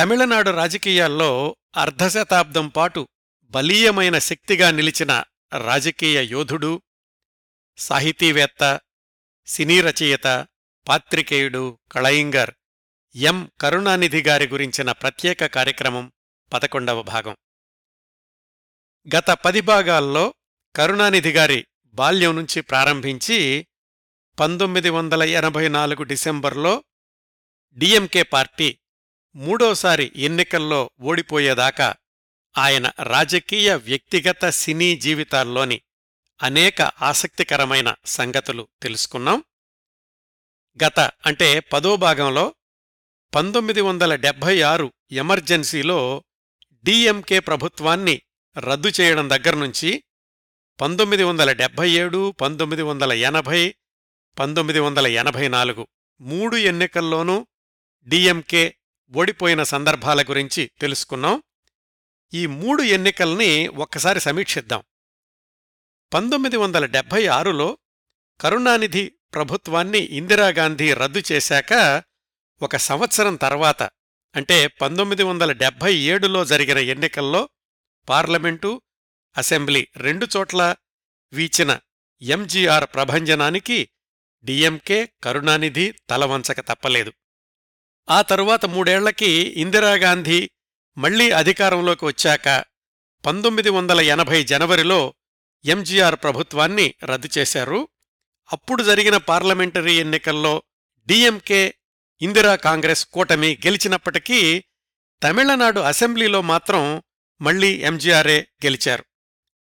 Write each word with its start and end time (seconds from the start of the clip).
తమిళనాడు 0.00 0.50
రాజకీయాల్లో 0.50 1.56
అర్ధశతాబ్దం 1.76 2.68
పాటు 2.68 3.08
బలీయమైన 3.44 4.18
శక్తిగా 4.18 4.70
నిలిచిన 4.70 5.24
రాజకీయ 5.58 6.24
యోధుడు 6.24 6.82
సాహితీవేత్త 7.76 8.80
సినీ 9.46 9.80
రచయిత 9.80 10.46
పాత్రికేయుడు 10.88 11.78
కళయింగర్ 11.92 12.54
ఎం. 13.16 13.50
కరుణానిధి 13.60 14.22
గారి 14.22 14.48
గురించిన 14.48 14.92
ప్రత్యేక 14.92 15.46
కార్యక్రమం 15.46 16.12
పదకొండవ 16.52 17.02
భాగం. 17.02 17.36
గత 19.16 19.30
పది 19.30 19.60
భాగాల్లో 19.60 20.34
కరుణానిధి 20.76 21.32
గారి 21.32 21.66
బాల్యం 21.86 22.36
నుంచి 22.36 22.60
ప్రారంభించి 22.60 23.66
పంతొమ్మిది 24.40 24.90
వందల 24.90 25.22
ఎనభై 25.22 25.68
నాలుగు 25.68 26.02
డిసెంబర్లో 26.02 26.84
డిఎంకే 27.72 28.22
పార్టీ 28.22 28.78
మూడోసారి 29.34 30.12
ఎన్నికల్లో 30.16 30.90
ఓడిపోయేదాకా 31.00 31.94
ఆయన 32.56 32.90
రాజకీయ 33.02 33.74
వ్యక్తిగత 33.74 34.48
సినీ 34.48 34.96
జీవితాల్లోని 34.96 35.82
అనేక 36.42 36.82
ఆసక్తికరమైన 36.82 37.94
సంగతులు 38.06 38.68
తెలుసుకున్నాం. 38.82 39.44
గత 40.84 41.00
అంటే 41.00 41.60
పదో 41.60 41.96
భాగంలో 41.96 42.54
పంతొమ్మిది 43.34 43.80
వందల 43.80 44.14
డెబ్భై 44.14 44.60
ఆరు 44.62 44.92
ఎమర్జెన్సీలో 45.12 46.24
డిఎంకే 46.84 47.40
ప్రభుత్వాన్ని 47.40 48.22
రద్దు 48.58 48.88
చేయడం 49.00 49.30
దగ్గర్నుంచి 49.30 50.04
పంతొమ్మిది 50.80 51.22
వందల 51.22 51.52
డెబ్భై 51.52 51.90
ఏడు 51.90 52.34
పంతొమ్మిది 52.40 52.82
వందల 52.82 53.12
ఎనభై 53.12 53.74
పంతొమ్మిది 54.38 54.80
వందల 54.80 55.06
ఎనభై 55.06 55.48
నాలుగు 55.48 55.88
మూడు 56.20 56.56
ఎన్నికల్లోనూ 56.56 57.46
డిఎంకే 58.06 58.76
ఓడిపోయిన 59.12 59.62
సందర్భాల 59.62 60.22
గురించి 60.22 60.70
తెలుసుకున్నాం. 60.80 61.42
ఈ 62.34 62.46
మూడు 62.46 62.82
ఎన్నికల్ని 62.82 63.68
ఒక్కసారి 63.68 64.20
సమీక్షిద్దాం. 64.20 64.82
పంతొమ్మిది 66.14 66.56
వందల 66.56 66.86
డెబ్భై 66.86 67.26
ఆరులో 67.26 67.78
కరుణానిధి 68.40 69.12
ప్రభుత్వాన్ని 69.34 69.98
ఇందిరాగాంధీ 69.98 70.94
రద్దు 70.94 71.22
చేశాక 71.32 72.02
ఒక 72.62 72.76
సంవత్సరం 72.76 73.36
తర్వాత 73.36 73.82
అంటే 74.36 74.66
పంతొమ్మిది 74.66 75.22
వందల 75.22 75.52
డెబ్భై 75.52 75.94
ఏడులో 75.94 76.44
జరిగిన 76.44 76.78
ఎన్నికల్లో 76.78 77.48
పార్లమెంటు 78.08 78.82
అసెంబ్లీ 79.38 79.88
రెండు 79.96 80.26
చోట్ల 80.36 80.76
వీచిన 81.32 81.78
ఎంజీఆర్ 82.22 82.84
ప్రభంజనానికి 82.94 83.88
డిఎంకే 84.44 85.12
కరుణానిధి 85.24 85.94
తలవంచక 86.10 86.60
తప్పలేదు. 86.60 87.12
ఆ 88.08 88.22
తరువాత 88.22 88.66
మూడేళ్ళకి 88.66 89.30
ఇందిరాగాంధీ 89.30 90.50
మళ్ళీ 90.98 91.30
అధికారంలోకి 91.30 92.04
వచ్చాక 92.04 92.64
పంతొమ్మిది 93.26 93.70
వందల 93.70 94.00
ఎనభై 94.00 94.42
జనవరిలో 94.42 95.14
ఎంజీఆర్ 95.64 96.16
ప్రభుత్వాన్ని 96.16 96.94
రద్దు 97.04 97.28
చేశారు. 97.38 97.88
అప్పుడు 98.52 98.82
జరిగిన 98.82 99.16
పార్లమెంటరీ 99.16 99.94
ఎన్నికల్లో 99.94 100.62
డిఎంకే 101.06 101.74
ఇందిరా 102.22 102.54
కాంగ్రెస్ 102.54 103.06
కూటమి 103.06 103.54
గెలిచినప్పటికీ 103.54 104.64
తమిళనాడు 105.22 105.80
అసెంబ్లీలో 105.80 106.42
మాత్రం 106.42 107.02
మళ్ళీ 107.40 107.72
ఎంజీఆర్ఏ 107.72 108.40
గెలిచారు. 108.40 109.04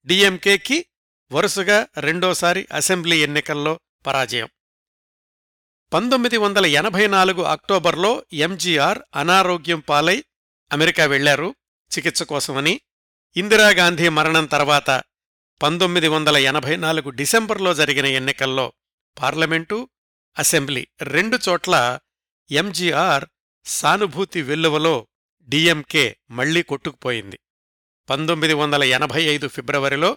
డిఎంకేకి 0.06 0.86
వరుసగా 1.33 1.86
రెండోసారి 1.98 2.66
అసెంబ్లీ 2.72 3.22
ఎన్నికల్లో 3.22 3.81
పరాజయం. 4.06 4.48
పంతొమ్మిది 5.92 6.36
వందల 6.36 6.67
ఎనభై 6.67 7.06
నాలుగు 7.06 7.42
అక్టోబర్లో 7.42 8.22
ఎంజీఆర్ 8.33 8.98
అనారోగ్యం 9.17 9.81
పాలై 9.81 10.25
అమెరికా 10.72 11.05
వెళ్ళారు 11.05 11.55
చికిత్స 11.91 12.22
కోసమని. 12.22 12.81
ఇందిరాగాంధీ 13.36 14.09
మరణం 14.09 14.47
తర్వాత 14.47 15.03
పంతొమ్మిది 15.62 16.09
వందల 16.09 16.36
ఎనభై 16.36 16.77
నాలుగు 16.77 17.11
డిసెంబర్లో 17.11 17.75
జరిగిన 17.75 18.06
ఎన్నికల్లో 18.06 18.72
పార్లమెంటు 19.21 19.88
అసెంబ్లీ 20.38 20.88
రెండు 21.03 21.38
చోట్ల 21.49 21.99
ఎంజీఆర్ 22.50 23.25
సానుభూతి 23.65 24.43
వెల్లువలో 24.43 25.06
డిఎంకే 25.49 26.16
మళ్ళీ 26.31 26.62
కొట్టుకుపోయింది. 26.62 27.38
పంతొమ్మిది 28.10 28.55
వందల 28.55 28.84
ఎనభై 28.84 29.22
ఐదు 29.22 29.49
ఫిబ్రవరిలో 29.49 30.16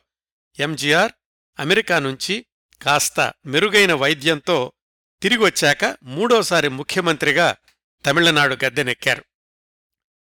ఎంజీఆర్ 0.60 1.12
అమెరికా 1.60 2.00
నుంచి 2.00 2.46
కాస్త 2.82 3.34
మెరుగైన 3.46 3.94
వైద్యంతో 3.94 4.74
తిరిగొచ్చాక 5.22 5.98
మూడోసారి 6.04 6.70
ముఖ్యమంత్రిగా 6.70 7.56
తమిళనాడు 8.06 8.58
గద్దెనెక్కారు. 8.66 9.26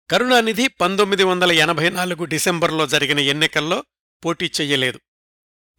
కరుణానిధి 0.09 0.67
పంతొమ్మిది 0.67 1.23
వందల 1.23 1.51
ఎనభై 1.51 1.89
నాలుగు 1.89 2.23
డిసెంబర్లో 2.23 2.87
జరిగిన 2.87 3.19
ఎన్నికల్లో 3.19 3.83
పోటీ 4.25 4.51
చెయ్యలేదు. 4.61 4.99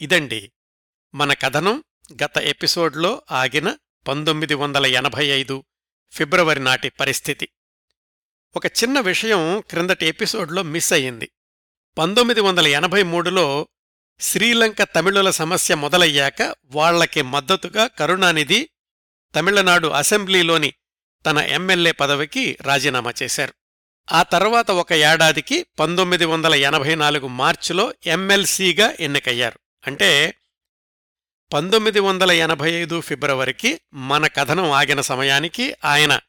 ఇదండి 0.01 0.53
మన 1.15 1.33
కథనం. 1.33 1.85
గత 2.25 2.39
ఎపిసోడ్లో 2.39 3.23
ఆగిన 3.31 3.77
పంతొమ్మిది 4.09 4.55
వందల 4.55 4.87
ఎనభై 4.87 5.27
ఐదు 5.27 5.65
ఫిబ్రవరి 6.13 6.61
నాటి 6.61 6.89
పరిస్థితి. 6.89 7.49
ఒక 8.57 8.67
చిన్న 8.67 9.01
విషయం 9.01 9.63
క్రిందటి 9.71 10.07
ఎపిసోడ్లో 10.07 10.63
మిస్ 10.63 10.93
అయ్యింది. 10.93 11.31
పంతొమ్మిది 11.99 12.41
వందల 12.41 12.67
ఎనభై 12.67 13.03
మూడులో 13.03 13.69
శ్రీలంక 14.21 14.83
తమిళుల 14.83 15.31
సమస్య 15.31 15.75
మొదలయ్యాక 15.75 16.55
వాళ్ళకి 16.65 17.23
మద్దతుగా 17.23 17.87
కరుణానిధి 17.87 18.69
తమిళనాడు 19.35 19.89
అసెంబ్లీలోని 19.89 20.73
తన 21.27 21.39
ఎమ్మెల్యే 21.39 21.93
పదవికి 21.93 22.59
రాజీనామా 22.63 23.13
చేశారు. 23.23 23.55
ఆ 24.13 24.23
తర్వాత 24.23 24.71
ఒక 24.71 24.93
ఏడాదికి 24.93 25.67
పంతొమ్మిది 25.79 26.25
వందల 26.25 26.55
ఎనభై 26.55 26.95
నాలుగు 26.95 27.29
మార్చిలో 27.29 27.95
ఎమ్మెల్సీగా 28.07 28.95
ఎన్నికయ్యారు. 29.01 29.59
అంటే 29.87 30.35
పంతొమ్మిది 31.53 32.01
వందల 32.01 32.33
ఎనభై 32.33 32.73
ఐదు 32.73 33.01
ఫిబ్రవరికి 33.01 33.81
మన 33.95 34.27
కథనం 34.27 34.71
ఆగిన 34.71 35.01
సమయానికి 35.01 35.75
ఆయన 35.85 36.21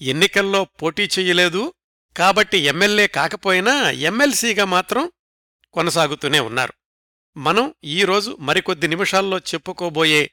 ఎన్నికల్లో 0.00 0.64
పోటీ 0.64 1.02
చెయ్యలేదు 1.02 1.74
కాబట్టి 2.16 2.58
ఎమ్మెల్యే 2.58 3.06
కాకపోయినా 3.06 3.90
ఎమ్మెల్సీగా 3.90 4.64
మాత్రం 4.64 5.12
కొనసాగుతూనే 5.72 6.40
ఉన్నారు. 6.40 6.72
మనం 7.36 7.74
ఈరోజు 7.84 8.36
మరికొద్ది 8.40 8.88
నిమిషాల్లో 8.88 9.38
చెప్పుకోబోయే 9.38 10.30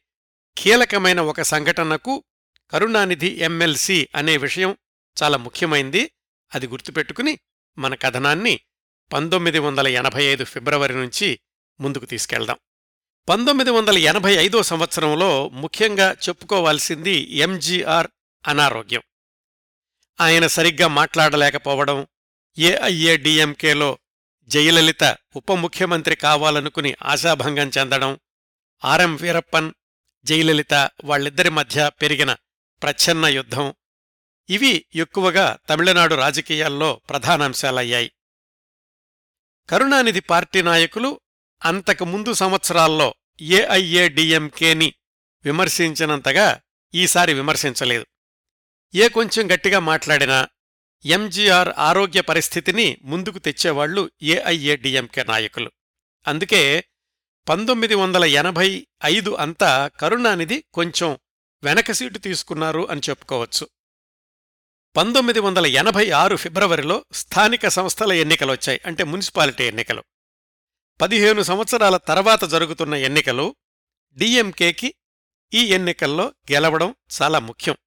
కీలకమైన 0.57 1.19
ఒక 1.21 1.41
సంఘటనకు 1.41 2.23
కరుణానిధి 2.71 3.27
ఎమ్మెల్సీ 3.27 4.07
అనే 4.15 4.37
విషయం 4.37 4.77
చాలా 5.23 5.37
ముఖ్యమైంది. 5.37 6.11
అది 6.55 6.67
గుర్తుపెట్టుకుని 6.67 7.39
మన 7.77 7.95
కథనాన్ని 7.95 8.59
పంతొమ్మిది 9.13 9.59
వందల 9.59 9.87
ఎనభై 9.87 10.23
ఐదు 10.23 10.43
ఫిబ్రవరి 10.43 10.93
నుంచి 10.93 11.39
ముందుకు 11.79 12.05
తీసుకెళ్దాం. 12.05 12.57
పంతొమ్మిది 13.29 13.71
వందల 13.71 13.97
ఎనభై 13.97 14.35
ఐదో 14.35 14.63
సంవత్సరంలో 14.63 15.49
ముఖ్యంగా 15.49 16.15
చెప్పుకోవాల్సింది 16.29 17.15
ఎంజీఆర్ 17.17 18.07
అనారోగ్యం. 18.47 19.03
ఆయన 20.21 20.47
సరిగ్గా 20.47 20.87
మాట్లాడలేకపోవడం 20.87 22.07
ఏఐఏడిఎంకేలో 22.57 23.97
జయలలిత 24.47 25.17
ఉప 25.35 25.51
ముఖ్యమంత్రి 25.51 26.15
కావాలనుకుని 26.15 26.95
ఆశాభంగం 27.03 27.71
చెందడం 27.77 28.19
ఆర్ఎం 28.85 29.15
వీరప్పన్ 29.15 29.71
జయలలిత 30.25 30.89
వాళ్ళిద్దరి 31.03 31.49
మధ్య 31.49 31.91
పెరిగిన 32.01 32.35
ప్రచ్ఛన్న 32.81 33.25
యుద్ధం. 33.25 33.73
ఇవి 34.49 34.85
ఎక్కువగా 34.95 35.57
తమిళనాడు 35.69 36.15
రాజకీయాల్లో 36.15 37.01
ప్రధానాంశాలయ్యాయి 37.09 38.11
కరుణానిధి 39.69 40.19
పార్టీ 40.19 40.61
నాయకులు 40.61 41.21
అంతకు 41.65 42.05
ముందు 42.05 42.33
సంవత్సరాల్లో 42.33 43.15
ఏఐఏడిఎంకేని 43.41 44.93
విమర్శించినంతగా 45.45 46.61
ఈసారి 46.95 47.33
విమర్శించలేదు. 47.33 48.05
ఏ 48.95 49.07
కొంచెం 49.07 49.51
గట్టిగా 49.53 49.79
మాట్లాడినా 49.79 50.47
ఎంజీఆర్ 51.05 51.69
ఆరోగ్య 51.77 52.21
పరిస్థితిని 52.21 52.97
ముందుకు 53.01 53.39
తెచ్చేవాళ్ళు 53.39 54.11
ఏఐఏడిఎంకే 54.21 55.23
నాయకులు. 55.23 55.71
అందుకే 56.27 56.83
పంతొమ్మిది 57.49 57.95
వందల 57.95 58.25
ఎనభై 58.25 58.87
ఐదు 59.05 59.35
అంతా 59.35 59.87
కరుణానిధి 59.87 60.63
కొంచెం 60.73 61.19
వెనక 61.63 61.91
సీటు 61.91 62.17
తీసుకున్నారు 62.17 62.89
అని 62.89 63.01
చెప్పుకోవచ్చు. 63.09 63.69
పంతొమ్మిది 64.95 65.39
వందల 65.39 65.65
ఎనభై 65.65 66.09
ఆరు 66.09 66.35
ఫిబ్రవరిలో 66.35 67.05
స్థానిక 67.11 67.67
సంస్థల 67.67 68.13
ఎన్నికలొచ్చాయి 68.13 68.81
అంటే 68.85 69.03
మున్సిపాలిటీ 69.03 69.63
ఎన్నికలు. 69.63 70.03
పదిహేను 71.01 71.41
సంవత్సరాల 71.41 71.97
తర్వాత 71.97 72.45
జరుగుతున్న 72.45 72.93
ఎన్నికలు 72.93 73.55
డిఎంకేకి 74.13 74.93
ఈ 75.53 75.65
ఎన్నికల్లో 75.65 76.33
గెలవడం 76.51 76.95
చాలా 77.21 77.39
ముఖ్యం. 77.39 77.77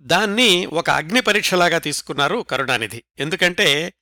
దాన్ని 0.00 0.66
ఒక 0.66 0.90
అగ్ని 0.90 1.20
పరీక్షలాగా 1.20 1.78
తీసుకున్నారు 1.78 2.38
కరుణానిధి. 2.38 3.04
ఎందుకంటే 3.18 3.94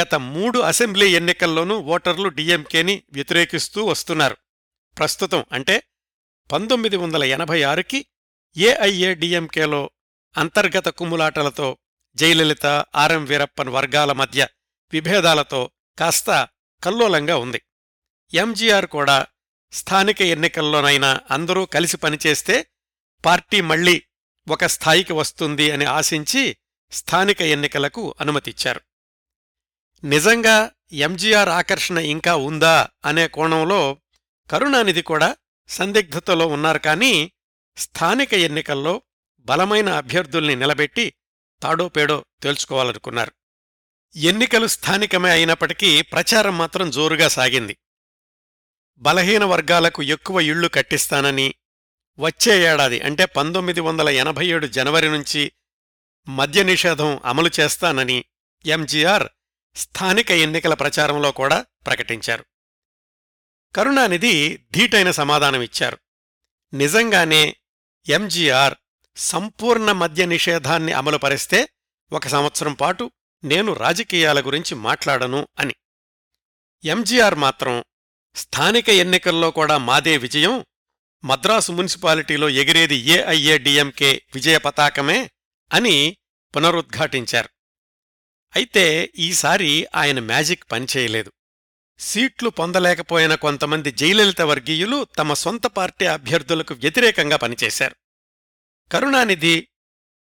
గత 0.00 0.14
మూడు 0.14 0.58
అసెంబ్లీ 0.58 1.16
ఎన్నికల్లోనూ 1.16 1.78
ఓటర్లు 1.80 2.28
డిఎంకేని 2.28 3.02
వ్యతిరేకిస్తూ 3.12 3.84
వస్తున్నారు. 3.84 4.36
ప్రస్తుతం 4.98 5.44
అంటే 5.52 5.82
పంతొమ్మిది 6.52 6.96
వందల 6.96 7.24
ఎనభై 7.24 7.62
ఆరుకి 7.62 8.06
ఏఐఏ 8.56 8.76
ఏఐఏడిఎంకేలో 8.76 9.90
అంతర్గత 10.36 10.88
కుమ్ములాటలతో 10.88 11.78
జయలలిత 12.16 12.66
ఆర్ఎం 12.94 13.24
వీరప్పన్ 13.24 13.68
వర్గాల 13.68 14.12
మధ్య 14.12 14.48
విభేదాలతో 14.92 15.70
కాస్త 15.98 16.48
కల్లోలంగా 16.84 17.36
ఉంది. 17.36 17.62
ఎంజీఆర్ 18.34 18.86
కూడా 18.86 19.26
స్థానిక 19.72 20.22
ఎన్నికల్లోనైనా 20.22 21.20
అందరూ 21.30 21.66
కలిసి 21.66 21.96
పనిచేస్తే 21.96 22.66
పార్టీ 23.24 23.60
మళ్ళీ 23.60 24.02
ఒక 24.48 24.64
స్థాయికి 24.64 25.12
వస్తుంది 25.12 25.70
అని 25.70 25.84
ఆశించి 25.84 26.56
స్థానిక 26.92 27.42
ఎన్నికలకు 27.42 28.14
అనుమతిచ్చారు. 28.20 28.80
నిజంగా 30.04 30.70
ఎంజీఆర్ 30.92 31.48
ఆకర్షణ 31.48 31.98
ఇంకా 31.98 32.36
ఉందా 32.36 32.88
అనే 33.04 33.28
కోణంలో 33.28 33.98
కరుణానిధి 34.50 35.02
కూడా 35.02 35.36
సందిగ్ధతలో 35.68 36.46
ఉన్నారు 36.46 36.78
కానీ 36.78 37.32
స్థానిక 37.76 38.34
ఎన్నికల్లో 38.34 39.02
బలమైన 39.38 39.88
అభ్యర్థుల్ని 39.88 40.56
నిలబెట్టి 40.56 41.14
తాడోపేడో 41.62 42.24
తేల్చుకోవాలనుకున్నారు. 42.42 43.32
ఎన్నికలు 44.16 44.66
స్థానికమే 44.66 45.30
అయినప్పటికీ 45.30 46.02
ప్రచారం 46.02 46.58
మాత్రం 46.58 46.90
జోరుగా 46.90 47.28
సాగింది. 47.28 47.76
బలహీన 48.98 49.44
వర్గాలకు 49.44 50.02
ఎక్కువ 50.02 50.40
ఇళ్ళు 50.40 50.68
కట్టిస్తానని 50.68 51.54
వచ్చే 52.18 52.72
ఏడాది 52.72 53.00
అంటే 53.00 53.24
పంతొమ్మిది 53.24 53.80
వందల 53.80 54.08
ఎనభై 54.08 54.46
ఏడు 54.46 54.66
జనవరి 54.66 55.08
నుంచి 55.08 55.52
మద్య 56.28 56.62
నిషేధం 56.62 57.20
అమలు 57.24 57.50
చేస్తానని 57.60 58.24
ఎంజీఆర్ 58.66 59.28
స్థానిక 59.76 60.30
ఎన్నికల 60.30 60.74
ప్రచారంలో 60.74 61.32
కూడా 61.32 61.66
ప్రకటించారు. 61.86 62.44
కరుణానిధి 63.76 64.58
ధీటైన 64.72 65.10
సమాధానమిచ్చారు 65.10 65.98
నిజంగానే 66.74 67.56
ఎంజీఆర్ 68.08 68.74
సంపూర్ణ 69.16 69.92
మద్య 69.92 70.26
నిషేధాన్ని 70.26 70.92
అమలుపరిస్తే 70.92 71.68
ఒక 72.12 72.28
సంవత్సరం 72.28 72.74
పాటు 72.74 73.10
నేను 73.44 73.72
రాజకీయాల 73.72 74.40
గురించి 74.40 74.74
మాట్లాడను 74.74 75.48
అని. 75.58 75.74
ఎంజీఆర్ 76.84 77.34
మాత్రం 77.34 77.84
స్థానిక 78.34 78.88
ఎన్నికల్లో 78.88 79.50
కూడా 79.50 79.78
మాదే 79.78 80.16
విజయం 80.16 80.64
మద్రాసు 81.24 81.72
మున్సిపాలిటీలో 81.72 82.48
ఎగిరేది 82.48 82.96
ఏఐఏడిఎంకే 82.96 84.22
విజయ 84.34 84.58
పతాకమే 84.58 85.30
అని 85.72 86.16
పునరుద్ఘాటించారు. 86.56 87.55
అయితే 88.56 89.12
ఈసారి 89.18 89.86
ఆయన 89.94 90.20
మ్యాజిక్ 90.20 90.64
పనిచేయలేదు 90.72 91.32
సీట్లు 91.98 92.48
పొందలేకపోయిన 92.48 93.34
కొంతమంది 93.34 93.90
జయలలిత 93.90 94.42
వర్గీయులు 94.42 95.06
తమ 95.18 95.32
సొంత 95.32 95.66
పార్టీ 95.66 96.06
అభ్యర్థులకు 96.06 96.74
వ్యతిరేకంగా 96.74 97.36
పనిచేశారు. 97.36 97.96
కరుణానిధి 98.92 99.68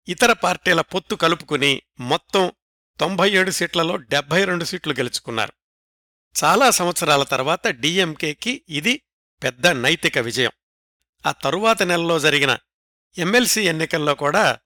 ఇతర 0.08 0.32
పార్టీల 0.32 0.80
పొత్తు 0.80 1.14
కలుపుకుని 1.14 1.82
మొత్తం 2.00 2.52
తొంభై 3.00 3.30
ఏడు 3.30 3.50
సీట్లలో 3.50 3.96
డెబ్బై 3.96 4.44
రెండు 4.44 4.64
సీట్లు 4.64 4.92
గెలుచుకున్నారు. 4.92 5.52
చాలా 6.44 6.70
సంవత్సరాల 6.70 7.22
తర్వాత 7.22 7.68
డిఎంకేకి 7.68 8.64
ఇది 8.68 9.02
పెద్ద 9.42 9.66
నైతిక 9.66 10.18
విజయం. 10.18 10.50
ఆ 11.26 11.32
తరువాత 11.32 11.82
నెలలో 11.82 12.18
జరిగిన 12.18 12.58
ఎమ్మెల్సీ 13.18 13.68
ఎన్నికల్లో 13.68 14.14
కూడా 14.14 14.58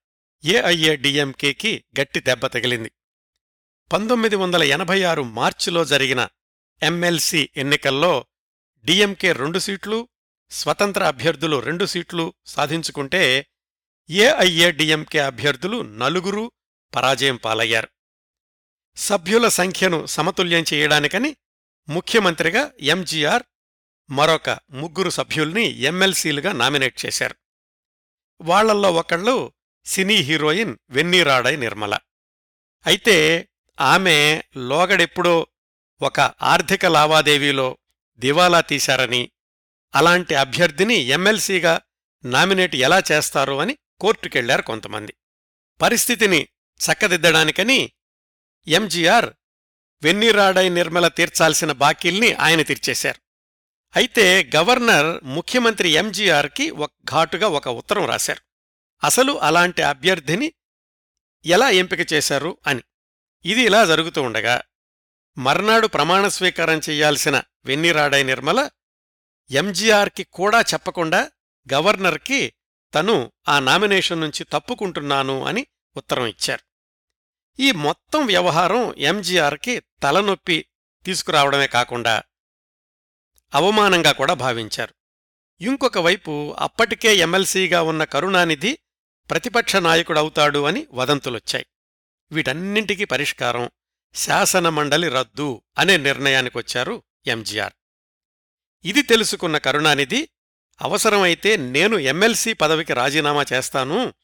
ఏఐఏ 0.44 0.96
డిఎంకేకి 0.96 1.84
గట్టి 2.00 2.20
దెబ్బ 2.20 2.46
తగిలింది. 2.46 2.92
పంతొమ్మిది 3.92 4.36
వందల 4.36 4.62
ఎనభై 4.62 5.02
ఆరు 5.02 5.22
మార్చిలో 5.22 5.84
జరిగిన 5.84 6.28
ఎమ్మెల్సీ 6.82 7.50
ఎన్నికల్లో 7.56 8.26
డిఎంకే 8.84 9.32
రెండు 9.32 9.58
సీట్లు 9.58 10.08
స్వతంత్ర 10.50 11.04
అభ్యర్థులు 11.04 11.60
రెండు 11.60 11.84
సీట్లు 11.84 12.34
సాధించుకుంటే 12.46 13.46
ఏఐఏడిఎంకే 14.10 15.18
అభ్యర్థులు 15.18 15.82
నలుగురు 15.82 16.52
పరాజయం 16.94 17.36
పాలయ్యారు. 17.36 17.88
సభ్యుల 18.96 19.48
సంఖ్యను 19.48 20.06
సమతుల్యం 20.06 20.64
చేయడానికని 20.74 21.36
ముఖ్యమంత్రిగా 21.88 22.72
ఎంజీఆర్ 22.80 23.42
మరొక 24.10 24.50
ముగ్గురు 24.70 25.10
సభ్యుల్ని 25.10 25.80
ఎమ్మెల్సీలుగా 25.80 26.52
నామినేట్ 26.52 27.06
చేశారు. 27.06 27.34
వాళ్ళల్లో 28.40 28.92
ఒకళ్ళు 28.92 29.52
సినీ 29.84 30.14
హీరోయిన్ 30.14 30.76
వెన్నీరాడై 30.90 31.56
నిర్మల. 31.56 31.98
అయితే 32.86 33.48
ఆమె 33.80 34.42
లోగడెప్పుడో 34.56 35.46
ఒక 36.02 36.20
ఆర్థిక 36.20 36.86
లావాదేవీలో 36.86 37.78
దివాలా 38.16 38.60
తీశారని 38.60 39.30
అలాంటి 39.94 40.34
అభ్యర్థిని 40.34 40.94
ఎమ్మెల్సీగా 40.94 41.80
నామినేట్ 42.24 42.76
ఎలా 42.76 43.02
చేస్తారు 43.12 43.60
అని 43.60 43.78
కోర్టుకెళ్ళారు 44.00 44.62
కొంతమంది. 44.62 45.14
పరిస్థితిని 45.82 46.48
చక్కదిద్దడానికని 46.78 47.92
ఎంజీఆర్ 48.68 49.30
వెన్నీరాడై 50.02 50.68
నిర్మల 50.68 51.08
తీర్చాల్సిన 51.08 51.72
బాకీల్ని 51.72 52.34
ఆయన 52.34 52.62
తీర్చేశారు. 52.62 53.20
అయితే 53.96 54.50
గవర్నర్ 54.56 55.24
ముఖ్యమంత్రి 55.24 55.88
ఎంజీఆర్కి 55.88 56.70
ఒక 56.70 56.92
ఘాటుగా 57.04 57.48
ఒక 57.48 57.68
ఉత్తరం 57.68 58.04
రాశారు. 58.04 58.40
అసలు 59.06 59.32
అలాంటి 59.32 59.82
అభ్యర్థిని 59.82 60.52
ఎలా 61.46 61.70
ఎంపిక 61.70 62.12
చేశారు 62.12 62.58
అని. 62.66 62.82
ఇది 63.44 63.62
ఇలా 63.62 63.84
జరుగుతూ 63.84 64.22
ఉండగా 64.22 64.62
మర్నాడు 65.38 65.86
ప్రమాణ 65.86 66.28
స్వీకారం 66.28 66.78
చెయ్యాల్సిన 66.78 67.42
వెన్నిరాడై 67.64 68.22
నిర్మల 68.22 68.70
ఎంజీఆర్కి 69.50 70.24
కూడా 70.24 70.60
చెప్పకుండా 70.60 71.30
గవర్నర్కి 71.74 72.54
తను 72.94 73.32
ఆ 73.48 73.58
నామినేషన్ 73.58 74.20
నుంచి 74.20 74.44
తప్పుకుంటున్నాను 74.44 75.44
అని 75.44 75.66
ఉత్తరం 75.96 76.26
ఇచ్చారు. 76.26 76.62
ఈ 77.60 77.72
మొత్తం 77.72 78.26
వ్యవహారం 78.26 78.94
ఎంజీఆర్కి 78.94 79.82
తలనొప్పి 80.02 80.66
తీసుకురావడమే 81.04 81.66
కాకుండా 81.66 82.22
అవమానంగా 83.54 84.12
కూడా 84.12 84.34
భావించారు. 84.34 84.94
ఇంకొక 85.60 85.98
వైపు 85.98 86.56
అప్పటికే 86.58 87.16
ఎమ్మెల్సీగా 87.16 87.82
ఉన్న 87.82 88.04
కరుణానిధి 88.04 88.78
ప్రతిపక్ష 89.30 89.76
నాయకుడవుతాడు 89.76 90.64
అని 90.64 90.86
వదంతులొచ్చాయి. 90.92 91.66
వీటన్నింటికీ 92.32 93.04
పరిష్కారం 93.04 93.70
శాసనమండలి 94.14 95.08
రద్దు 95.08 95.62
అనే 95.78 95.96
నిర్ణయానికొచ్చారు 95.96 97.02
ఎంజీఆర్. 97.26 97.72
ఇది 98.84 99.02
తెలుసుకున్న 99.02 99.58
కరుణానిధి 99.58 100.28
అవసరమైతే 100.80 101.56
నేను 101.56 101.96
ఎమ్మెల్సీ 101.96 102.52
పదవికి 102.52 102.92
రాజీనామా 102.92 103.44
చేస్తాను. 103.52 104.14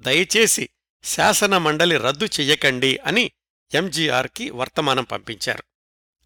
దయచేసి 0.00 0.68
శాసనమండలి 1.04 1.96
రద్దు 1.96 2.24
చెయ్యకండి 2.24 2.98
అని 2.98 3.32
ఎంజీఆర్కి 3.74 4.50
వర్తమానం 4.50 5.04
పంపించారు. 5.04 5.64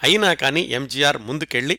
అయినా 0.02 0.34
కాని 0.34 0.60
ఎంజీఆర్ 0.60 1.18
ముందుకెళ్ళి 1.18 1.78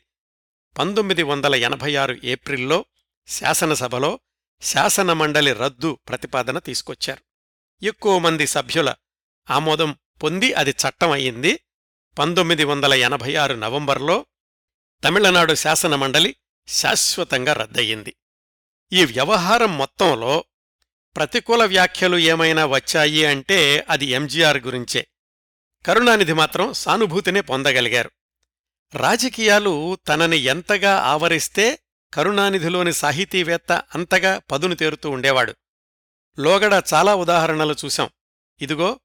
పంతొమ్మిది 0.77 1.23
వందల 1.23 1.55
ఎనభై 1.55 1.95
ఆరు 1.95 2.17
ఏప్రిల్లో 2.23 2.85
శాసనసభలో 3.27 4.19
శాసనమండలి 4.61 5.53
రద్దు 5.53 5.99
ప్రతిపాదన 6.07 6.59
తీసుకొచ్చారు. 6.59 7.23
ఎక్కువ 7.85 8.19
మంది 8.19 8.47
సభ్యుల 8.47 8.95
ఆమోదం 9.49 9.97
పొంది 10.23 10.53
అది 10.53 10.69
చట్టం 10.69 11.11
అయింది 11.11 11.59
పంతొమ్మిది 12.19 12.63
వందల 12.63 12.93
ఎనభై 12.93 13.35
ఆరు 13.35 13.53
నవంబర్లో 13.53 14.25
తమిళనాడు 15.03 15.53
శాసనమండలి 15.53 16.35
శాశ్వతంగా 16.67 17.53
రద్దయింది 17.53 18.15
ఈ 18.93 19.05
వ్యవహారం 19.05 19.77
మొత్తంలో 19.77 20.45
ప్రతికూల 21.15 21.65
వ్యాఖ్యలు 21.65 22.17
ఏమైనా 22.17 22.65
వచ్చాయి 22.65 23.25
అంటే 23.25 23.85
అది 23.89 24.05
ఎంజీఆర్ 24.05 24.57
గురించే. 24.57 25.07
కరుణానిధి 25.85 26.33
మాత్రం 26.33 26.73
సానుభూతినే 26.73 27.41
పొందగలిగారు. 27.41 28.11
రాజకీయాలు 28.95 29.97
తనని 30.07 30.37
ఎంతగా 30.37 30.97
ఆవరిస్తే 30.97 31.79
కరుణానిధిలోని 32.13 32.93
సాహితీవేత్త 32.93 33.71
అంతగా 33.71 34.41
పదును 34.51 34.75
తేరుతూ 34.75 35.09
ఉండేవాడు. 35.09 35.55
లోగడ 36.39 36.83
చాలా 36.93 37.15
ఉదాహరణలు 37.15 37.75
చూశాం. 37.85 38.09
ఇదిగో 38.61 38.99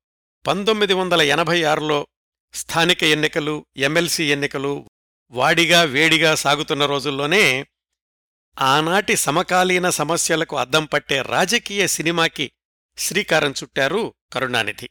పంతొమ్మిది 0.47 0.95
వందల 0.95 1.23
ఎనభై 1.23 1.63
ఆరులో 1.63 2.07
స్థానిక 2.55 3.05
ఎన్నికలు 3.05 3.67
ఎమ్మెల్సీ 3.77 4.33
ఎన్నికలు 4.33 4.91
వాడిగా 5.31 5.83
వేడిగా 5.83 6.35
సాగుతున్న 6.35 6.87
రోజుల్లోనే 6.87 7.67
ఆనాటి 8.59 9.17
సమకాలీన 9.17 9.91
సమస్యలకు 9.91 10.57
అద్దం 10.57 10.85
పట్టే 10.85 11.23
రాజకీయ 11.23 11.87
సినిమాకి 11.87 12.53
శ్రీకారం 12.99 13.51
చుట్టారు 13.51 14.15
కరుణానిధి. 14.33 14.91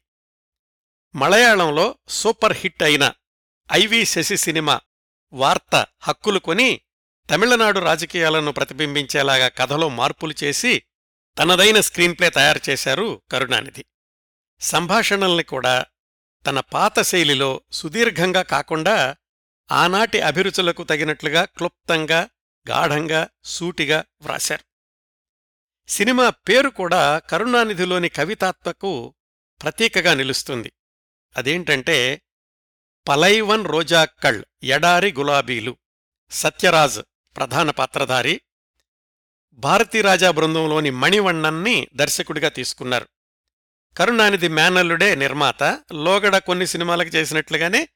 మలయాళంలో 1.15 1.95
సూపర్ 2.09 2.53
హిట్ 2.53 2.83
అయిన 2.83 3.13
ఐవి 3.73 4.05
శశి 4.05 4.37
సినిమా 4.37 4.81
వార్త 5.33 5.85
హక్కులు 6.03 6.39
కొని 6.39 6.81
తమిళనాడు 7.29 7.79
రాజకీయాలను 7.79 8.51
ప్రతిబింబించేలాగా 8.51 9.47
కథలో 9.47 9.89
మార్పులు 9.89 10.33
చేసి 10.43 10.83
తనదైన 11.39 11.79
స్క్రీన్ప్లే 11.79 12.29
తయారు 12.29 12.61
చేశారు 12.69 13.21
కరుణానిధి. 13.31 13.85
సంభాషణల్ని 14.59 15.43
కూడా 15.43 15.85
తన 16.45 16.59
పాత 16.59 17.01
శైలిలో 17.01 17.61
సుదీర్ఘంగా 17.71 18.41
కాకుండా 18.41 19.15
ఆనాటి 19.71 20.21
అభిరుచులకు 20.21 20.83
తగినట్లుగా 20.83 21.45
క్లుప్తంగా 21.45 22.29
గాఢంగా 22.69 23.27
సూటిగా 23.43 24.05
వ్రాశారు. 24.21 24.63
సినిమా 25.91 26.29
పేరు 26.29 26.69
కూడా 26.69 27.19
కరుణానిధిలోని 27.19 28.09
కవితాత్మకు 28.09 29.15
ప్రతీకగా 29.61 30.13
నిలుస్తుంది. 30.13 30.73
అదేంటంటే 31.37 32.21
పలైవన్ 33.07 33.65
రోజాక్కళ్ 33.65 34.43
ఎడారి 34.63 35.13
గులాబీలు 35.13 35.77
సత్యరాజ్ 36.31 36.99
ప్రధాన 37.37 37.69
పాత్రధారి 37.69 38.41
భారతీరాజా 39.53 40.31
బృందంలోని 40.31 40.89
మణివణ్ణన్ని 40.89 41.87
దర్శకుడిగా 41.95 42.49
తీసుకున్నారు. 42.49 43.07
కరుణానిధి 43.97 44.47
మేనల్లుడే 44.47 45.15
నిర్మాత. 45.15 45.63
లోగడ 45.93 46.37
కొన్ని 46.37 46.67
సినిమాలకు 46.67 47.09
చేసినట్లుగానే 47.09 47.89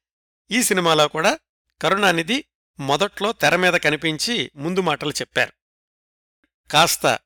ఈ 0.51 0.63
సినిమాలో 0.63 1.08
కూడా 1.08 1.39
కరుణానిధి 1.81 2.46
మొదట్లో 2.79 3.31
తెర 3.31 3.55
మీద 3.55 3.74
కనిపించి 3.74 4.51
ముందు 4.55 4.81
మాటలు 4.81 5.12
చెప్పారు. 5.12 5.53
కాస్త 6.72 7.20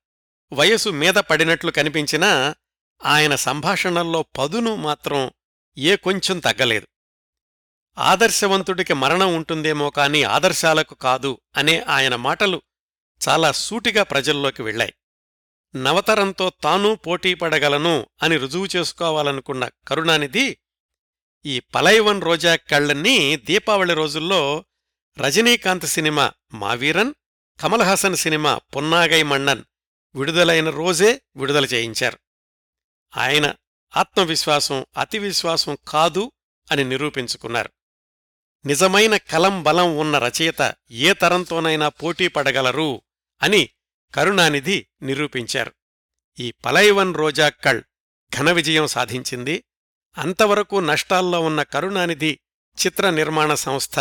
వయసు 0.53 0.89
మీద 0.89 1.13
పడినట్లు 1.13 1.71
కనిపించినా 1.71 2.55
ఆయన 3.05 3.35
సంభాషణల్లో 3.35 4.23
పదును 4.23 4.75
మాత్రం 4.75 5.31
ఏ 5.77 5.95
కొంచెం 5.95 6.39
తగ్గలేదు. 6.39 6.87
ఆదర్శవంతుడికి 7.97 8.93
మరణం 8.93 9.35
ఉంటుందేమో 9.35 9.89
కాని 9.89 10.23
ఆదర్శాలకు 10.23 10.95
కాదు 10.95 11.41
అనే 11.55 11.79
ఆయన 11.79 12.15
మాటలు 12.15 12.61
చాలా 13.29 13.51
సూటిగా 13.51 14.03
ప్రజల్లోకి 14.03 14.61
వెళ్ళాయి. 14.61 14.93
నవతరంతో 15.75 16.51
తానూ 16.63 16.95
పోటీ 16.95 17.33
పడగలను 17.33 18.07
అని 18.23 18.37
రుజువు 18.37 18.67
చేసుకోవాలనుకున్న 18.75 19.69
కరుణానిధి 19.87 20.57
ఈ 21.45 21.59
పలైవన్ 21.59 22.21
రోజా 22.21 22.55
కళ్ళన్నీ 22.55 23.35
దీపావళి 23.35 23.93
రోజుల్లో 23.93 24.65
రజనీకాంత్ 25.17 25.85
సినిమా 25.85 26.31
మావీరన్ 26.53 27.13
కమల్ 27.59 27.81
హాసన్ 27.81 28.15
సినిమా 28.15 28.57
పొన్నాగై 28.57 29.23
మన్నన్ 29.23 29.63
విడుదలైన 30.15 30.69
రోజే 30.69 31.21
విడుదల 31.35 31.65
చేయించారు. 31.65 32.19
ఆయన 33.17 33.55
ఆత్మవిశ్వాసం 33.97 34.85
అతి 34.97 35.19
విశ్వాసం 35.19 35.77
కాదు 35.87 36.31
అని 36.71 36.83
నిరూపించుకున్నారు. 36.83 37.69
నిజమైన 38.65 39.17
కలం 39.17 39.63
బలం 39.63 39.97
ఉన్న 39.97 40.17
రచయిత 40.17 40.75
ఏ 40.91 41.13
తరంతోనైనా 41.13 41.89
పోటీ 41.89 42.27
పడగలరు 42.27 43.01
అని 43.43 43.69
కరుణానిధి 44.13 44.87
నిరూపించారు. 45.01 45.71
ఈ 46.39 46.51
పలైవన్ 46.51 47.15
రోజాక్కళ్ 47.15 47.81
ఘన 48.37 48.51
విజయం 48.51 48.87
సాధించింది. 48.87 49.63
అంతవరకు 50.17 50.75
నష్టాల్లో 50.75 51.41
ఉన్న 51.41 51.63
కరుణానిధి 51.63 52.39
చిత్ర 52.85 53.09
నిర్మాణ 53.09 53.53
సంస్థ 53.53 53.99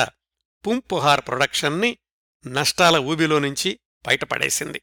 పుంపుహార్ 0.67 1.21
ప్రొడక్షన్ని 1.21 1.99
నష్టాల 2.47 2.97
ఊబిలో 2.97 3.39
నుంచి 3.39 3.81
బయటపడేసింది. 4.07 4.83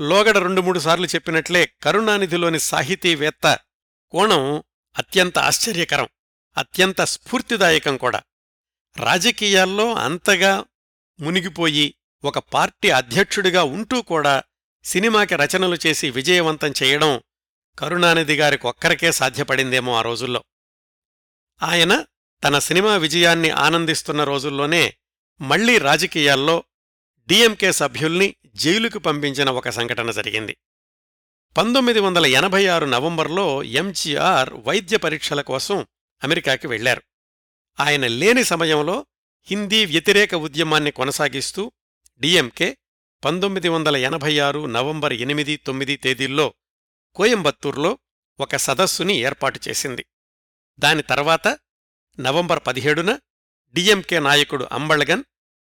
లోగడ 0.00 0.38
రెండు 0.38 0.60
మూడు 0.60 0.78
సార్లు 0.78 1.06
చెప్పినట్లే 1.06 1.74
కరుణానిధిలోని 1.82 2.60
సాహితీవేత్త 2.60 3.58
కోణం 4.10 4.62
అత్యంత 4.98 5.38
ఆశ్చర్యకరం 5.38 6.08
అత్యంత 6.56 7.00
స్ఫూర్తిదాయకం 7.00 7.96
కూడా. 7.96 8.22
రాజకీయాల్లో 8.96 9.94
అంతగా 9.94 10.64
మునిగిపోయి 11.20 11.94
ఒక 12.24 12.38
పార్టీ 12.38 12.90
అధ్యక్షుడిగా 12.90 13.64
ఉంటూ 13.64 14.02
కూడా 14.02 14.42
సినిమాకి 14.84 15.36
రచనలు 15.36 15.76
చేసి 15.86 16.10
విజయవంతం 16.10 16.72
చేయడం 16.82 17.20
కరుణానిధి 17.78 18.36
గారికొక్కరికే 18.36 19.12
సాధ్యపడిందేమో 19.12 19.94
ఆ 19.94 20.02
రోజుల్లో. 20.02 20.44
ఆయన 21.62 22.04
తన 22.44 22.58
సినిమా 22.58 22.96
విజయాన్ని 22.96 23.50
ఆనందిస్తున్న 23.50 24.24
రోజుల్లోనే 24.24 24.96
మళ్ళీ 25.40 25.78
రాజకీయాల్లో 25.78 26.64
డిఎంకే 27.26 27.72
సభ్యుల్ని 27.72 28.36
జైలుకు 28.54 28.98
పంపించిన 28.98 29.50
ఒక 29.50 29.68
సంఘటన 29.68 30.10
జరిగింది. 30.10 30.56
పంతొమ్మిది 31.58 32.00
వందల 32.00 32.26
ఎనభై 32.26 32.66
ఆరు 32.66 32.86
నవంబర్లో 32.86 33.62
ఎంజీఆర్ 33.62 34.54
వైద్య 34.54 34.96
పరీక్షల 34.96 35.40
కోసం 35.40 35.86
అమెరికాకి 36.24 36.66
వెళ్ళారు 36.66 37.02
ఆయన 37.80 38.06
లేని 38.06 38.44
సమయంలో 38.44 39.06
హిందీ 39.46 39.86
వ్యతిరేక 39.86 40.34
ఉద్యమాన్ని 40.34 40.90
కొనసాగిస్తూ 40.90 41.72
డిఎంకే 42.18 42.76
పంతొమ్మిది 43.24 43.68
వందల 43.68 43.96
ఎనభై 43.96 44.38
ఆరు 44.38 44.66
నవంబర్ 44.66 45.12
ఎనిమిది 45.12 45.56
తొమ్మిది 45.56 45.96
తేదీల్లో 45.96 46.54
కోయంబత్తూర్లో 47.14 47.98
ఒక 48.40 48.56
సదస్సుని 48.56 49.14
ఏర్పాటు 49.14 49.60
చేసింది. 49.68 50.06
దాని 50.78 51.02
తర్వాత 51.02 51.58
నవంబర్ 52.20 52.60
పదిహేడున 52.66 53.18
డిఎంకే 53.74 54.20
నాయకుడు 54.20 54.68
అంబళగన్ 54.72 55.24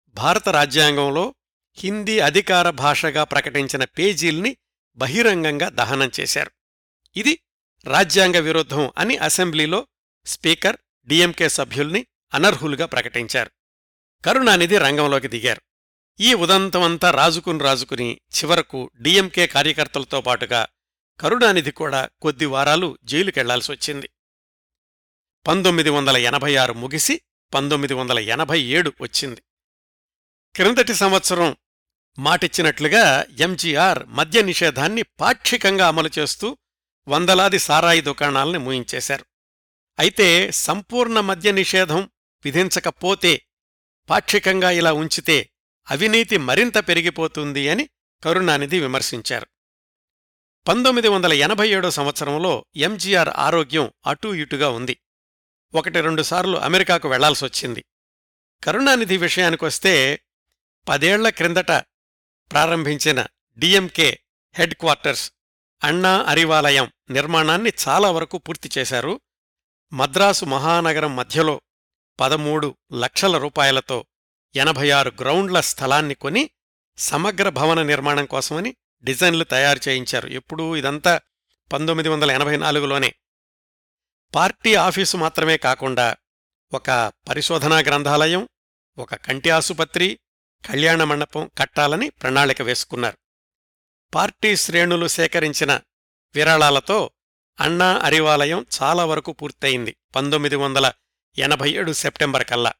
భారత 0.08 0.48
రాజ్యాంగంలో 0.48 1.34
హిందీ 1.78 2.18
అధికార 2.18 2.70
భాషగా 2.70 3.24
ప్రకటించిన 3.24 3.84
పేజీల్ని 3.84 4.56
బహిరంగంగా 4.96 5.68
దహనం 5.68 6.10
చేశారు. 6.20 6.50
ఇది 7.16 7.38
రాజ్యాంగ 7.84 8.36
విరుద్ధం 8.36 8.92
అని 8.98 9.16
అసెంబ్లీలో 9.16 9.86
స్పీకర్ 10.26 10.76
డిఎంకే 11.06 11.48
సభ్యుల్ని 11.48 12.06
అనర్హులుగా 12.34 12.86
ప్రకటించారు. 12.86 13.50
కరుణానిధి 14.24 14.78
రంగంలోకి 14.78 15.28
దిగారు. 15.28 15.65
ఈ 16.20 16.34
ఉదంతమంతా 16.34 17.10
రాజుకుని 17.10 17.58
రాజుకుని 17.58 18.20
చివరకు 18.36 18.90
డిఎంకే 19.00 19.46
కార్యకర్తలతో 19.46 20.20
పాటుగా 20.20 20.66
కరుణానిధి 21.20 21.70
కూడా 21.70 22.08
కొద్ది 22.22 22.46
వారాలు 22.46 22.98
జైలుకెళ్ళాల్సి 23.04 23.72
వచ్చింది. 23.72 24.10
పంతొమ్మిది 25.46 25.90
వందల 25.90 26.16
ఎనభై 26.16 26.56
ఆరు 26.56 26.72
ముగిసి 26.72 27.20
పంతొమ్మిది 27.54 27.94
వందల 27.94 28.18
ఎనభై 28.18 28.60
ఏడు 28.60 28.92
వచ్చింది. 29.00 29.42
క్రిందటి 30.56 30.94
సంవత్సరం 30.94 31.56
మాటిచ్చినట్లుగా 32.18 33.24
ఎంజీఆర్ 33.40 34.06
మద్య 34.06 34.42
నిషేధాన్ని 34.42 35.02
పాక్షికంగా 35.02 35.88
అమలు 35.88 36.10
చేస్తూ 36.18 36.56
వందలాది 37.08 37.58
సారాయి 37.58 38.00
దుకాణాల్ని 38.00 38.58
మూయించేశారు. 38.58 39.24
అయితే 39.98 40.50
సంపూర్ణ 40.50 41.20
మద్య 41.20 41.52
నిషేధం 41.52 42.10
విధించకపోతే 42.44 43.42
పాక్షికంగా 44.10 44.70
ఇలా 44.70 44.92
ఉంచితే 44.92 45.50
అవినీతి 45.90 46.36
మరింత 46.36 46.78
పెరిగిపోతుంది 46.78 47.68
అని 47.68 47.88
కరుణానిధి 48.24 48.80
విమర్శించారు. 48.80 49.46
పంతొమ్మిది 50.68 51.08
వందల 51.08 51.32
ఎనభై 51.32 51.68
ఏడో 51.68 51.90
సంవత్సరంలో 51.90 52.64
ఎంజీఆర్ 52.76 53.28
ఆరోగ్యం 53.28 53.92
అటూ 54.06 54.34
ఇటుగా 54.34 54.68
ఉంది. 54.68 55.00
ఒకటి 55.74 56.00
రెండుసార్లు 56.00 56.56
అమెరికాకు 56.56 57.08
వెళ్ళాల్సొచ్చింది 57.08 57.84
కరుణానిధి 58.64 59.16
విషయానికొస్తే 59.16 60.20
పదేళ్ళ 60.88 61.28
క్రిందట 61.28 61.70
ప్రారంభించిన 62.52 63.26
డిఎంకే 63.58 64.20
హెడ్ 64.54 64.74
క్వార్టర్స్ 64.74 65.32
అన్నా 65.84 66.22
అరివాలయం 66.22 66.92
నిర్మాణాన్ని 67.10 67.72
చాలా 67.88 68.10
వరకు 68.10 68.38
పూర్తి 68.38 68.70
చేశారు. 68.78 69.20
మద్రాసు 69.92 70.44
మహానగరం 70.44 71.16
మధ్యలో 71.16 71.60
పదమూడు 72.20 72.76
లక్షల 72.92 73.38
రూపాయలతో 73.38 74.04
ఎనభై 74.54 74.90
ఆరు 74.90 75.12
గ్రౌండ్ల 75.20 75.60
స్థలాన్ని 75.60 76.14
కొని 76.14 76.50
సమగ్ర 76.98 77.48
భవన 77.48 77.82
నిర్మాణం 77.82 78.26
కోసమని 78.26 78.76
డిజైన్లు 79.02 79.44
తయారు 79.44 79.80
చేయించారు. 79.88 80.28
ఎప్పుడూ 80.28 80.76
ఇదంతా 80.76 81.20
పంతొమ్మిది 81.72 82.08
వందల 82.08 82.30
ఎనభై 82.30 82.56
నాలుగులోనే. 82.56 83.14
పార్టీ 84.34 84.74
ఆఫీసు 84.74 85.16
మాత్రమే 85.16 85.56
కాకుండా 85.56 86.16
ఒక 86.72 87.12
పరిశోధనా 87.28 87.78
గ్రంథాలయం 87.78 88.48
ఒక 88.98 89.14
కంటి 89.14 89.50
ఆసుపత్రి 89.50 90.18
కళ్యాణ 90.70 91.04
మండపం 91.04 91.50
కట్టాలని 91.58 92.10
ప్రణాళిక 92.10 92.62
వేసుకున్నారు. 92.62 93.18
పార్టీ 94.14 94.56
శ్రేణులు 94.56 95.06
సేకరించిన 95.06 95.80
విరాళాలతో 96.34 97.10
అన్నా 97.60 97.98
అరివాలయం 97.98 98.66
చాలా 98.82 99.04
వరకు 99.04 99.32
పూర్తయింది. 99.32 99.96
పంతొమ్మిది 100.14 100.56
వందల 100.56 100.92
ఎనభై 101.38 101.70
ఏడు 101.70 101.92
సెప్టెంబర్ 101.92 102.44
కల్లా. 102.44 102.72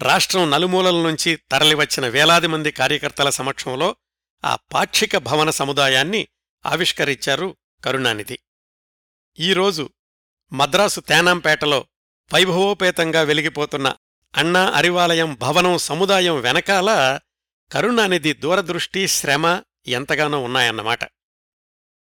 రాష్ట్రం 0.00 0.50
నలుమూలల 0.50 1.02
నుంచి 1.02 1.36
తరలివచ్చిన 1.36 2.08
వేలాది 2.08 2.46
మంది 2.46 2.70
కార్యకర్తల 2.70 3.30
సమక్షంలో 3.30 3.96
ఆ 4.44 4.56
పాక్షిక 4.56 5.16
భవన 5.16 5.50
సముదాయాన్ని 5.50 6.28
ఆవిష్కరించారు 6.66 7.56
కరుణానిధి. 7.84 8.38
ఈరోజు 9.38 9.90
మద్రాసు 10.52 11.00
తేనాంపేటలో 11.00 11.86
వైభవోపేతంగా 12.34 13.22
వెలిగిపోతున్న 13.22 13.94
అన్నా 14.36 14.70
అరివాలయం 14.70 15.34
భవనం 15.34 15.78
సముదాయం 15.78 16.40
వెనకాల 16.40 17.20
కరుణానిధి 17.72 18.32
దూరదృష్టి 18.32 19.08
శ్రమ 19.08 19.62
ఎంతగానో 19.86 20.42
ఉన్నాయన్నమాట. 20.42 20.98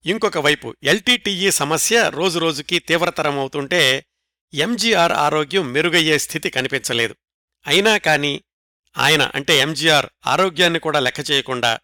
ఇంకొక 0.06 0.38
వైపు 0.38 0.76
ఎల్టీటీఈ 0.84 1.52
సమస్య 1.52 2.10
రోజురోజుకీ 2.10 2.80
తీవ్రతరమవుతుంటే 2.80 4.06
ఎంజీఆర్ 4.54 5.12
ఆరోగ్యం 5.12 5.72
మెరుగయ్యే 5.72 6.18
స్థితి 6.18 6.50
కనిపించలేదు. 6.50 7.16
అయినా 7.68 7.98
కాని 7.98 8.44
ఆయన 8.98 9.32
అంటే 9.36 9.58
ఎంజీఆర్ 9.58 10.06
ఆరోగ్యాన్ని 10.28 10.80
కూడా 10.80 11.00
లెక్క 11.00 11.32
చేయకుండా 11.32 11.80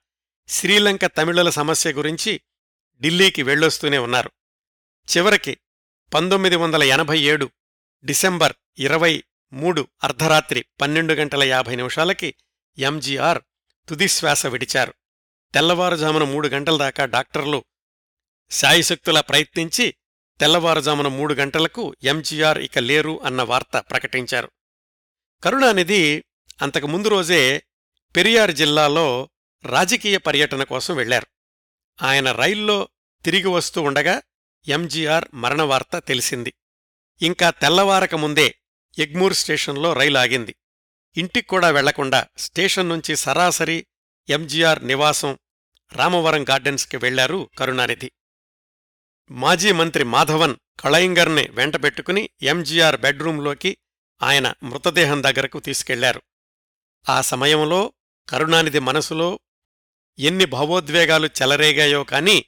శ్రీలంక 0.47 1.05
తమిళుల 1.05 1.49
సమస్య 1.49 1.91
గురించి 1.91 2.41
ఢిల్లీకి 3.01 3.43
వెళ్ళొస్తూనే 3.43 3.97
ఉన్నారు. 3.97 4.31
చివరికి 5.17 5.57
పంతొమ్మిది 6.13 6.55
వందల 6.55 6.83
ఎనభై 6.83 7.19
ఏడు 7.19 7.51
డిసెంబర్ 8.03 8.53
ఇరవై 8.79 9.23
మూడు 9.53 9.87
అర్ధరాత్రి 10.03 10.65
పన్నెండు 10.81 11.13
గంటల 11.13 11.43
యాభై 11.43 11.75
నిమిషాలకి 11.75 12.35
ఎంజీఆర్ 12.77 13.41
తుదిశ్వాస 13.89 14.45
విడిచారు. 14.45 14.93
తెల్లవారుజామున 15.53 16.23
మూడు 16.23 16.47
గంటల 16.47 16.77
దాకా 16.77 17.05
డాక్టర్లు 17.05 17.63
శాయశక్తులా 18.51 19.21
ప్రయత్నించి 19.21 19.95
తెల్లవారుజామున 20.39 21.07
మూడు 21.07 21.33
గంటలకు 21.33 21.95
ఎంజీఆర్ 22.03 22.57
ఇక 22.57 22.79
లేరు 22.79 23.21
అన్న 23.23 23.41
వార్త 23.41 23.77
ప్రకటించారు. 23.77 24.51
కరుణానిధి 25.43 26.23
అంతకు 26.61 26.87
ముందు 26.87 27.07
రోజే 27.07 27.63
పెరియార్ 28.15 28.51
జిల్లాలో 28.51 29.29
రాజకీయ 29.65 30.17
పర్యటన 30.17 30.63
కోసం 30.63 30.95
వెళ్ళారు. 30.95 31.27
ఆయన 32.01 32.31
రైల్లో 32.31 32.89
తిరిగి 33.25 33.47
వస్తూ 33.47 33.81
ఉండగా 33.81 34.21
ఎంజీఆర్ 34.67 35.25
మరణవార్త 35.33 35.99
తెలిసింది. 35.99 36.53
ఇంకా 37.21 37.49
తెల్లవారక 37.49 38.15
ముందే 38.15 38.55
ఎగ్మూర్ 38.99 39.33
స్టేషన్లో 39.33 39.93
రైలు 39.93 40.17
ఆగింది. 40.17 40.55
ఇంటికి 41.17 41.47
కూడా 41.47 41.69
వెళ్ళకుండా 41.69 42.27
స్టేషన్ 42.37 42.89
నుంచి 42.89 43.15
సరాసరి 43.15 43.87
ఎంజీఆర్ 44.29 44.87
నివాసం 44.87 45.39
రామవరం 45.93 46.49
గార్డెన్స్కి 46.49 46.97
వెళ్ళారు 46.97 47.49
కరుణానిధి. 47.57 48.11
మాజీ 49.31 49.71
మంత్రి 49.71 50.03
మాధవన్ 50.03 50.55
కళయింగర్ని 50.79 51.47
వెంటబెట్టుకుని 51.51 52.29
ఎంజీఆర్ 52.41 53.01
బెడ్రూంలోకి 53.01 53.77
ఆయన 54.23 54.53
మృతదేహం 54.63 55.23
దగ్గరకు 55.23 55.59
తీసుకెళ్ళారు. 55.59 56.21
ఆ 57.09 57.21
సమయంలో 57.21 57.93
కరుణానిధి 58.29 58.79
మనసులో 58.79 59.39
ఎన్ని 60.19 60.45
భావోద్వేగాలు 60.45 61.27
చెలరేగాయో 61.27 62.03
కాని 62.03 62.45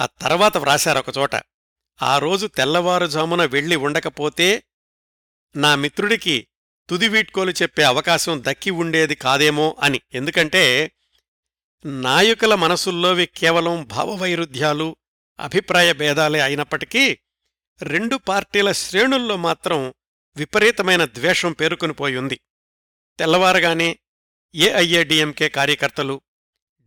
ఆ 0.00 0.06
తర్వాత 0.06 0.56
వ్రాశారొకచోట 0.56 1.34
ఆ 2.02 2.18
రోజు 2.18 2.46
తెల్లవారుజామున 2.46 3.44
వెళ్ళి 3.44 3.76
ఉండకపోతే 3.76 4.64
నా 5.56 5.74
మిత్రుడికి 5.74 6.46
తుది 6.88 7.08
వీడ్కోలు 7.08 7.50
చెప్పే 7.50 7.82
అవకాశం 7.82 8.42
దక్కి 8.46 8.70
ఉండేది 8.70 9.14
కాదేమో 9.14 9.76
అని. 9.80 10.00
ఎందుకంటే 10.14 10.92
నాయకుల 11.86 12.54
మనసుల్లోవి 12.54 13.26
కేవలం 13.26 13.84
భావవైరుధ్యాలు 13.84 14.96
అభిప్రాయ 15.40 15.92
భేదాలే 15.92 16.40
అయినప్పటికీ 16.40 17.18
రెండు 17.82 18.16
పార్టీల 18.16 18.72
శ్రేణుల్లో 18.72 19.36
మాత్రం 19.36 19.94
విపరీతమైన 20.36 21.04
ద్వేషం 21.04 21.52
పేరుకునిపోయింది 21.52 22.40
తెల్లవారగానే 23.18 23.98
ఏఐఏడిఎంకే 24.54 25.48
కార్యకర్తలు 25.48 26.20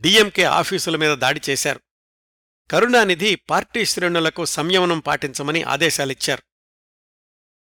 డిఎంకే 0.02 0.44
ఆఫీసుల 0.44 0.96
మీద 0.96 1.18
దాడి 1.18 1.42
చేశారు. 1.50 1.80
కరుణానిధి 2.72 3.36
పార్టీ 3.36 3.86
శ్రేణులకు 3.86 4.46
సంయమనం 4.46 5.00
పాటించమని 5.00 5.64
ఆదేశాలిచ్చారు. 5.64 6.44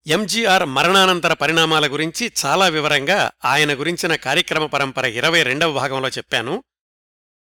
ఎంజీఆర్ 0.08 0.66
మరణానంతర 0.66 1.34
పరిణామాల 1.34 1.88
గురించి 1.88 2.32
చాలా 2.46 2.68
వివరంగా 2.68 3.32
ఆయన 3.46 3.80
గురించిన 3.80 4.16
కార్యక్రమ 4.16 4.66
పరంపర 4.66 5.06
ఇరవై 5.06 5.44
రెండవ 5.44 5.74
భాగంలో 5.74 6.10
చెప్పాను. 6.10 6.64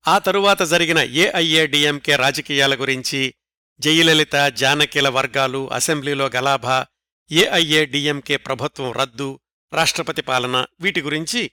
ఆ 0.08 0.18
తరువాత 0.18 0.62
జరిగిన 0.62 0.98
ఏఐఏడిఎంకే 0.98 2.16
రాజకీయాల 2.16 2.74
గురించి 2.74 3.34
జయలలిత 3.80 4.48
జానకిల 4.48 5.08
వర్గాలు 5.08 5.72
అసెంబ్లీలో 5.72 6.26
గలాభా 6.26 6.86
ఏఐఏడిఎంకే 7.30 8.36
ప్రభుత్వం 8.36 8.92
రద్దు 8.92 9.40
రాష్ట్రపతి 9.72 10.22
పాలన 10.22 10.66
వీటి 10.80 11.02
గురించి 11.02 11.50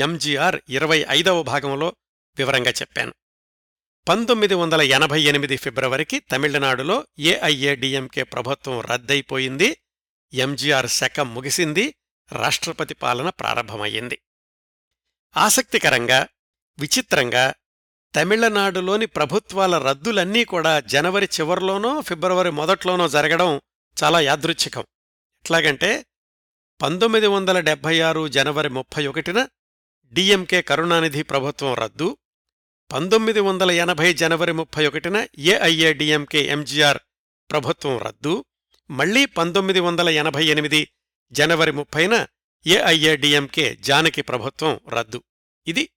ఎంజీఆర్ 0.00 0.60
ఇరవై 0.68 1.04
ఐదవ 1.08 1.42
భాగంలో 1.42 1.96
వివరంగా 2.38 2.70
చెప్పాను. 2.70 3.14
పంతొమ్మిది 4.08 4.54
వందల 4.54 4.82
ఎనభై 4.82 5.22
ఎనిమిది 5.22 5.56
ఫిబ్రవరికి 5.56 6.18
తమిళనాడులో 6.18 7.06
ఏఐఏడిఎంకే 7.18 8.22
ప్రభుత్వం 8.22 8.80
రద్దయిపోయింది 8.80 9.76
ఎంజీఆర్ 10.34 10.86
శకం 10.86 11.34
ముగిసింది 11.34 11.94
రాష్ట్రపతి 12.32 12.94
పాలన 12.94 13.28
ప్రారంభమయ్యింది. 13.28 14.18
ఆసక్తికరంగా 15.36 16.28
విచిత్రంగా 16.78 17.54
తమిళనాడులోని 18.16 19.06
ప్రభుత్వాల 19.06 19.78
రద్దులన్నీ 19.78 20.44
కూడా 20.44 20.80
జనవరి 20.80 21.28
చివర్లోనో 21.40 22.00
ఫిబ్రవరి 22.00 22.50
మొదట్లోనో 22.50 23.08
జరగడం 23.08 23.60
చాలా 24.04 24.20
యాదృచ్ఛికం. 24.20 24.84
ఎట్లాగంటే 25.44 26.06
పంతొమ్మిది 26.82 27.26
వందల 27.26 27.60
డెబ్బై 27.60 28.00
ఆరు 28.00 28.28
జనవరి 28.28 28.68
ముప్పై 28.68 29.06
ఒకటిన 29.06 29.48
డిఎంకే 30.12 30.62
కరుణానిధి 30.62 31.22
ప్రభుత్వం 31.22 31.74
రద్దు 31.74 32.18
పంతొమ్మిది 32.92 33.40
వందల 33.40 33.70
ఎనభై 33.70 34.12
జనవరి 34.12 34.52
ముప్పై 34.52 34.86
ఒకటిన 34.86 35.28
ఏఐఏడిఎంకే 35.38 36.46
ఎంజీఆర్ 36.46 36.98
ప్రభుత్వం 37.50 37.98
రద్దు 37.98 38.44
మళ్ళీ 38.90 39.26
పంతొమ్మిది 39.26 39.80
వందల 39.80 40.08
ఎనభై 40.08 40.46
ఎనిమిది 40.46 40.88
జనవరి 41.32 41.72
ముప్పైన 41.72 42.26
ఏఐఏడిఎంకే 42.66 43.74
జానకి 43.74 44.22
ప్రభుత్వం 44.22 44.80
రద్దు. 44.88 45.22
ఇది 45.66 45.88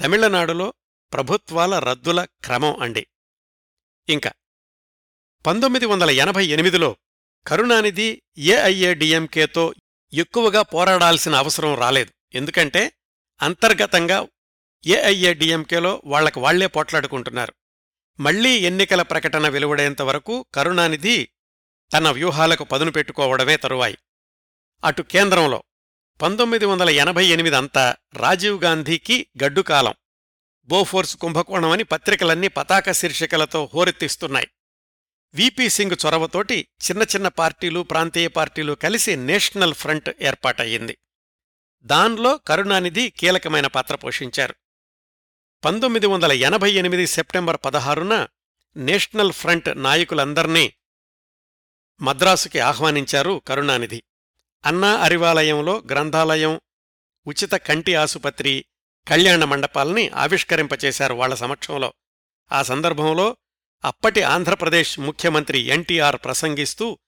తమిళనాడులో 0.00 0.74
ప్రభుత్వాల 1.12 1.78
రద్దుల 1.78 2.24
క్రమం 2.24 2.76
అండి. 2.76 3.06
ఇంకా 4.08 4.32
పంతొమ్మిది 5.46 5.86
వందల 5.86 6.10
ఎనభై 6.10 6.46
ఎనిమిదిలో 6.46 6.96
కరుణానిధి 7.46 8.22
ఏఐఏడిఎంకేతో 8.38 9.74
ఎక్కువగా 10.12 10.62
పోరాడాల్సిన 10.62 11.34
అవసరం 11.34 11.74
రాలేదు. 11.74 12.12
ఎందుకంటే 12.34 12.92
అంతర్గతంగా 13.42 14.28
ఏఐఏడిఎంకేలో 14.86 16.02
వాళ్ళకు 16.04 16.40
వాళ్ళే 16.40 16.66
పోట్లాడుకుంటున్నారు. 16.66 17.54
మళ్ళీ 18.20 18.50
ఎన్నికల 18.50 19.02
ప్రకటన 19.02 19.48
వెలువడేంత 19.48 20.02
వరకు 20.02 20.46
కరుణానిధి 20.54 21.28
తన 21.92 22.10
వ్యూహాలకు 22.10 22.64
పదును 22.64 22.90
పెట్టుకోవడమే 22.90 23.56
తరువాయి. 23.56 23.98
అటు 24.84 25.02
కేంద్రంలో 25.02 25.62
పంతొమ్మిది 26.22 26.64
వందల 26.64 26.90
ఎనభై 26.90 27.26
ఎనిమిది 27.26 27.56
అంతా 27.56 27.96
రాజీవ్ 28.16 28.62
గాంధీకి 28.62 29.26
గడ్డుకాలం. 29.44 29.94
బోఫోర్స్ 30.64 31.16
కుంభకోణమని 31.16 31.84
పత్రికలన్నీ 31.84 32.48
పతాక 32.48 32.92
శీర్షికలతో 32.92 33.70
హోరెత్తిస్తున్నాయి. 33.74 34.48
విపి 35.34 35.68
సింగ్ 35.68 36.06
చొరవతోటి 36.06 36.68
చిన్న 36.84 37.02
చిన్న 37.02 37.28
పార్టీలు 37.28 37.80
ప్రాంతీయ 37.80 38.28
పార్టీలు 38.28 38.72
కలిసి 38.72 39.16
నేషనల్ 39.16 39.74
ఫ్రంట్ 39.74 40.10
ఏర్పాటయ్యింది. 40.20 40.98
దాన్లో 41.82 42.36
కరుణానిధి 42.36 43.10
కీలకమైన 43.10 43.66
పాత్ర 43.66 43.94
పోషించారు. 43.94 44.54
పంతొమ్మిది 45.64 46.06
వందల 46.06 46.32
ఎనభై 46.32 46.72
ఎనిమిది 46.72 47.06
సెప్టెంబర్ 47.06 47.56
పదహారున 47.64 48.28
నేషనల్ 48.76 49.32
ఫ్రంట్ 49.32 49.82
నాయకులందర్నీ 49.82 50.72
మద్రాసుకి 52.00 52.60
ఆహ్వానించారు 52.60 53.42
కరుణానిధి. 53.46 54.02
అన్నా 54.64 54.94
అరివాలయంలో 54.94 55.82
గ్రంథాలయం 55.90 56.60
ఉచిత 57.26 57.52
కంటి 57.52 57.94
ఆసుపత్రి 57.94 58.64
కళ్యాణ 59.08 59.44
మండపాల్ని 59.44 60.08
ఆవిష్కరింపచేశారు 60.08 61.14
వాళ్ళ 61.14 61.34
సమక్షంలో. 61.34 61.94
ఆ 62.52 62.62
సందర్భంలో 62.62 63.36
అప్పటి 63.84 64.22
ఆంధ్రప్రదేశ్ 64.22 65.00
ముఖ్యమంత్రి 65.00 65.58
ఎన్టీఆర్ 65.58 66.16
ప్రసంగిస్తూ 66.16 66.98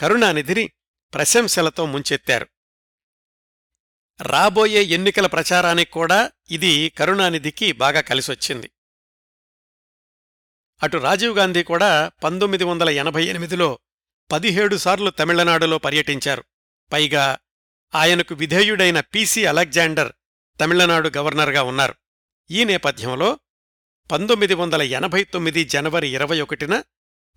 కరుణానిధిని 0.00 0.70
ప్రశంసలతో 1.14 1.86
ముంచెత్తారు. 1.86 2.46
రాబోయే 4.22 4.82
ఎన్నికల 4.82 5.26
ప్రచారానికి 5.26 5.90
కూడా 5.90 6.32
ఇది 6.50 6.88
కరుణానిధికి 6.88 7.72
బాగా 7.72 8.00
కలిసొచ్చింది. 8.00 8.70
అటు 10.82 10.96
రాజీవ్ 10.96 11.38
గాంధీ 11.38 11.62
కూడా 11.62 12.12
పంతొమ్మిది 12.24 12.64
వందల 12.64 12.90
ఎనభై 12.90 13.24
ఎనిమిదిలో 13.24 13.78
పదిహేడు 14.32 14.76
సార్లు 14.76 15.10
తమిళనాడులో 15.10 15.78
పర్యటించారు. 15.78 16.44
పైగా 16.92 17.38
ఆయనకు 17.94 18.34
విధేయుడైన 18.34 19.00
పీసీ 19.00 19.44
అలెగ్జాండర్ 19.44 20.12
తమిళనాడు 20.60 21.10
గవర్నర్గా 21.16 21.62
ఉన్నారు. 21.62 21.94
ఈ 22.50 22.64
నేపథ్యంలో 22.64 23.40
పంతొమ్మిది 24.10 24.54
వందల 24.54 24.82
ఎనభై 24.82 25.24
తొమ్మిది 25.24 25.64
జనవరి 25.64 26.08
ఇరవై 26.08 26.40
ఒకటిన 26.40 26.82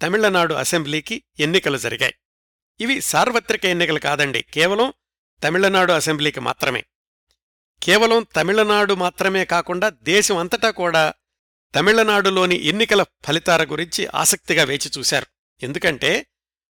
తమిళనాడు 0.01 0.53
అసెంబ్లీకి 0.53 1.23
ఎన్నికలు 1.39 1.77
జరిగాయి. 1.77 2.15
ఇవి 2.79 3.01
సార్వత్రిక 3.01 3.65
ఎన్నికలు 3.65 3.99
కాదండి 3.99 4.41
కేవలం 4.41 4.93
తమిళనాడు 5.43 5.93
అసెంబ్లీకి 5.93 6.39
మాత్రమే. 6.39 6.85
కేవలం 7.83 8.25
తమిళనాడు 8.35 8.93
మాత్రమే 8.93 9.45
కాకుండా 9.45 9.89
దేశం 9.89 10.37
అంతటా 10.37 10.69
కూడా 10.69 11.13
తమిళనాడులోని 11.75 12.55
ఎన్నికల 12.55 13.03
ఫలితాల 13.03 13.63
గురించి 13.63 14.07
ఆసక్తిగా 14.15 14.63
వేచి 14.63 14.91
చూశారు. 14.97 15.25
ఎందుకంటే 15.63 16.25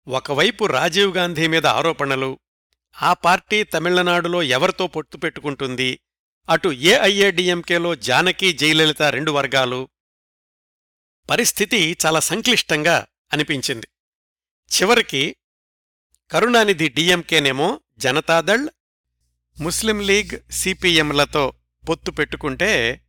ఒకవైపు 0.08 0.66
రాజీవ్ 0.66 1.16
గాంధీ 1.16 1.48
మీద 1.48 1.66
ఆరోపణలు 1.66 2.40
ఆ 3.02 3.14
పార్టీ 3.14 3.64
తమిళనాడులో 3.64 4.44
ఎవరితో 4.44 4.88
పొత్తు 4.88 5.18
పెట్టుకుంటుంది 5.18 6.00
అటు 6.50 6.72
ఏఐఏడిఎంకేలో 6.72 7.96
జానకి 7.96 8.54
జయలలిత 8.54 9.02
రెండు 9.02 9.32
వర్గాలు. 9.32 9.90
పరిస్థితి 11.30 11.98
చాలా 12.06 12.20
సంక్లిష్టంగా 12.20 13.08
అనిపించింది. 13.34 13.88
చివరికి 14.72 15.36
కరుణానిధి 16.32 16.90
డిఎంకేనేమో 16.90 17.82
జనతాదళ్ 17.98 18.70
ముస్లిం 19.62 20.00
లీగ్ 20.00 20.52
సిపిఎంలతో 20.52 21.54
పొత్తు 21.90 22.12
పెట్టుకుంటే 22.12 23.02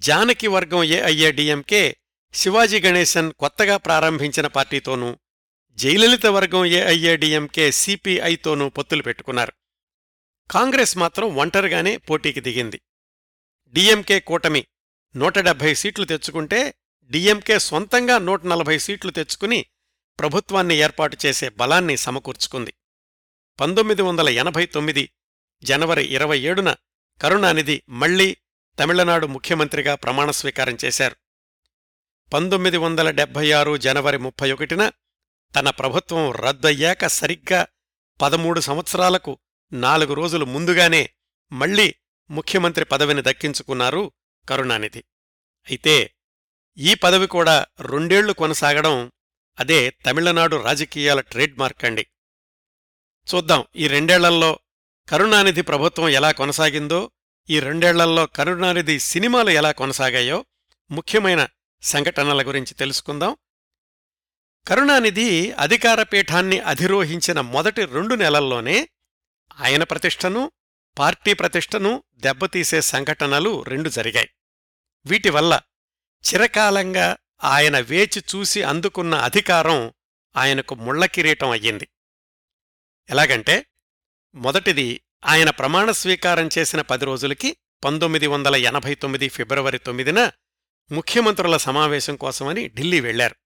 జానకి 0.00 0.46
వర్గం 0.46 0.84
ఏఐఏడిఎంకే 0.84 1.96
శివాజీ 2.32 2.80
గణేశన్ 2.80 3.32
కొత్తగా 3.32 3.76
ప్రారంభించిన 3.76 4.46
పార్టీతోనూ 4.46 5.18
జయలలిత 5.78 6.26
వర్గం 6.26 6.64
ఏఐఏడిఎంకే 6.64 7.72
సిపిఐతోనూ 7.72 8.68
పొత్తులు 8.68 9.02
పెట్టుకున్నారు. 9.02 9.52
కాంగ్రెస్ 10.50 10.96
మాత్రం 10.96 11.36
ఒంటరిగానే 11.36 11.96
పోటీకి 11.96 12.40
దిగింది. 12.40 12.80
డిఎంకే 13.74 14.20
కూటమి 14.20 14.66
నూట 15.16 15.38
డెబ్భై 15.38 15.74
సీట్లు 15.74 16.04
తెచ్చుకుంటే 16.04 16.74
డిఎంకే 17.10 17.58
సొంతంగా 17.58 18.18
నూట 18.18 18.46
నలభై 18.46 18.78
సీట్లు 18.78 19.10
తెచ్చుకుని 19.10 19.66
ప్రభుత్వాన్ని 20.18 20.76
ఏర్పాటు 20.76 21.16
చేసే 21.26 21.48
బలాన్ని 21.48 21.96
సమకూర్చుకుంది. 21.96 22.74
పంతొమ్మిది 23.60 24.02
వందల 24.02 24.28
ఎనభై 24.28 24.66
తొమ్మిది 24.66 25.10
జనవరి 25.62 26.04
ఇరవై 26.04 26.40
ఏడున 26.40 26.76
కరుణానిధి 27.20 27.82
మళ్ళీ 27.88 28.36
తమిళనాడు 28.78 29.26
ముఖ్యమంత్రిగా 29.26 29.94
ప్రమాణస్వీకారం 29.94 30.76
చేశారు. 30.84 31.16
పంతొమ్మిది 32.32 32.76
వందల 32.76 33.10
డెబ్భై 33.10 33.52
ఆరు 33.52 33.76
జనవరి 33.76 34.18
ముప్పై 34.18 34.52
ఒకటిన 34.52 34.92
తన 35.56 35.70
ప్రభుత్వం 35.70 36.32
రద్దయ్యాక 36.32 37.06
సరిగ్గా 37.06 37.66
పదమూడు 38.20 38.60
సంవత్సరాలకు 38.60 39.38
నాలుగు 39.72 40.14
రోజులు 40.14 40.44
ముందుగానే 40.44 41.10
మళ్ళీ 41.52 41.94
ముఖ్యమంత్రి 42.30 42.84
పదవిని 42.84 43.22
దక్కించుకున్నారు 43.22 44.12
కరుణానిధి. 44.48 45.04
అయితే 45.68 46.14
ఈ 46.78 46.94
పదవి 46.94 47.26
కూడా 47.26 47.66
రెండేళ్ళు 47.80 48.32
కొనసాగడం 48.32 49.12
అదే 49.58 49.90
తమిళనాడు 49.90 50.56
రాజకీయాల 50.56 51.20
ట్రేడ్ 51.20 51.58
మార్క్ 51.58 51.84
అండి. 51.84 52.06
చూద్దాం 53.34 53.64
ఈ 53.76 53.88
రెండేళ్ళలో 53.88 54.58
కరుణానిధి 55.08 55.62
ప్రభుత్వం 55.62 56.08
ఎలా 56.08 56.32
కొనసాగిందో 56.32 57.10
ఈ 57.50 57.60
రెండేళ్ళలో 57.60 58.26
కరుణానిధి 58.26 58.98
సినిమాలు 58.98 59.50
ఎలా 59.50 59.72
కొనసాగాయో 59.72 60.44
ముఖ్యమైన 60.90 61.48
సంఘటనల 61.82 62.48
గురించి 62.48 62.74
తెలుసుకుందాం. 62.74 63.36
కరుణానిధి 64.68 65.52
అధికార 65.52 66.02
పీఠాన్ని 66.02 66.60
అధిరోహించిన 66.60 67.40
మొదటి 67.40 67.84
రెండు 67.84 68.14
నెలల్లోనే 68.14 68.88
ఆయన 69.58 69.84
ప్రతిష్టను 69.84 70.52
పార్టీ 70.98 71.32
ప్రతిష్టను 71.32 72.04
దెబ్బతీసే 72.14 72.80
సంఘటనలు 72.80 73.62
రెండు 73.62 73.88
జరిగాయి. 73.88 74.30
వీటివల్ల 75.06 75.60
చిరకాలంగా 76.24 77.16
ఆయన 77.44 77.78
వేచి 77.80 78.24
చూసి 78.30 78.62
అందుకున్న 78.62 79.14
అధికారం 79.14 79.92
ఆయనకు 80.36 80.74
ముళ్ళకిరీటం 80.74 81.50
అయ్యింది. 81.50 81.88
ఎలాగంటే 83.08 83.66
మొదటిది 84.34 85.00
ఆయన 85.24 85.50
ప్రమాణ 85.50 85.90
స్వీకారం 85.90 86.48
చేసిన 86.58 86.80
పది 86.80 87.04
రోజులకి 87.04 87.56
పంతొమ్మిది 87.84 88.26
వందల 88.26 88.56
ఎనభై 88.56 88.94
తొమ్మిది 88.94 89.28
ఫిబ్రవరి 89.28 89.78
తొమ్మిదిన 89.78 90.32
ముఖ్యమంత్రుల 90.90 91.56
సమావేశం 91.56 92.16
కోసమని 92.16 92.68
ఢిల్లీ 92.68 93.00
వెళ్ళారు 93.00 93.36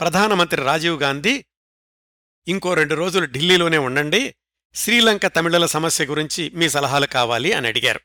ప్రధానమంత్రి 0.00 0.62
రాజీవ్ 0.62 1.02
గాంధీ 1.02 1.44
ఇంకో 2.46 2.74
రెండు 2.74 2.94
రోజులు 2.94 3.26
ఢిల్లీలోనే 3.26 3.78
ఉండండి 3.78 4.22
శ్రీలంక 4.74 5.26
తమిళుల 5.26 5.66
సమస్య 5.66 6.04
గురించి 6.04 6.50
మీ 6.54 6.68
సలహాలు 6.68 7.06
కావాలి 7.06 7.52
అని 7.52 7.68
అడిగారు. 7.68 8.00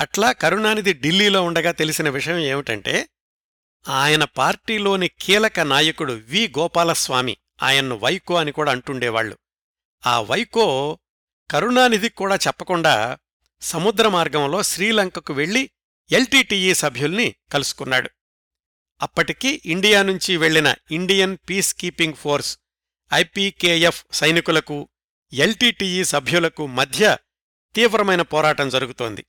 అట్లా 0.00 0.32
కరుణానిధి 0.32 0.92
ఢిల్లీలో 0.92 1.42
ఉండగా 1.42 1.72
తెలిసిన 1.72 2.08
విషయం 2.08 2.38
ఏమిటంటే 2.38 3.08
ఆయన 3.88 4.24
పార్టీలోని 4.24 5.08
కీలక 5.20 5.60
నాయకుడు 5.60 6.12
వి. 6.12 6.52
గోపాలస్వామి 6.58 7.36
ఆయన్ను 7.62 7.96
వైకో 7.96 8.34
అని 8.34 8.52
కూడా 8.52 8.72
అంటుండేవాళ్ళు 8.72 9.38
ఆ 10.06 10.20
వైకో 10.20 10.98
కరుణానిధి 11.50 12.08
కూడా 12.08 12.34
చెప్పకుండా 12.34 13.18
సముద్ర 13.60 14.08
మార్గంలో 14.08 14.62
శ్రీలంకకు 14.62 15.32
వెళ్ళి 15.32 15.70
ఎల్టీటీఈ 16.12 16.74
సభ్యుల్ని 16.74 17.34
కలుసుకున్నాడు. 17.52 18.10
అప్పటికి 19.02 19.62
ఇండియా 19.64 20.02
నుంచి 20.02 20.36
వెళ్ళిన 20.36 20.74
Indian 20.90 21.36
peace 21.50 21.74
keeping 21.74 22.14
force 22.14 22.58
IPKF 23.14 24.04
సైనికులకు 24.12 24.88
ఎల్టీటీఈ 25.34 26.04
సభ్యులకు 26.04 26.66
మధ్య 26.66 27.16
తీవ్రమైన 27.74 28.22
పోరాటం 28.22 28.68
జరుగుతోంది. 28.68 29.26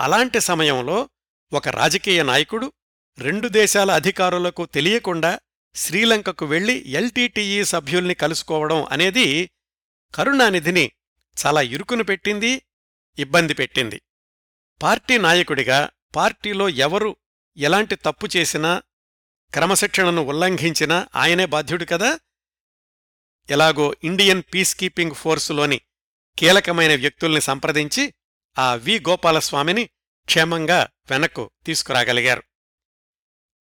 అలాంటి 0.00 0.40
సమయంలో 0.40 1.08
ఒక 1.52 1.68
రాజకీయ 1.68 2.22
నాయకుడు 2.22 2.72
రెండు 3.18 3.48
దేశాల 3.48 3.90
అధికారులకు 3.90 4.64
తెలియకుండా 4.64 5.40
శ్రీలంకకు 5.74 6.46
వెళ్ళి 6.46 6.84
ఎల్టీటీఈ 6.86 7.64
సభ్యుల్ని 7.64 8.14
కలుసుకోవడం 8.14 8.84
అనేది 8.84 9.50
కరుణానిధిని 10.14 10.90
చాలా 11.46 11.62
ఇరుకును 11.62 12.04
పెట్టింది 12.04 12.62
ఇబ్బంది 13.18 13.54
పెట్టింది. 13.54 14.02
పార్టీ 14.82 15.18
నాయకుడిగా 15.18 15.90
పార్టీలో 16.16 16.68
ఎవరు 16.68 17.16
ఎలాంటి 17.56 17.94
తప్పు 17.94 18.28
చేసినా 18.36 18.82
క్రమశిక్షణను 19.52 20.22
ఉల్లంఘించినా 20.22 21.08
ఆయనే 21.16 21.46
బాధ్యుడు 21.46 21.84
కదా? 21.84 22.18
ఎలాగో 23.50 23.96
ఇండియన్ 24.04 24.42
పీస్ 24.54 24.76
కీపింగ్ 24.76 25.14
ఫోర్సులోని 25.14 25.80
కీలకమైన 26.38 26.94
వ్యక్తుల్ని 26.94 27.40
సంప్రదించి 27.40 28.14
ఆ 28.58 28.74
వి. 28.74 29.00
గోపాలస్వామిని 29.00 29.84
క్షేమంగా 30.24 30.88
వెనక్కు 31.10 31.50
తీసుకురాగలిగారు. 31.66 32.42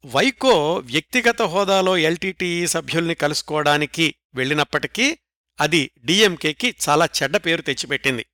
వైకో 0.05 0.75
వ్యక్తిగత 0.75 1.41
హోదాలో 1.41 1.97
ఎల్టీటీఈ 1.97 2.67
సభ్యుల్ని 2.67 3.15
కలుసుకోవడానికి 3.15 4.15
వెళ్ళినప్పటికీ 4.35 5.17
అది 5.59 5.91
డీఎంకేకి 6.05 6.75
చాలా 6.89 7.09
చెడ్డ 7.23 7.37
పేరు 7.37 7.61
తెచ్చిపెట్టింది. 7.61 8.25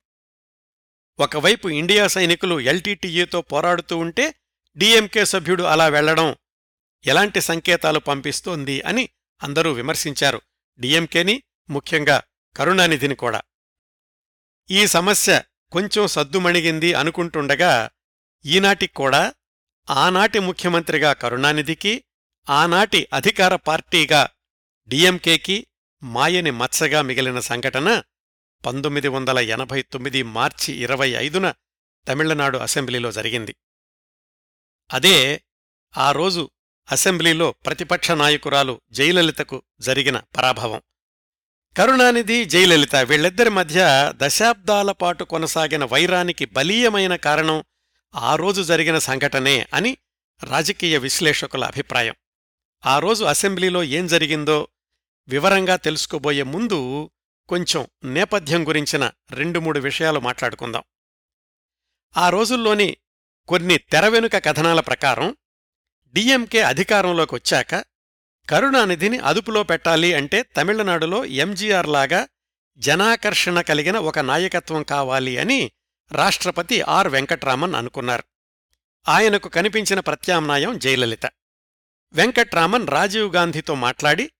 ఒకవైపు 1.20 1.68
ఇండియా 1.68 2.06
సైనికులు 2.06 2.60
ఎల్టీటీఈతో 2.60 3.40
పోరాడుతూ 3.42 3.98
ఉంటే 3.98 4.34
డీఎంకే 4.76 5.24
సభ్యుడు 5.24 5.62
అలా 5.62 5.88
వెళ్ళడం 5.88 6.36
ఎలాంటి 7.06 7.40
సంకేతాలు 7.40 7.98
పంపిస్తోంది 7.98 8.80
అని 8.80 9.08
అందరూ 9.42 9.72
విమర్శించారు. 9.72 10.42
డిఎంకేని 10.80 11.42
ముఖ్యంగా 11.68 12.16
కరుణానిధిని 12.56 13.14
కూడా. 13.14 13.40
ఈ 14.70 14.86
సమస్య 14.86 15.42
కొంచెం 15.72 16.06
సద్దుమణిగింది 16.06 16.94
అనుకుంటుండగా 16.94 17.72
ఈనాటికి 18.44 18.94
కూడా 18.94 19.22
ఆనాటి 19.88 20.38
ముఖ్యమంత్రిగా 20.38 21.12
కరుణానిధికి 21.12 22.04
ఆనాటి 22.46 23.08
అధికార 23.12 23.54
పార్టీగా 23.56 24.22
డిఎంకేకి 24.88 25.56
మాయని 26.02 26.50
మత్సగా 26.50 27.02
మిగిలిన 27.02 27.40
సంఘటన 27.40 27.88
పంతొమ్మిది 28.64 29.08
వందల 29.08 29.38
ఎనభై 29.38 29.80
తొమ్మిది 29.82 30.22
మార్చి 30.22 30.72
ఇరవై 30.74 31.10
ఐదున 31.16 31.46
తమిళనాడు 32.06 32.58
అసెంబ్లీలో 32.58 33.12
జరిగింది. 33.12 33.54
అదే 34.90 35.16
ఆ 35.96 36.12
రోజు 36.12 36.42
అసెంబ్లీలో 36.90 37.54
ప్రతిపక్ష 37.66 38.10
నాయకురాలు 38.10 38.80
జయలలితకు 38.90 39.62
జరిగిన 39.80 40.20
పరాభవం. 40.36 40.82
కరుణానిధి 41.76 42.44
జయలలిత 42.44 42.96
వీళ్ళిద్దరి 42.96 43.50
మధ్య 43.50 43.84
దశాబ్దాల 44.16 44.92
పాటు 44.92 45.24
కొనసాగిన 45.24 45.84
వైరానికి 45.84 46.44
బలీయమైన 46.44 47.16
కారణం 47.16 47.64
ఆ 48.14 48.36
రోజు 48.36 48.62
జరిగిన 48.62 48.98
సంఘటనే 48.98 49.66
అని 49.74 49.96
రాజకీయ 50.44 50.98
విశ్లేషకుల 50.98 51.64
అభిప్రాయం. 51.64 52.14
ఆ 52.86 52.98
రోజు 52.98 53.24
అసెంబ్లీలో 53.24 53.84
ఏం 53.84 54.06
జరిగిందో 54.06 54.68
వివరంగా 55.28 55.76
తెలుసుకోబోయే 55.76 56.42
ముందు 56.42 57.10
కొంచెం 57.48 57.86
నేపథ్యం 58.04 58.68
గురించిన 58.68 59.10
రెండు 59.30 59.60
మూడు 59.60 59.80
విషయాలు 59.80 60.20
మాట్లాడుకుందాం. 60.20 60.82
ఆ 62.16 62.30
రోజుల్లోని 62.30 62.96
కొన్ని 63.48 63.78
తెరవెనుక 63.78 64.36
కథనాల 64.36 64.80
ప్రకారం 64.80 65.36
డిఎంకే 66.12 66.62
అధికారంలోకి 66.62 67.34
వచ్చాక 67.34 67.74
కరుణానిధిని 68.50 69.18
అదుపులో 69.18 69.62
పెట్టాలి 69.62 70.14
అంటే 70.14 70.42
తమిళనాడులో 70.42 71.24
ఎంజీఆర్ 71.24 71.88
లాగా 71.88 72.28
జనాకర్షణ 72.78 73.60
కలిగిన 73.60 73.96
ఒక 73.96 74.18
నాయకత్వం 74.18 74.82
కావాలి 74.82 75.38
అని 75.38 75.70
రాష్ట్రపతి 76.12 76.82
ఆర్ 76.82 77.08
వెంకట్రామన్ 77.08 77.74
అనుకున్నారు. 77.74 78.24
ఆయనకు 79.08 79.48
కనిపించిన 79.48 80.00
ప్రత్యామ్నాయం 80.00 80.78
జయలలిత. 80.78 81.26
వెంకట్రామన్ 82.12 82.88
రాజీవ్ 82.88 83.34
గాంధీతో 83.34 83.74
మాట్లాడి 83.74 84.30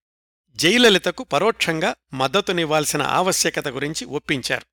జయలలితకు 0.55 1.23
పరోక్షంగా 1.23 1.95
మద్దతునివ్వాల్సిన 2.13 3.01
ఆవశ్యకత 3.01 3.67
గురించి 3.67 4.05
ఒప్పించారు. 4.05 4.65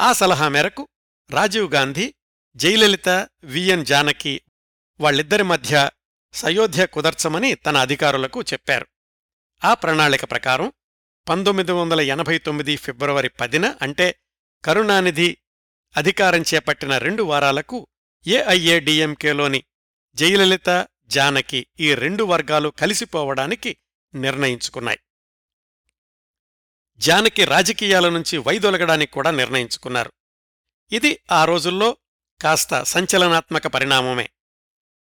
ఆ 0.00 0.12
సలహా 0.12 0.48
మేరకు 0.48 0.88
రాజీవ్ 1.30 1.72
గాంధీ 1.72 2.14
జయలలిత 2.56 3.28
విఎన్ 3.44 3.86
జానకి 3.86 4.40
వాళ్ళిద్దరి 5.00 5.42
మధ్య 5.42 5.90
సయోధ్య 6.32 6.86
కుదర్చమని 6.86 7.54
తన 7.54 7.76
అధికారులకు 7.76 8.42
చెప్పారు. 8.42 8.86
ఆ 9.64 9.74
ప్రణాళిక 9.74 10.30
ప్రకారం 10.30 10.72
పంతొమ్మిది 11.28 11.72
వందల 11.72 12.00
ఎనభై 12.00 12.38
తొమ్మిది 12.38 12.76
ఫిబ్రవరి 12.76 13.28
పదిన 13.28 13.74
అంటే 13.82 14.20
కరుణానిధి 14.64 15.38
అధికారం 15.96 16.44
చేపట్టిన 16.54 16.98
రెండు 16.98 17.22
వారాలకు 17.22 17.86
ఏఐఏడిఎంకేలోని 18.26 19.64
జయలలిత 20.14 20.88
జానకి 21.06 21.66
ఈ 21.80 21.94
రెండు 21.94 22.24
వర్గాలు 22.24 22.68
కలిసిపోవడానికి 22.68 23.76
నిర్ణయించుకున్నాయి. 24.14 24.98
జానకి 26.98 27.44
రాజకీయాల 27.44 28.08
నుంచి 28.08 28.38
వైదొలగడానికి 28.38 29.12
కూడా 29.12 29.30
నిర్ణయించుకున్నారు. 29.30 30.12
ఇది 30.92 31.20
ఆ 31.32 31.44
రోజుల్లో 31.44 31.96
కాస్త 32.40 32.82
సంచలనాత్మక 32.82 33.66
పరిణామమే. 33.66 34.30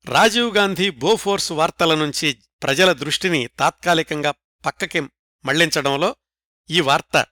రాజీవ్ 0.07 0.55
గాంధీ 0.55 0.89
బోఫోర్స్ 0.89 1.51
వార్తల 1.51 1.95
నుంచి 1.95 2.37
ప్రజల 2.63 2.91
దృష్టిని 2.91 3.47
తాత్కాలికంగా 3.47 4.31
పక్కకి 4.65 5.01
మళ్ళించడంలో 5.45 6.15
ఈ 6.69 6.79
వార్త 6.79 7.25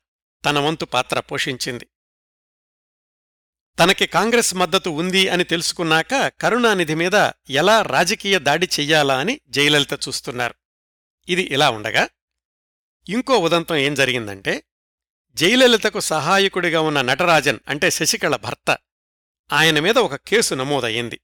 తన 0.45 0.59
వంతు 0.59 0.85
పాత్ర 0.85 1.19
పోషించింది. 1.19 1.87
తనకి 3.79 4.05
కాంగ్రెస్ 4.05 4.55
మద్దతు 4.55 4.89
ఉంది 4.89 5.29
అని 5.29 5.43
తెలుసుకున్నాక 5.43 6.27
కరుణానిధి 6.27 6.95
మీద 6.95 7.31
ఎలా 7.49 7.81
రాజకీయ 7.81 8.39
దాడి 8.39 8.69
చెయ్యాలా 8.79 9.17
అని 9.17 9.41
జయలలిత 9.47 9.93
చూస్తున్నారు. 9.93 10.55
ఇది 11.29 11.41
ఇలా 11.41 11.69
ఉండగా 11.69 12.09
ఇంకో 13.09 13.37
ఉదంతం 13.37 13.75
ఏం 13.75 13.93
జరిగిందంటే 13.93 14.63
జయలలితకు 15.33 15.99
సహాయకుడిగా 15.99 16.81
ఉన్న 16.81 17.01
నటరాజన్ 17.01 17.59
అంటే 17.67 17.91
శశికళ 17.91 18.35
భర్త 18.35 18.77
ఆయన 19.51 19.79
మీద 19.79 19.97
ఒక 19.97 20.15
కేసు 20.15 20.53
నమోదయ్యింది. 20.55 21.19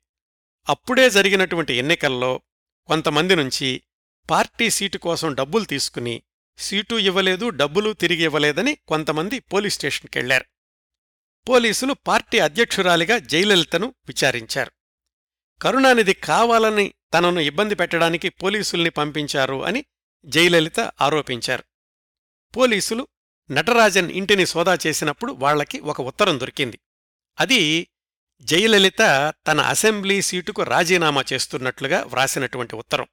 అప్పుడే 0.69 1.09
జరిగినటువంటి 1.09 1.73
ఎన్నికల్లో 1.73 2.41
కొంతమంది 2.87 3.35
నుంచి 3.35 3.83
పార్టీ 4.29 4.69
సీటు 4.69 4.97
కోసం 4.97 5.35
డబ్బులు 5.35 5.63
తీసుకుని 5.63 6.23
సీటు 6.57 6.95
ఇవ్వలేదు 6.95 7.49
డబ్బులు 7.49 7.93
తిరిగి 7.93 8.23
ఇవ్వలేదని 8.23 8.75
కొంతమంది 8.75 9.39
పోలీస్ 9.39 9.75
స్టేషన్కెళ్ళారు 9.75 10.45
పోలీసులు 11.49 11.93
పార్టీ 11.93 12.39
అధ్యక్షురాలిగా 12.39 13.17
జయలలితను 13.17 13.87
విచారించారు. 14.07 14.71
కరుణానిధి 15.61 16.13
కావాలని 16.13 16.93
తనను 17.13 17.39
ఇబ్బంది 17.39 17.75
పెట్టడానికి 17.75 18.29
పోలీసుల్ని 18.29 18.89
పంపించారు 18.89 19.65
అని 19.65 19.85
జయలలిత 20.25 20.79
ఆరోపించారు. 20.79 21.63
పోలీసులు 22.57 23.07
నటరాజన్ 23.51 24.11
ఇంటిని 24.11 24.45
సోదా 24.45 24.77
చేసినప్పుడు 24.87 25.31
వాళ్ళకి 25.31 25.79
ఒక 25.79 26.01
ఉత్తరం 26.01 26.39
దొరికింది. 26.39 26.79
అది 27.39 27.87
జయలలిత 28.41 29.33
తన 29.47 29.61
అసెంబ్లీ 29.61 30.21
సీటుకు 30.21 30.63
రాజీనామా 30.63 31.23
చేస్తున్నట్లుగా 31.33 32.03
వ్రాసినటువంటి 32.03 32.75
ఉత్తరం. 32.75 33.07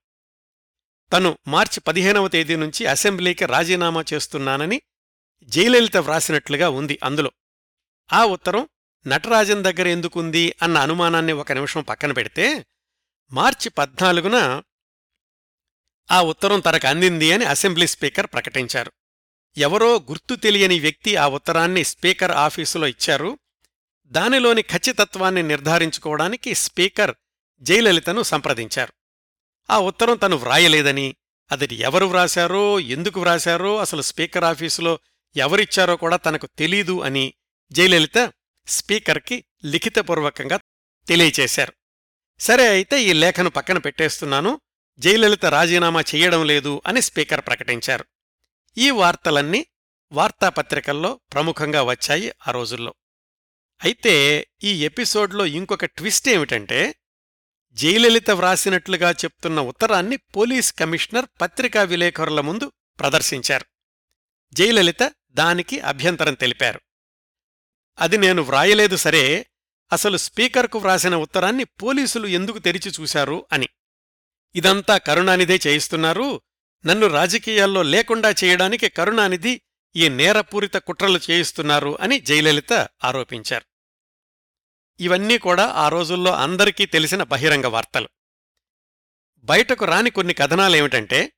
తను 1.12 1.38
మార్చి 1.48 1.80
పదిహేనవ 1.80 2.28
తేదీ 2.28 2.56
నుంచి 2.56 2.86
అసెంబ్లీకి 2.86 3.46
రాజీనామా 3.46 4.04
చేస్తున్నానని 4.14 4.82
జయలలిత 5.44 5.96
వ్రాసినట్లుగా 5.96 6.68
ఉంది 6.68 6.98
అందులో. 7.04 7.32
ఆ 8.12 8.24
ఉత్తరం 8.24 8.68
నటరాజన్ 9.06 9.64
దగ్గర 9.64 9.88
ఎందుకుంది 9.88 10.54
అన్న 10.62 10.78
అనుమానాన్ని 10.78 11.32
ఒక 11.32 11.52
నిమిషం 11.52 11.82
పక్కన 11.82 12.12
పెడితే 12.12 12.66
మార్చి 13.32 13.68
పద్నాలుగున 13.68 14.62
ఆ 16.10 16.22
ఉత్తరం 16.22 16.60
తనకు 16.60 16.86
అందింది 16.86 17.32
అని 17.32 17.44
అసెంబ్లీ 17.44 17.86
స్పీకర్ 17.86 18.26
ప్రకటించారు. 18.26 18.92
ఎవరో 19.56 19.96
గుర్తు 19.96 20.34
తెలియని 20.34 20.80
వ్యక్తి 20.80 21.16
ఆ 21.16 21.28
ఉత్తరాన్ని 21.28 21.84
స్పీకర్ 21.84 22.30
ఆఫీసులో 22.30 22.86
ఇచ్చారు. 22.86 23.38
దానిలోని 24.14 24.62
ఖచ్చితత్వాన్ని 24.62 25.42
నిర్ధారించుకోవడానికి 25.42 26.54
స్పీకర్ 26.54 27.14
జయలలితను 27.60 28.22
సంప్రదించారు. 28.22 28.92
ఆ 29.70 29.78
ఉత్తరం 29.78 30.16
తను 30.16 30.36
వ్రాయలేదని 30.36 31.16
అది 31.52 31.74
ఎవరు 31.74 32.06
వ్రాశారో 32.06 32.80
ఎందుకు 32.80 33.20
వ్రాశారో 33.20 33.76
అసలు 33.78 34.02
స్పీకర్ 34.02 34.44
ఆఫీసులో 34.44 34.98
ఎవరిచ్చారో 35.36 35.96
కూడా 35.96 36.16
తనకు 36.16 36.48
తెలీదు 36.58 37.00
అని 37.00 37.34
జయలలిత 37.72 38.32
స్పీకర్కి 38.66 39.44
లిఖితపూర్వకంగా 39.64 40.58
తెలియచేశారు. 41.08 41.72
సరే 42.38 42.68
అయితే 42.68 43.02
ఈ 43.02 43.12
లేఖను 43.12 43.50
పక్కన 43.50 43.78
పెట్టేస్తున్నాను. 43.78 44.60
జయలలిత 44.98 45.44
రాజీనామా 45.44 46.00
చెయ్యడం 46.00 46.46
లేదు 46.46 46.82
అని 46.86 47.02
స్పీకర్ 47.02 47.40
ప్రకటించారు. 47.40 48.04
ఈ 48.78 48.90
వార్తలన్నీ 48.90 49.66
వార్తాపత్రికల్లో 50.12 51.20
ప్రముఖంగా 51.32 51.82
వచ్చాయి 51.82 52.32
ఆ 52.48 52.50
రోజుల్లో. 52.50 52.94
అయితే 53.84 54.46
ఈ 54.62 54.84
ఎపిసోడ్లో 54.84 55.46
ఇంకొక 55.46 55.84
ట్విస్ట్ 55.84 56.28
ఏమిటంటే 56.28 56.94
జయలలిత 57.72 58.30
వ్రాసినట్లుగా 58.30 59.10
చెప్తున్న 59.10 59.60
ఉత్తరాన్ని 59.60 60.16
పోలీస్ 60.16 60.72
కమిషనర్ 60.72 61.26
పత్రికా 61.40 61.82
విలేకరుల 61.82 62.40
ముందు 62.40 62.72
ప్రదర్శించారు. 63.00 63.64
జయలలిత 64.54 65.12
దానికి 65.30 65.80
అభ్యంతరం 65.80 66.34
తెలిపారు. 66.34 66.80
అది 68.00 68.18
నేను 68.18 68.42
వ్రాయలేదు 68.42 68.96
సరే 68.96 69.46
అసలు 69.92 70.16
స్పీకర్కు 70.16 70.78
వ్రాసిన 70.78 71.16
ఉత్తరాన్ని 71.16 71.64
పోలీసులు 71.64 72.26
ఎందుకు 72.26 72.58
తెరిచి 72.58 72.92
చూశారు 73.00 73.46
అని. 73.52 73.68
ఇదంతా 74.54 74.98
కరుణానిధే 74.98 75.60
చేయిస్తున్నారు. 75.66 76.40
నన్ను 76.86 77.06
రాజకీయాల్లో 77.06 77.82
లేకుండా 77.82 78.34
చేయడానికి 78.44 78.88
కరుణానిధి 78.88 79.60
ఈ 79.96 80.08
నేరపూరిత 80.08 80.74
కుట్రలు 80.74 81.20
చేయిస్తున్నారు 81.30 81.98
అని 82.00 82.20
జయలలిత 82.20 82.72
ఆరోపించారు. 83.04 83.73
ఇవన్నీ 85.00 85.38
కూడా 85.38 85.66
ఆ 85.66 85.88
రోజుల్లో 85.88 86.32
అందరికీ 86.32 86.86
తెలిసిన 86.86 87.22
బహిరంగ 87.22 87.66
వార్తలు. 87.66 88.08
బయటకు 89.44 89.84
రాని 89.84 90.10
కొన్ని 90.10 90.34
కథనాలేమిటంటే 90.34 91.32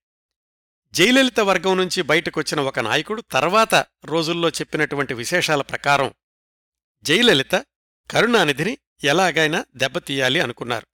జయలలిత 0.91 1.41
వర్గం 1.41 1.77
నుంచి 1.77 2.03
బయటకొచ్చిన 2.03 2.61
ఒక 2.61 2.79
నాయకుడు 2.79 3.23
తర్వాత 3.31 3.87
రోజుల్లో 4.05 4.49
చెప్పినటువంటి 4.49 5.15
విశేషాల 5.15 5.63
ప్రకారం 5.63 6.15
జయలలిత 7.03 7.55
కరుణానిధిని 8.11 8.79
ఎలాగైనా 9.05 9.65
దెబ్బతీయాలి 9.77 10.41
అనుకున్నారు. 10.41 10.87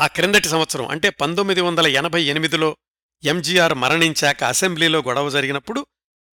ఆ 0.00 0.06
క్రిందటి 0.06 0.48
సంవత్సరం 0.48 0.86
అంటే 0.86 1.10
పంతొమ్మిది 1.10 1.60
వందల 1.60 1.86
ఎనభై 1.86 2.24
ఎనిమిదిలో 2.24 2.76
ఎంజీఆర్ 3.24 3.74
మరణించాక 3.74 4.44
అసెంబ్లీలో 4.44 4.98
గొడవ 4.98 5.30
జరిగినప్పుడు 5.30 5.86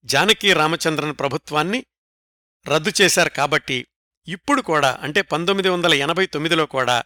జానకీ 0.06 0.54
రామచంద్రన్ 0.54 1.16
ప్రభుత్వాన్ని 1.20 1.86
రద్దు 2.68 2.92
చేశారు 3.02 3.30
కాబట్టి 3.30 3.88
ఇప్పుడు 4.28 4.62
కూడా 4.62 5.00
అంటే 5.02 5.22
పంతొమ్మిది 5.22 5.70
వందల 5.70 5.94
ఎనభై 5.94 6.26
తొమ్మిదిలో 6.26 6.66
కూడా 6.66 7.04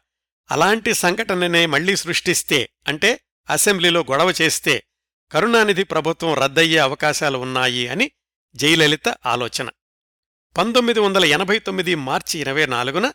అలాంటి 0.51 0.93
సంఘటననే 0.93 1.65
మళ్ళీ 1.65 1.95
సృష్టిస్తే 1.95 2.69
అంటే 2.87 3.19
అసెంబ్లీలో 3.49 3.99
గొడవ 3.99 4.33
చేస్తే 4.41 4.83
కరుణానిధి 5.31 5.83
ప్రభుత్వం 5.83 6.33
రద్దయ్యే 6.33 6.77
అవకాశాలు 6.77 7.37
ఉన్నాయి 7.37 7.87
అని 7.87 8.11
జయలలిత 8.55 9.09
ఆలోచన. 9.25 9.69
పంతొమ్మిది 10.57 10.99
వందల 10.99 11.25
ఎనభై 11.25 11.59
తొమ్మిది 11.59 11.95
మార్చి 11.95 12.39
ఇరవై 12.39 12.65
నాలుగున 12.65 13.13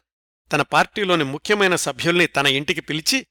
తన 0.52 0.62
పార్టీలోని 0.62 1.24
ముఖ్యమైన 1.24 1.76
సభ్యుల్ని 1.76 2.26
తన 2.26 2.46
ఇంటికి 2.46 2.80
పిలిచి 2.80 3.26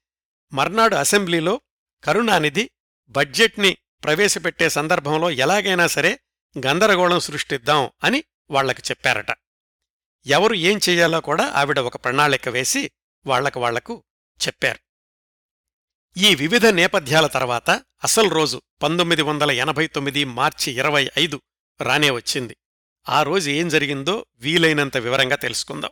మర్నాడు 0.52 0.96
అసెంబ్లీలో 0.96 1.60
కరుణానిధి 2.04 2.70
బడ్జెట్ని 3.08 3.76
ప్రవేశపెట్టే 4.04 4.68
సందర్భంలో 4.68 5.30
ఎలాగైనా 5.30 5.86
సరే 5.86 6.18
గందరగోళం 6.66 7.20
సృష్టిద్దాం 7.20 7.90
అని 8.04 8.24
వాళ్ళకు 8.50 8.82
చెప్పారట. 8.90 9.30
ఎవరు 10.26 10.54
ఏం 10.54 10.80
చెయ్యాలో 10.88 11.20
కూడా 11.20 11.44
ఆవిడ 11.44 11.78
ఒక 11.78 11.96
ప్రణాళిక 11.96 12.48
వేసి 12.48 12.90
వాళ్ళకు 13.26 13.60
వాళ్ళకు 13.60 14.04
చెప్పారు. 14.46 14.78
ఈ 16.16 16.34
వివిధ 16.34 16.66
నేపథ్యాల 16.66 17.26
తర్వాత 17.26 17.70
అసలు 18.04 18.28
రోజు 18.28 18.62
పంతొమ్మిది 18.82 19.22
వందల 19.22 19.50
ఎనభై 19.50 19.86
తొమ్మిది 19.86 20.24
మార్చి 20.24 20.72
ఇరవై 20.72 21.10
ఐదు 21.18 21.42
రానే 21.80 22.10
వచ్చింది. 22.10 22.56
ఆ 23.08 23.22
రోజు 23.22 23.50
ఏం 23.50 23.68
జరిగిందో 23.68 24.26
వీలైనంత 24.36 24.96
వివరంగా 24.96 25.36
తెలుసుకుందాం. 25.36 25.90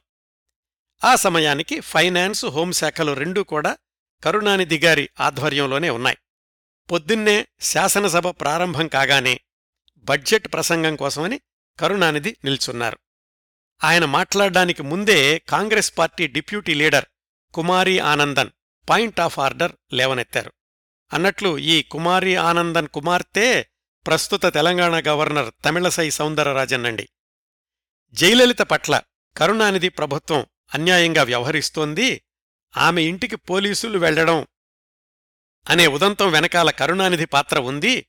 ఆ 1.05 1.17
సమయానికి 1.17 1.81
ఫైనాన్స్ 1.81 2.45
హోంశాఖలు 2.45 3.13
రెండూ 3.13 3.43
కూడా 3.43 3.79
కరుణానిధి 4.25 4.79
గారి 4.79 5.09
ఆధ్వర్యంలోనే 5.21 5.91
ఉన్నాయి. 5.91 6.19
పొద్దున్నే 6.91 7.47
శాసనసభ 7.61 8.29
ప్రారంభం 8.29 8.89
కాగానే 8.89 9.41
బడ్జెట్ 9.97 10.53
ప్రసంగం 10.53 10.97
కోసమని 10.97 11.41
కరుణానిధి 11.81 12.37
నిల్చున్నారు. 12.45 12.99
ఆయన 13.85 14.05
మాట్లాడ్డానికి 14.05 14.83
ముందే 14.83 15.39
Congress 15.39 15.99
party 15.99 16.27
deputy 16.27 16.75
leader 16.75 17.05
Kumari 17.55 17.99
Anandan 17.99 18.51
point 18.91 19.21
of 19.21 19.39
order 19.39 19.73
లేవనెత్తారు. 19.93 20.53
అన్నట్లు 21.13 21.59
ఈ 21.59 21.83
కుమారి 21.83 22.37
ఆనందన్ 22.37 22.89
కుమార్తె 22.89 23.67
ప్రస్తుత 24.07 24.45
తెలంగాణ 24.47 25.03
గవర్నర్ 25.09 25.53
తమిళసై 25.65 26.11
సౌందరరాజన్నండి 26.11 27.09
జయలలిత 28.13 28.59
పట్ల 28.59 29.01
కరుణానిధి 29.37 29.89
ప్రభుత్వం 29.89 30.47
అన్యాయంగా 30.75 31.23
వ్యవహరిస్తోంది. 31.23 32.23
ఆమె 32.77 33.03
ఇంటికి 33.03 33.37
పోలీసులు 33.37 33.99
వెళ్ళడం 33.99 34.47
అనే 35.71 35.87
ఉదంతం 35.87 36.31
వెనకాల 36.31 36.71
కరుణానిధి 36.71 37.25
పాత్ర 37.25 37.59
ఉంది. 37.59 38.07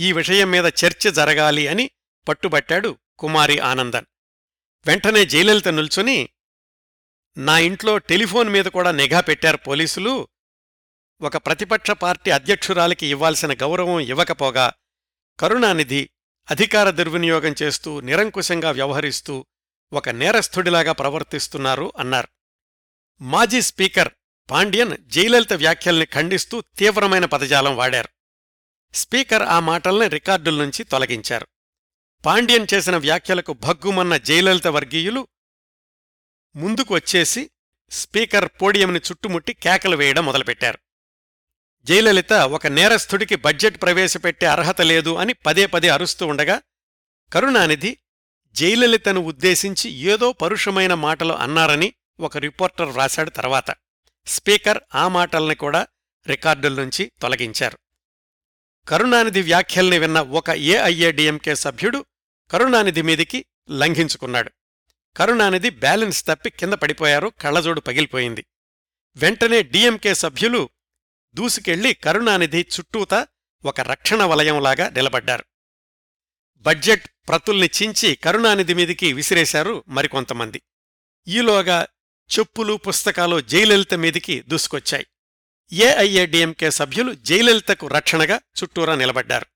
ఈ 0.00 0.12
విషయం 0.12 0.50
మీద 0.50 0.64
చర్చ 0.64 1.10
జరగాలి 1.10 1.68
అని 1.68 1.90
పట్టుబట్టాడు 2.28 2.98
కుమారి 3.18 3.58
ఆనందన్. 3.58 4.06
వెంటనే 4.86 5.26
జయలలిత 5.26 5.68
నిల్చుని 5.68 6.28
నా 7.36 7.58
ఇంట్లో 7.58 7.98
టెలిఫోన్ 7.98 8.48
మీద 8.48 8.64
కూడా 8.64 8.90
నిఘా 8.90 9.20
పెట్టారు 9.20 9.56
పోలీసులు. 9.56 10.28
ఒక 11.20 11.36
ప్రతిపక్ష 11.36 11.90
పార్టీ 11.90 12.30
అధ్యక్షురాలికి 12.30 13.06
ఇవ్వాల్సిన 13.06 13.52
గౌరవం 13.52 14.00
ఇవ్వకపోగా 14.00 14.72
కరుణానిధి 15.40 16.10
అధికార 16.50 16.90
దుర్వినియోగం 16.90 17.54
చేస్తూ 17.62 18.00
నిరంకుశంగా 18.00 18.70
వ్యవహరిస్తూ 18.70 19.46
ఒక 19.92 20.08
నేరస్థుడిలాగా 20.08 20.92
ప్రవర్తిస్తున్నారు 20.92 21.92
అన్నారు. 21.98 22.28
మాజీ 23.20 23.62
స్పీకర్ 23.62 24.08
పాండ్యన్ 24.50 24.96
జయలలిత 25.06 25.52
వ్యాఖ్యల్ని 25.52 26.06
ఖండిస్తూ 26.06 26.60
తీవ్రమైన 26.60 27.24
పదజాలం 27.24 27.76
వాడారు. 27.76 28.08
స్పీకర్ 28.94 29.42
ఆ 29.42 29.60
మాటల్ని 29.60 30.08
రికార్డుల 30.08 30.62
నుంచి 30.62 30.84
తొలగించారు. 30.84 31.46
పాండ్యన్ 32.24 32.66
చేసిన 32.74 32.96
వ్యాఖ్యలకు 32.96 33.52
భగ్గుమన్న 33.52 34.16
జయలలిత 34.16 34.66
వర్గీయులు 34.66 35.28
ముందుకు 36.56 36.94
వచ్చేసి 36.94 37.50
స్పీకర్ 37.90 38.48
పోడియంని 38.62 38.98
చుట్టుముట్టి 38.98 39.52
కేకలు 39.52 39.96
వేయడం 39.96 40.24
మొదలుపెట్టారు. 40.24 40.78
జయలలిత 41.82 42.32
ఒక 42.32 42.66
నేరస్థుడికి 42.66 43.36
బడ్జెట్ 43.36 43.82
ప్రవేశపెట్టే 43.82 44.46
అర్హత 44.46 44.80
లేదు 44.80 45.14
అని 45.14 45.32
పదే 45.32 45.66
పదే 45.66 45.88
అరుస్తూ 45.88 46.26
ఉండగా 46.26 46.62
కరుణానిధి 47.32 47.98
జయలలితను 48.52 49.20
ఉద్దేశించి 49.20 49.90
ఏదో 49.90 50.32
పరుషమైన 50.32 50.94
మాటలు 50.94 51.32
అన్నారని 51.32 51.94
ఒక 52.20 52.36
రిపోర్టర్ 52.36 52.88
వ్రాశాడు 52.88 53.30
తర్వాత. 53.30 53.74
స్పీకర్ 54.26 54.78
ఆ 54.94 55.08
మాటల్ని 55.08 55.54
కూడా 55.54 55.86
రికార్డుల 56.26 56.80
నుంచి 56.80 57.12
తొలగించారు. 57.22 57.78
కరుణానిధి 58.88 59.42
వ్యాఖ్యల్ని 59.42 59.98
విన్న 59.98 60.20
ఒక 60.20 60.50
ఏఐఏడిఎంకే 60.50 61.54
సభ్యుడు 61.54 62.06
కరుణానిధి 62.50 63.02
మీదికి 63.02 63.44
లంఘించుకున్నాడు. 63.70 64.50
కరుణానిధి 65.16 65.70
బ్యాలెన్స్ 65.70 66.26
తప్పి 66.26 66.50
కింద 66.50 66.72
పడిపోయారు 66.72 67.28
కళ్ళజోడు 67.28 67.80
పగిలిపోయింది. 67.80 68.46
వెంటనే 69.16 69.62
డిఎంకే 69.62 70.14
సభ్యులు 70.14 70.68
దూసుకెళ్ళి 71.34 71.94
కరుణానిధి 71.94 72.60
చుట్టూతా 72.60 73.26
ఒక 73.64 73.80
రక్షణ 73.80 74.22
వలయంలాగా 74.22 74.88
నిలబడ్డారు. 74.88 75.44
బడ్జెట్ 76.56 77.08
ప్రతుల్ని 77.28 77.70
చించి 77.82 78.14
కరుణానిధి 78.14 78.74
మీదికి 78.74 79.12
విసిరేశారు 79.12 79.84
మరికొంతమంది. 79.88 80.62
ఈలోగా 81.28 81.86
చెప్పులు 82.38 82.74
పుస్తకాలు 82.74 83.40
జయలలిత 83.40 83.94
మీదికి 83.94 84.40
దూసుకొచ్చాయి. 84.40 85.06
ఏఐఏడిఎంకే 85.72 86.70
సభ్యులు 86.70 87.12
జయలలితకు 87.12 87.86
రక్షణగా 87.86 88.40
చుట్టూరా 88.62 88.94
నిలబడ్డారు. 88.94 89.46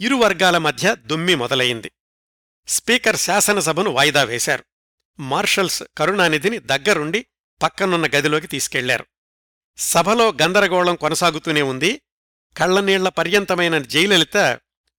ఇరు 0.00 0.14
వర్గాల 0.14 0.58
మధ్య 0.58 0.96
దుమ్మి 0.96 1.34
మొదలయింది 1.34 1.90
స్పీకర్ 2.66 3.16
శాసనసభను 3.16 3.90
వాయిదా 3.90 4.24
వేశారు. 4.24 4.64
మార్షల్స్ 5.20 5.82
కరుణానిధిని 5.98 6.58
దగ్గరుండి 6.58 7.26
పక్కనున్న 7.62 8.06
గదిలోకి 8.06 8.46
తీసుకెళ్ళారు. 8.46 9.06
సభలో 9.76 10.32
గందరగోళం 10.32 10.96
కొనసాగుతూనే 10.96 11.62
ఉంది. 11.62 12.00
కళ్ళనీళ్ళ 12.56 13.08
పర్యంతమైన 13.08 13.78
జయలలిత 13.78 14.36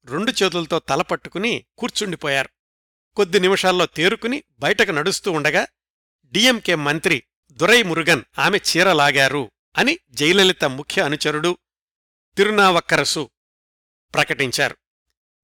రెండు 0.05 0.31
చేతులతో 0.31 0.79
తలపట్టుకుని 0.79 1.65
కూర్చుండిపోయారు. 1.77 2.49
కొద్ది 3.15 3.39
నిమిషాల్లో 3.39 3.85
తేరుకుని 3.85 4.43
బయటకు 4.59 4.91
నడుస్తూ 4.91 5.31
ఉండగా 5.31 5.67
డిఎంకే 6.25 6.75
మంత్రి 6.75 7.23
దురై 7.51 7.83
మురుగన్ 7.83 8.21
ఆమె 8.39 8.57
చీరలాగారు 8.57 9.51
అని 9.77 9.99
జయలలిత 10.09 10.65
ముఖ్య 10.65 11.01
అనుచరుడు 11.01 11.57
తిరునావక్కరసు 12.37 13.29
ప్రకటించారు. 14.13 14.77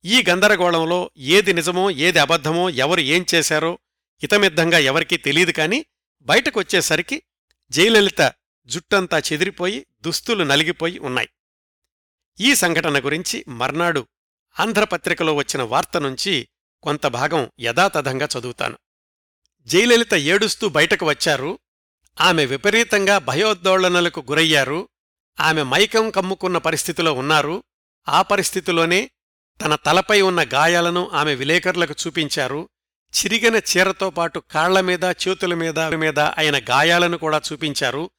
ఈ 0.05 0.23
గందరగోళంలో 0.29 1.11
ఏది 1.17 1.53
నిజమో 1.53 1.91
ఏది 1.91 2.19
అబద్ధమో 2.19 2.69
ఎవరు 2.69 2.99
ఏం 2.99 3.25
చేశారో 3.35 3.79
హితమిద్ధంగా 4.21 4.77
ఎవరికీ 4.77 5.17
తెలియదు 5.17 5.51
కాని 5.51 5.85
బయటకొచ్చేసరికి 6.21 7.23
జయలలిత 7.69 8.33
జుట్టంతా 8.65 9.19
చెదిరిపోయి 9.19 9.85
దుస్తులు 10.01 10.43
నలిగిపోయి 10.43 10.99
ఉన్నాయి. 10.99 11.29
ఈ 12.39 12.55
సంఘటన 12.55 13.05
గురించి 13.05 13.45
మర్నాడు 13.47 14.07
ఆంధ్రపత్రికలో 14.59 15.33
వచ్చిన 15.33 15.63
వార్త 15.63 15.97
నుంచి 15.97 16.47
కొంత 16.83 17.07
భాగం 17.07 17.51
యథాతథంగా 17.59 18.27
చదువుతాను. 18.39 18.77
జయలలిత 19.65 20.13
ఏడుస్తూ 20.13 20.69
బయటకు 20.69 21.05
వచ్చారు. 21.05 21.59
ఆమె 22.21 22.45
విపరీతంగా 22.45 23.17
భయోద్దోళనలకు 23.17 24.19
గురయ్యారు. 24.19 24.89
ఆమె 25.39 25.63
మైకం 25.63 26.09
కమ్ముకున్న 26.09 26.57
పరిస్థితిలో 26.57 27.13
ఉన్నారు. 27.13 27.63
ఆ 28.09 28.21
పరిస్థితిలోనే 28.21 29.11
తన 29.61 29.75
తలపై 29.75 30.21
ఉన్న 30.21 30.43
గాయాలను 30.43 31.09
ఆమె 31.13 31.35
విలేకరులకు 31.35 31.95
చూపించారు. 32.07 32.69
చిరిగిన 33.17 33.55
చీరతో 33.55 34.09
పాటు 34.09 34.43
కాళ్ళమీద 34.51 35.03
చేతుల 35.03 35.53
మీద 35.53 35.79
మీద 35.79 36.19
అయిన 36.19 36.59
గాయాలను 36.59 37.17
కూడా 37.17 37.41
చూపించారు. 37.51 38.09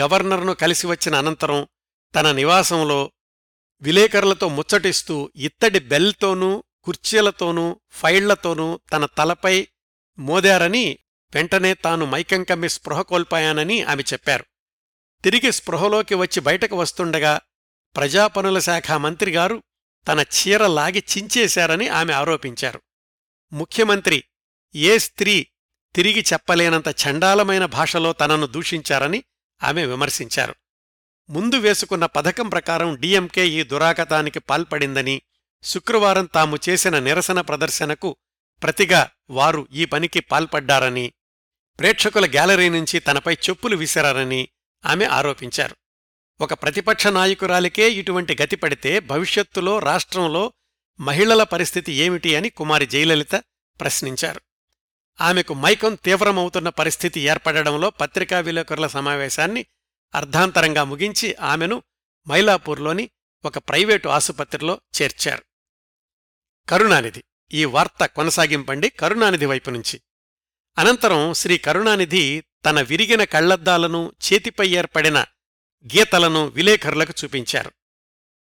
గవర్నర్ను 0.00 0.52
కలిసి 0.52 0.86
వచ్చిన 0.86 1.14
అనంతరం 1.14 1.66
తన 2.14 2.32
నివాసంలో 2.32 3.12
విలేకరులతో 3.82 4.48
ముచ్చటిస్తూ 4.48 5.30
ఇత్తడి 5.36 5.78
బెల్తోనూ 5.78 6.64
కుర్చీలతోనూ 6.82 7.80
ఫైళ్ళతోనూ 7.90 8.80
తన 8.92 9.06
తలపై 9.06 9.68
మోదారని 10.18 10.98
వెంటనే 11.34 11.74
తాను 11.74 12.06
మైకం 12.06 12.44
కమ్మి 12.44 12.68
స్పృహ 12.68 13.02
కోల్పోయానని 13.02 13.82
ఆమె 13.82 14.02
చెప్పారు. 14.12 14.44
తిరిగి 15.24 15.52
స్పృహలోకి 15.52 16.14
వచ్చి 16.14 16.40
బయటకు 16.40 16.76
వస్తుండగా 16.76 17.40
ప్రజాపనుల 17.96 18.58
శాఖ 18.58 18.92
మంత్రిగారు 18.92 19.62
తన 20.08 20.20
చీర 20.20 20.66
లాగి 20.66 21.04
చించేశారని 21.10 21.88
ఆమె 21.88 22.12
ఆరోపించారు. 22.12 22.80
ముఖ్యమంత్రి 23.52 24.24
ఏ 24.74 24.98
స్త్రీ 24.98 25.46
తిరిగి 25.94 26.24
చెప్పలేనంత 26.32 26.88
చండాలమైన 26.88 27.66
భాషలో 27.66 28.12
తనను 28.12 28.46
దూషించారని 28.46 29.24
ఆమె 29.62 29.86
విమర్శించారు. 29.86 30.54
ముందు 31.30 31.56
వేసుకున్న 31.56 32.06
పథకం 32.06 32.48
ప్రకారం 32.48 32.96
డీఎంకే 33.00 33.48
ఈ 33.48 33.62
దురాగతానికి 33.62 34.38
పాల్పడిందని 34.38 35.22
శుక్రవారం 35.62 36.24
తాము 36.24 36.58
చేసిన 36.68 36.98
నిరసన 36.98 37.40
ప్రదర్శనకు 37.40 38.16
ప్రతిగా 38.62 39.10
వారు 39.30 39.68
ఈ 39.72 39.84
పనికి 39.84 40.20
పాల్పడ్డారని 40.20 41.12
ప్రేక్షకుల 41.78 42.26
గ్యాలరీ 42.26 42.68
నుంచి 42.68 43.00
తనపై 43.00 43.34
చెప్పులు 43.34 43.76
విసిరారని 43.76 44.48
ఆమె 44.84 45.04
ఆరోపించారు. 45.04 45.76
ఒక 46.40 46.54
ప్రతిపక్ష 46.54 47.06
నాయకురాలికే 47.06 47.90
ఇటువంటి 47.90 48.36
గతి 48.42 48.56
పడితే 48.56 49.00
భవిష్యత్తులో 49.00 49.78
రాష్ట్రంలో 49.78 50.52
మహిళల 51.00 51.42
పరిస్థితి 51.42 51.92
ఏమిటి 51.92 52.36
అని 52.36 52.48
కుమారి 52.48 52.86
జయలలిత 52.86 53.34
ప్రశ్నించారు. 53.80 54.40
ఆమెకు 55.20 55.54
మైకం 55.54 55.94
తీవ్రమవుతున్న 55.94 56.68
పరిస్థితి 56.68 57.20
ఏర్పడడంలో 57.20 57.90
పత్రికా 57.90 58.40
విలేకరుల 58.40 58.86
సమావేశాన్ని 58.86 59.66
అర్ధాంతరంగా 60.14 60.84
ముగించి 60.84 61.34
ఆమెను 61.34 61.82
మైలాపూర్లోని 62.28 63.10
ఒక 63.44 63.58
ప్రైవేటు 63.58 64.08
ఆసుపత్రిలో 64.08 64.80
చేర్చారు. 65.02 65.44
కరుణానిధి 66.68 67.24
ఈ 67.52 67.64
వార్త 67.64 68.06
కొనసాగింపండి 68.06 68.88
కరుణానిధి 68.88 69.46
వైపు 69.46 69.70
నుంచి. 69.70 70.00
అనంతరం 70.78 71.34
శ్రీ 71.34 71.58
కరుణానిధి 71.58 72.44
తన 72.64 72.80
విరిగిన 72.80 73.24
కళ్ళద్దాలను 73.24 74.12
చేతిపై 74.24 74.68
ఏర్పడిన 74.68 75.24
గీతలను 75.86 76.46
విలేకరులకు 76.46 77.14
చూపించారు. 77.24 77.72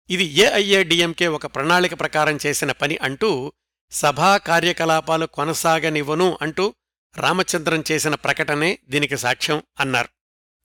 ఇది 0.09 0.23
ఏఐఏడిఎంకే 0.23 1.27
ఒక 1.27 1.45
ప్రణాళిక 1.45 1.99
ప్రకారం 1.99 2.39
చేసిన 2.45 2.71
పని 2.71 2.97
అంటూ 2.97 3.53
సభా 3.91 4.37
కార్యకలాపాలు 4.37 5.25
కొనసాగనివ్వను 5.25 6.37
అంటూ 6.41 6.75
రామచంద్రం 7.17 7.83
చేసిన 7.91 8.15
ప్రకటనే 8.15 8.79
దీనికి 8.89 9.17
సాక్ష్యం 9.17 9.63
అన్నారు. 9.79 10.09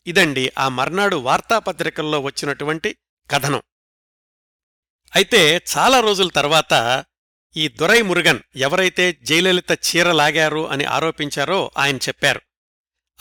ఇదండి 0.07 0.53
ఆ 0.59 0.69
మర్నాడు 0.69 1.17
వార్తాపత్రికల్లో 1.17 2.21
వచ్చినటువంటి 2.21 2.97
కథనం. 3.31 3.63
అయితే 5.17 5.63
చాలా 5.79 6.01
రోజుల 6.01 6.29
తర్వాత 6.29 7.05
ఈ 7.57 7.69
దొరై 7.69 8.03
మురుగన్ 8.03 8.41
ఎవరైతే 8.57 9.13
జయలలిత 9.23 9.73
చీర 9.73 10.13
లాగారు 10.13 10.69
అని 10.69 10.85
ఆరోపించారో 10.85 11.71
ఆయన 11.79 11.97
చెప్పారు. 11.97 12.41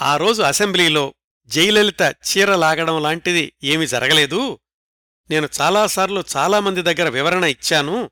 ఆ 0.01 0.17
రోజు 0.17 0.41
అసెంబ్లీలో 0.41 1.13
జయలలిత 1.47 2.01
చీర 2.01 2.55
లాగడం 2.55 3.01
లాంటిది 3.01 3.53
ఏమీ 3.63 3.87
జరగలేదు. 3.87 4.59
నేను 5.29 5.49
చాలాసార్లు 5.61 6.23
చాలామంది 6.35 6.81
దగ్గర 6.81 7.09
వివరణ 7.09 7.43
ఇచ్చాను. 7.43 8.11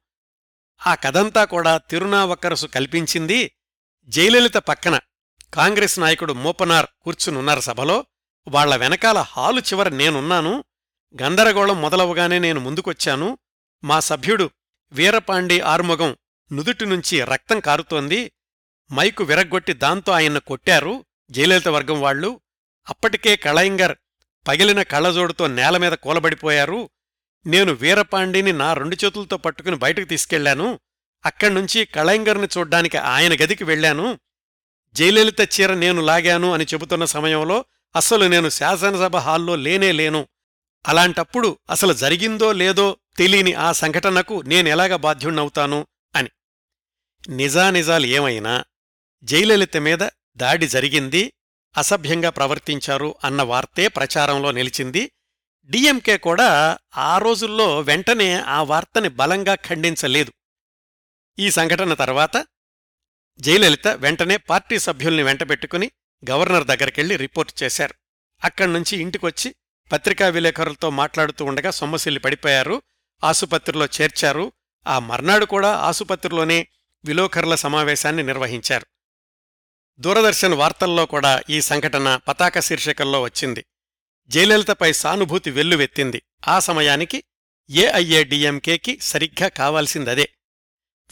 ఆ 0.87 0.95
కథంతా 0.95 1.45
కూడా 1.45 1.77
తిరునావక్కరసు 1.77 2.65
కల్పించింది 2.65 3.51
జయలలిత 4.05 4.53
పక్కన. 4.53 4.99
కాంగ్రెస్ 5.53 5.99
నాయకుడు 5.99 6.33
మోపనార్ 6.33 6.85
కూర్చునున్నారు 7.01 7.59
సభలో. 7.59 8.05
వాళ్ళ 8.47 8.75
వెనకాల 8.75 9.17
హాలు 9.17 9.59
చివర 9.59 9.89
నేనున్నాను. 9.89 10.63
గందరగోళం 11.21 11.81
మొదలవగానే 11.81 12.39
నేను 12.39 12.59
ముందుకొచ్చాను. 12.59 13.37
మా 13.83 13.99
సభ్యుడు 13.99 14.49
వీరపాండి 14.91 15.59
ఆరుముగం 15.59 16.17
నుదుటి 16.53 16.85
నుంచి 16.85 17.23
రక్తం 17.23 17.59
కారుతోంది. 17.59 18.31
మైకు 18.93 19.23
విరగ్గొట్టి 19.23 19.73
దాంతో 19.73 20.11
ఆయన్ను 20.11 20.39
కొట్టారు. 20.39 21.05
జయలలిత 21.31 21.67
వర్గం 21.67 22.01
వాళ్ళు 22.01 22.41
అప్పటికే 22.89 23.35
కళయింగర్ 23.35 23.95
పగిలిన 24.47 24.81
కళ్ళజోడుతో 24.81 25.47
నేలమీద 25.47 25.91
కూలబడిపోయారు. 25.91 26.89
నేను 27.45 27.73
వీరపాండిని 27.73 28.53
నా 28.53 28.73
రెండు 28.73 28.97
చేతులతో 29.05 29.37
పట్టుకుని 29.37 29.75
బయటకు 29.75 30.05
తీసుకెళ్ళాను 30.05 30.79
అక్కడ్నుంచి 31.25 31.85
కళయింగర్ని 31.85 32.47
చూడ్డానికి 32.57 32.97
ఆయన 32.97 33.33
గదికి 33.33 33.63
వెళ్ళాను 33.63 34.19
జయలలిత 34.93 35.41
చీర 35.41 35.73
నేను 35.73 36.01
లాగాను 36.01 36.53
అని 36.53 36.63
చెబుతున్న 36.63 37.05
సమయంలో 37.05 37.65
అసలు 37.95 38.25
నేను 38.25 38.49
శాసనసభ 38.49 39.17
హాల్లో 39.17 39.55
లేనే 39.55 39.91
లేను. 39.91 40.27
అలాంటప్పుడు 40.87 41.57
అసలు 41.69 41.93
జరిగిందో 41.93 42.51
లేదో 42.51 42.97
తెలియని 43.17 43.53
ఆ 43.53 43.71
సంఘటనకు 43.71 44.43
నేనెలాగ 44.47 44.95
బాధ్యుణ్ణవుతాను? 44.95 45.87
అని. 46.15 46.29
నిజానిజాలు 47.29 48.05
ఏమైనా? 48.05 48.65
జయలలిత 49.23 49.77
మీద 49.77 49.99
దాడి 50.37 50.67
జరిగింది? 50.67 51.33
అసభ్యంగా 51.77 52.29
ప్రవర్తించారు 52.29 53.15
అన్న 53.23 53.41
వార్తే 53.41 53.87
ప్రచారంలో 53.87 54.51
నిలిచింది. 54.51 55.11
డిఎంకే 55.69 56.17
కూడా 56.17 56.77
ఆ 56.97 57.17
రోజుల్లో 57.17 57.81
వెంటనే 57.81 58.33
ఆ 58.33 58.63
వార్తని 58.63 59.09
బలంగా 59.09 59.55
ఖండించలేదు. 59.55 60.33
ఈ 61.39 61.51
సంఘటన 61.51 61.93
తర్వాత 61.93 62.47
జయలలిత 63.39 63.87
వెంటనే 63.87 64.37
పార్టీ 64.37 64.79
సభ్యుల్ని 64.79 65.23
వెంటబెట్టుకుని 65.23 65.91
గవర్నర్ 66.29 66.67
దగ్గరికెళ్ళి 66.67 67.15
రిపోర్ట్ 67.15 67.63
చేశారు. 67.63 67.93
అక్కడ్నుంచి 68.43 68.97
ఇంటికొచ్చి 68.97 69.55
పత్రికా 69.91 70.27
విలేకరులతో 70.27 70.89
మాట్లాడుతూ 70.89 71.45
ఉండగా 71.45 71.71
సొమ్మసిల్లి 71.71 72.19
పడిపోయారు. 72.19 72.81
ఆసుపత్రిలో 73.23 73.85
చేర్చారు. 73.85 74.51
ఆ 74.87 74.99
మర్నాడు 74.99 75.45
కూడా 75.45 75.75
ఆసుపత్రిలోనే 75.75 76.67
విలేకరుల 77.05 77.55
సమావేశాన్ని 77.55 78.23
నిర్వహించారు. 78.23 78.85
దూరదర్శన్ 79.99 80.53
వార్తల్లో 80.53 81.05
కూడా 81.05 81.41
ఈ 81.49 81.61
సంఘటన 81.61 82.19
పతాక 82.27 82.59
శీర్షికల్లో 82.59 83.21
వచ్చింది. 83.21 83.65
జయలలితపై 84.27 84.91
సానుభూతి 84.91 85.51
వెల్లువెత్తింది. 85.51 86.21
ఆ 86.47 86.59
సమయానికి 86.59 87.23
ఏఐఏడిఎంకేకి 87.69 88.99
సరిగ్గా 89.01 89.47
కావాల్సిందదే. 89.47 90.29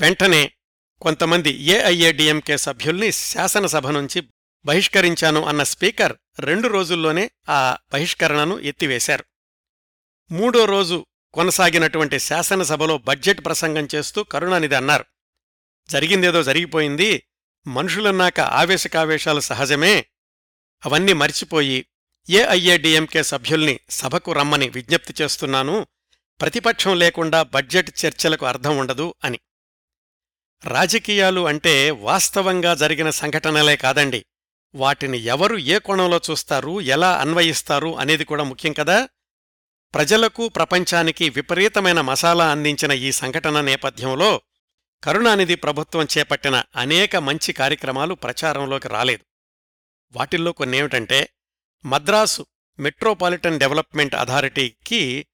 వెంటనే 0.01 0.51
కొంతమంది 1.01 1.49
ఏఐఏడిఎంకే 1.49 2.57
సభ్యుల్ని 2.57 3.11
శాసనసభ 3.11 3.87
నుంచి 3.87 4.23
బహిష్కరించాను 4.65 5.45
అన్న 5.45 5.63
స్పీకర్ 5.63 6.13
రెండు 6.39 6.67
రోజుల్లోనే 6.67 7.31
ఆ 7.49 7.77
బహిష్కరణను 7.93 8.59
ఎత్తివేశారు. 8.59 9.25
మూడో 10.31 10.65
రోజు 10.65 11.05
కొనసాగినటువంటి 11.33 12.19
శాసనసభలో 12.19 12.97
బడ్జెట్ 12.97 13.45
ప్రసంగం 13.45 13.87
చేస్తూ 13.95 14.23
కరుణానిధి 14.23 14.75
అన్నారు. 14.75 15.05
జరిగిందేదో 15.89 16.43
జరిగిపోయింది 16.43 17.23
మనుషులన్నాక 17.67 18.39
ఆవేశకావేశాలు 18.39 19.39
సహజమే. 19.39 20.05
అవన్నీ 20.85 21.13
మరిచిపోయి 21.13 21.85
ఏఐఏడిఎంకే 22.29 23.23
సభ్యుల్ని 23.23 23.79
సభకు 23.89 24.31
రమ్మని 24.31 24.69
విజ్ఞప్తి 24.69 25.13
చేస్తున్నాను. 25.21 25.87
ప్రతిపక్షం 26.41 26.99
లేకుండా 26.99 27.43
బడ్జెట్ 27.43 28.05
చర్చలకు 28.05 28.45
అర్థం 28.45 28.77
ఉండదు 28.77 29.15
అని. 29.23 29.39
రాజకీయాలు 30.63 31.47
అంటే 31.47 31.91
వాస్తవంగా 31.91 32.75
జరిగిన 32.75 33.09
సంఘటనలే 33.09 33.75
కాదండి. 33.75 34.25
వాటిని 34.75 35.17
ఎవరు 35.17 35.57
ఏ 35.57 35.79
కోణంలో 35.79 36.21
చూస్తారు 36.31 36.81
ఎలా 36.81 37.17
అన్వయిస్తారు 37.17 37.97
అనేది 37.97 38.25
కూడా 38.25 38.43
ముఖ్యం 38.43 38.73
కదా. 38.73 39.09
ప్రజలకు 39.93 40.49
ప్రపంచానికి 40.49 41.29
విపరీతమైన 41.29 42.01
మసాలా 42.01 42.51
అందించిన 42.51 42.91
ఈ 42.91 43.11
సంఘటన 43.11 43.61
నేపథ్యంలో 43.61 44.41
కరుణానిధి 45.03 45.55
ప్రభుత్వం 45.55 46.07
చేపట్టిన 46.17 46.63
అనేక 46.75 47.15
మంచి 47.15 47.53
కార్యక్రమాలు 47.53 48.13
ప్రచారంలోకి 48.15 48.87
రాలేదు. 48.87 49.25
వాటిల్లో 50.11 50.51
కొన్నేమిటంటే 50.51 51.29
మద్రాసు 51.85 52.45
మెట్రోపాలిటన్ 52.79 53.59
డెవలప్మెంట్ 53.59 54.15
అథారిటీకి 54.15 55.27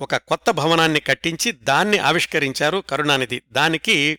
ఒక 0.00 0.16
కొత్త 0.16 0.50
భవనాన్ని 0.50 1.00
కట్టించి 1.00 1.52
దాన్ని 1.52 1.98
ఆవిష్కరించారు 1.98 2.78
కరుణానిధి. 2.78 3.42
దానికి 3.48 4.18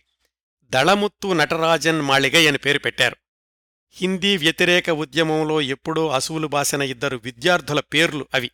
దళముత్తు 0.64 1.32
నటరాజన్ 1.32 2.00
మాళిగై 2.00 2.46
అని 2.46 2.58
పేరు 2.58 2.78
పెట్టారు. 2.78 3.16
హిందీ 3.92 4.36
వ్యతిరేక 4.36 4.90
ఉద్యమంలో 4.90 5.60
ఎప్పుడో 5.60 6.08
అసువులు 6.08 6.46
బాసిన 6.46 6.82
ఇద్దరు 6.82 7.16
విద్యార్థుల 7.16 7.80
పేర్లు 7.80 8.28
అవి. 8.34 8.50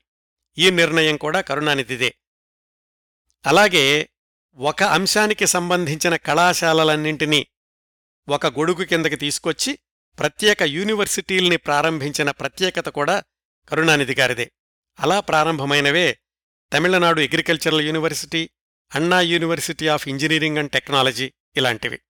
ఈ 0.58 0.70
నిర్ణయం 0.70 1.16
కూడా 1.16 1.40
కరుణానిధిదే. 1.40 2.14
అలాగే 3.46 4.08
ఒక 4.58 4.82
అంశానికి 4.82 5.46
సంబంధించిన 5.46 6.16
కళాశాలలన్నింటినీ 6.16 7.46
ఒక 8.28 8.46
గొడుగు 8.46 8.84
కిందకి 8.84 9.16
తీసుకొచ్చి 9.16 9.78
ప్రత్యేక 10.18 10.62
యూనివర్సిటీల్ని 10.62 11.56
ప్రారంభించిన 11.56 12.30
ప్రత్యేకత 12.30 12.88
కూడా 12.88 13.24
కరుణానిధి 13.68 14.14
గారిదే. 14.14 14.52
అలా 15.00 15.20
ప్రారంభమైనవే 15.20 16.18
Tamil Nadu 16.72 17.20
agricultural 17.20 17.80
university 17.80 18.50
Anna 18.94 19.20
university 19.20 19.88
of 19.88 20.08
engineering 20.08 20.58
and 20.58 20.70
technology 20.70 21.32
ఇలాంటివి. 21.56 22.00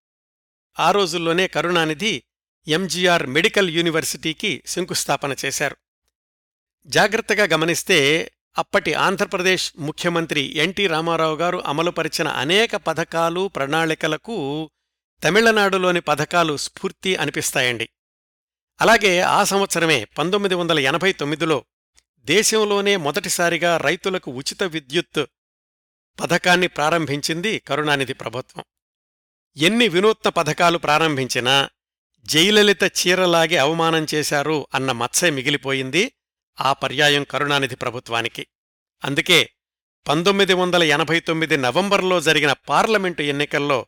ఆ 0.81 0.91
రోజుల్లోనే 0.91 1.47
కరుణానిధి 1.47 2.23
ఎంజీఆర్ 2.69 3.27
మెడికల్ 3.27 3.71
యూనివర్సిటీకి 3.71 4.63
శంకుస్థాపన 4.67 5.37
చేశారు. 5.45 5.77
జాగ్రత్తగా 6.87 7.45
గమనిస్తే 7.45 8.31
అప్పటి 8.59 8.95
ఆంధ్రప్రదేశ్ 8.95 9.73
ముఖ్యమంత్రి 9.79 10.41
ఎన్టీ 10.41 10.87
రామారావు 10.87 11.37
గారు 11.37 11.63
అమలుపరిచిన 11.67 12.29
అనేక 12.29 12.77
పథకాలు 12.77 13.49
ప్రణాళికలకు 13.49 14.71
తమిళనాడులోని 15.25 16.01
పథకాలు 16.01 16.57
స్ఫూర్తి 16.57 17.17
అనిపిస్తాయండి. 17.17 17.89
అలాగే 18.81 19.21
ఆ 19.21 19.45
సంవత్సరమే 19.45 20.05
పంతొమ్మిది 20.05 20.55
వందల 20.55 20.79
ఎనభై 20.79 21.13
తొమ్మిదిలో 21.13 21.65
దేశంలోనే 22.21 22.97
మొదటిసారిగా 22.97 23.77
రైతులకు 23.77 24.31
ఉచిత 24.31 24.63
విద్యుత్ 24.63 25.25
పథకాన్ని 26.21 26.67
ప్రారంభించింది 26.67 27.59
కరుణానిధి 27.59 28.13
ప్రభుత్వం. 28.13 28.65
ఎన్ని 29.57 29.89
వినూత్న 29.89 30.29
పథకాలు 30.29 30.79
ప్రారంభించినా 30.79 31.71
జయలలిత 32.21 32.85
చీరలాగి 32.85 33.57
అవమానం 33.57 34.07
చేశారు 34.15 34.67
అన్న 34.75 34.93
మత్సే 34.93 35.31
మిగిలిపోయింది. 35.31 36.13
ఆ 36.61 36.73
పర్యాయం 36.73 37.25
కరుణానిధి 37.25 37.77
ప్రభుత్వానికి. 37.77 38.47
అందుకే 39.05 39.55
పంతొమ్మిది 40.09 40.55
వందల 40.55 40.83
ఎనభై 40.83 41.21
తొమ్మిది 41.21 41.57
నవంబర్లో 41.57 42.21
జరిగిన 42.21 42.53
పార్లమెంటు 42.53 43.23
ఎన్నికల్లో 43.23 43.87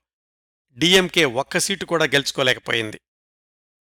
డిఎంకే 0.79 1.25
ఒక్క 1.25 1.59
సీటు 1.59 1.85
కూడా 1.85 2.05
గెలుచుకోలేకపోయింది. 2.05 3.01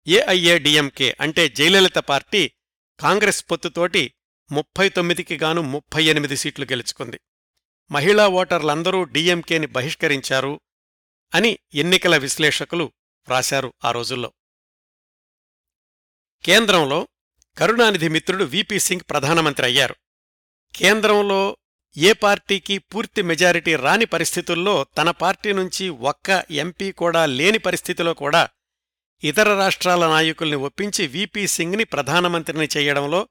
ఏఐఏడిఎంకే 0.06 1.16
అంటే 1.20 1.48
జయలలిత 1.48 1.98
పార్టీ 1.98 2.52
కాంగ్రెస్ 3.00 3.44
పొత్తుతోటి 3.50 4.14
ముప్పై 4.52 4.88
తొమ్మిదికి 4.88 5.36
గాను 5.36 5.62
ముప్పై 5.62 6.04
ఎనిమిది 6.04 6.36
సీట్లు 6.36 6.64
గెలుచుకుంది. 6.64 7.20
మహిళా 7.90 8.28
ఓటర్లందరూ 8.28 9.04
డిఎంకేని 9.04 9.66
బహిష్కరించారు 9.66 10.60
అని 11.34 11.58
ఎన్నికల 11.74 12.16
విశ్లేషకులు 12.16 12.84
వ్రాశారు 13.26 13.72
ఆ 13.84 13.90
రోజుల్లో. 13.90 14.32
కేంద్రంలో 16.44 17.08
కరుణానిధి 17.58 18.08
మిత్రుడు 18.08 18.44
విపి 18.44 18.78
సింగ్ 18.78 19.00
ప్రధానమంత్రి 19.10 19.66
అయ్యారు. 19.66 19.96
కేంద్రంలో 20.74 21.56
ఏ 21.96 22.12
పార్టీకి 22.12 22.78
పూర్తి 22.78 23.22
మెజారిటీ 23.22 23.76
రాని 23.76 24.04
పరిస్థితుల్లో 24.04 24.86
తన 24.98 25.10
పార్టీ 25.10 25.52
నుంచి 25.52 25.88
ఒక్క 25.88 26.44
ఎంపీ 26.50 26.92
కూడా 26.92 27.26
లేని 27.26 27.58
పరిస్థితిలో 27.58 28.14
కూడా 28.14 28.48
ఇతర 29.24 29.58
రాష్ట్రాల 29.58 30.06
నాయకుల్ని 30.06 30.56
ఒప్పించి 30.56 31.06
విపి 31.06 31.46
సింగ్ని 31.46 31.84
ప్రధానమంత్రిని 31.84 32.68
చేయడంలో 32.76 33.28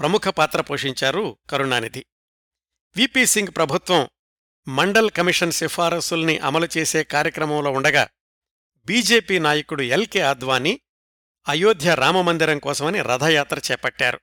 ప్రముఖ 0.00 0.28
పాత్ర 0.28 0.60
పోషించారు 0.60 1.38
కరుణానిధి. 1.50 2.06
విపి 2.96 3.26
సింగ్ 3.26 3.48
ప్రభుత్వం 3.56 4.08
మండల్ 4.68 5.10
కమిషన్ 5.10 5.52
సిఫారసుల్ని 5.52 6.38
అమలు 6.38 6.68
చేసే 6.78 7.04
కార్యక్రమంలో 7.04 7.70
ఉండగా 7.70 8.08
బీజేపీ 8.86 9.38
నాయకుడు 9.38 9.82
ఎల్కే 9.82 10.20
అద్వానీ 10.20 10.80
అయోధ్య 11.48 11.94
రామమందిరం 11.94 12.58
కోసమని 12.58 13.02
రథయాత్ర 13.02 13.60
చేపట్టారు. 13.72 14.20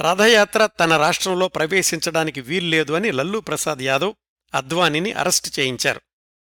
రథయాత్ర 0.00 0.66
తన 0.66 0.96
రాష్ట్రంలో 0.96 1.48
ప్రవేశించడానికి 1.48 2.40
వీల్లేదు 2.40 2.92
అని 2.92 3.12
లల్లూ 3.12 3.40
ప్రసాద్ 3.40 3.82
యాదవ్ 3.82 4.14
అద్వానీని 4.54 5.12
అరెస్టు 5.12 5.60
చేయించారు. 5.60 6.00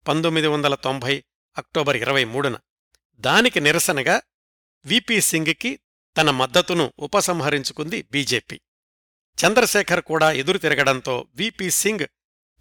పంతొమ్మిది 0.08 0.46
వందల 0.46 0.74
తొంభై 0.74 1.24
అక్టోబర్ 1.58 1.96
ఇరవై 1.96 2.24
మూడున. 2.24 2.58
దానికి 3.16 3.60
నిరసనగా 3.60 4.22
విపి 4.84 5.20
సింగ్కి 5.20 5.80
తన 6.16 6.30
మద్దతును 6.30 6.92
ఉపసంహరించుకుంది 6.98 8.02
బీజేపీ. 8.02 8.60
చంద్రశేఖర్ 9.38 10.00
కూడా 10.00 10.32
ఎదురు 10.32 10.58
తిరగడంతో 10.58 11.26
విపి 11.34 11.70
సింగ్ 11.70 12.06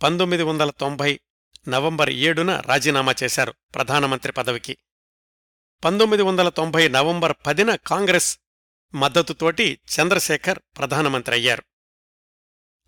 పంతొమ్మిది 0.03 0.43
వందల 0.43 0.69
తొంభై 0.69 1.19
నవంబర్ 1.67 2.09
ఏడున 2.09 2.59
రాజీనామా 2.59 3.15
చేశారు 3.23 3.53
ప్రధానమంత్రి 3.75 4.33
పదవికి. 4.33 4.77
పంతొమ్మిది 5.83 6.23
వందల 6.23 6.49
తొంభై 6.49 6.87
నవంబర్ 6.87 7.33
పదిన 7.45 7.75
కాంగ్రెస్ 7.75 8.39
మద్దతుతోటి 8.93 9.79
చంద్రశేఖర్ 9.99 10.59
ప్రధానమంత్రి 10.77 11.35
అయ్యారు. 11.35 11.63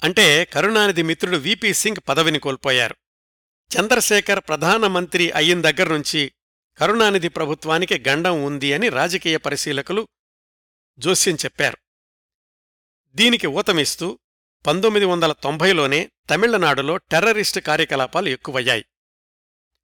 అంటే 0.03 0.45
కరుణానిధి 0.45 1.01
మిత్రుడు 1.01 1.37
విపి 1.37 1.73
సింగ్ 1.73 2.09
పదవిని 2.09 2.39
కోల్పోయారు. 2.39 2.95
చంద్రశేఖర్ 3.77 4.39
ప్రధానమంత్రి 4.47 5.31
అయిన 5.31 5.61
దగ్గర్నుంచి 5.61 6.31
కరుణానిధి 6.77 7.29
ప్రభుత్వానికి 7.29 8.03
గండం 8.07 8.43
ఉంది 8.43 8.73
అని 8.73 8.89
రాజకీయ 8.89 9.37
పరిశీలకులు 9.37 10.07
జోస్యం 10.99 11.35
చెప్పారు. 11.35 11.77
దీనికి 13.11 13.47
ఊతమిస్తూ 13.47 14.19
పంతొమ్మిది 14.67 15.05
వందల 15.05 15.31
తొంభైలోనే 15.31 16.11
తమిళనాడులో 16.29 16.97
టెర్రరిస్టు 16.97 17.59
కార్యకలాపాలు 17.59 18.29
ఎక్కువయ్యాయి. 18.29 18.85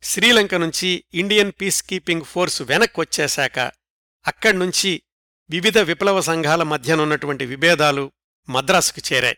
శ్రీలంక 0.04 0.56
నుంచి 0.56 1.06
ఇండియన్ 1.14 1.52
పీస్ 1.62 1.84
కీపింగ్ 1.84 2.22
ఫోర్స్ 2.22 2.62
వెనక్కొచ్చేశాక 2.62 3.60
అక్కడ్నుంచి 4.28 5.04
వివిధ 5.50 5.78
విప్లవ 5.78 6.22
సంఘాల 6.22 6.64
మధ్యనున్నటువంటి 6.64 7.46
విభేదాలు 7.46 8.12
మద్రాసుకు 8.50 9.14
చేరాయి. 9.14 9.38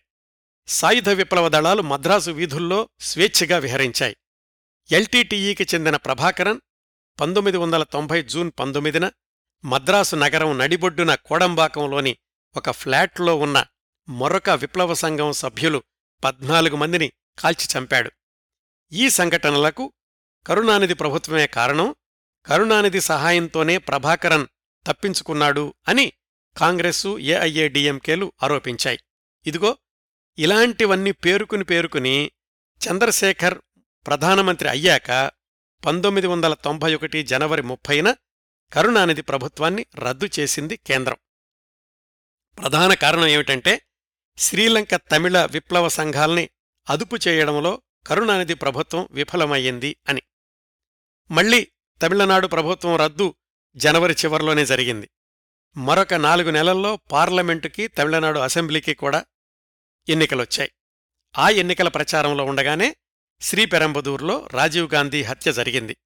సాయుధ 0.68 1.10
విప్లవ 1.10 1.49
దళాలు 1.49 1.82
మద్రాసు 1.82 2.32
వీధుల్లో 2.32 2.89
స్వేచ్ఛగా 2.99 3.58
విహరించాయి. 3.58 4.18
ఎల్టీటీఈకి 4.91 5.68
చెందిన 5.74 5.95
ప్రభాకరన్ 5.95 6.60
పంతొమ్మిది 7.20 7.58
వందల 7.58 7.84
తొంభై 7.84 8.24
జూన్ 8.24 8.51
పంతొమ్మిదిన 8.60 9.12
మద్రాసు 9.66 10.16
నగరం 10.16 10.58
నడిబొడ్డున 10.58 11.16
కోడంబాకంలోని 11.16 12.18
ఒక 12.58 12.72
ఫ్లాట్లో 12.72 13.36
ఉన్న 13.36 13.66
మరొక 14.10 14.49
విప్లవ 14.49 14.93
సంఘం 14.93 15.32
సభ్యులు 15.32 15.84
పద్నాలుగు 16.24 16.76
మందిని 16.76 17.12
కాల్చి 17.39 17.68
చంపాడు. 17.78 18.12
ఈ 18.91 19.10
సంఘటనలకు 19.10 19.93
కరుణానిధి 20.48 20.93
ప్రభుత్వమే 20.93 21.48
కారణం 21.48 21.95
కరుణానిధి 22.45 23.02
సహాయంతోనే 23.02 23.78
ప్రభాకరన్ 23.78 24.48
తప్పించుకున్నాడు 24.88 25.74
అని 25.88 26.14
కాంగ్రెస్సు 26.58 27.20
ఏఐఏడిఎంకేలు 27.20 28.34
ఆరోపించాయి. 28.43 29.00
ఇదిగో 29.45 29.78
ఇలాంటివన్నీ 30.38 31.12
పేరుకుని 31.12 31.64
పేరుకుని 31.64 32.32
చంద్రశేఖర్ 32.88 33.58
ప్రధానమంత్రి 34.08 34.70
అయ్యాక 34.70 35.32
పంతొమ్మిది 35.86 36.28
వందల 36.28 36.54
తొంభై 36.54 36.95
ఒకటి 36.95 37.24
జనవరి 37.24 37.62
ముప్పైన 37.62 38.16
కరుణానిధి 38.74 39.22
ప్రభుత్వాన్ని 39.22 39.86
రద్దు 39.95 40.30
చేసింది 40.39 40.78
కేంద్రం. 40.78 41.18
ప్రధాన 42.58 42.93
కారణం 42.93 43.28
ఏమిటంటే 43.28 43.82
శ్రీలంక 44.38 44.95
తమిళ 44.95 45.45
విప్లవ 45.45 45.89
సంఘాల్ని 45.89 46.50
అదుపు 46.89 47.18
చేయడంలో 47.28 47.82
కరుణానిధి 48.08 48.54
ప్రభుత్వం 48.54 49.08
విఫలమయ్యింది 49.12 49.98
అని. 50.10 50.22
మళ్ళీ 51.32 51.68
తమిళనాడు 52.02 52.48
ప్రభుత్వం 52.48 52.96
రద్దు 52.96 53.36
జనవరి 53.76 54.14
చివరిలోనే 54.14 54.66
జరిగింది. 54.66 55.10
మరొక 55.78 56.14
నాలుగు 56.14 56.52
నెలల్లో 56.52 56.96
పార్లమెంటుకి 56.96 57.88
తమిళనాడు 57.88 58.40
అసెంబ్లీకి 58.40 58.94
కూడా 58.94 59.26
ఎన్నికలొచ్చాయి. 60.10 60.72
ఆ 61.38 61.50
ఎన్నికల 61.50 61.88
ప్రచారంలో 61.88 62.46
ఉండగానే 62.46 62.96
శ్రీపెరంబదూర్లో 63.42 64.48
రాజీవ్ 64.54 64.94
గాంధీ 64.94 65.24
హత్య 65.24 65.54
జరిగింది. 65.54 65.98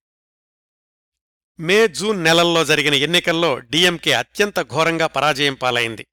మే 1.59 1.87
జూన్ 1.87 2.23
నెలల్లో 2.23 2.65
జరిగిన 2.65 2.93
ఎన్నికల్లో 2.93 3.59
డిఎంకే 3.59 4.13
అత్యంత 4.13 4.61
ఘోరంగా 4.61 5.07
పరాజయం 5.07 5.53
పాలైంది. 5.53 6.07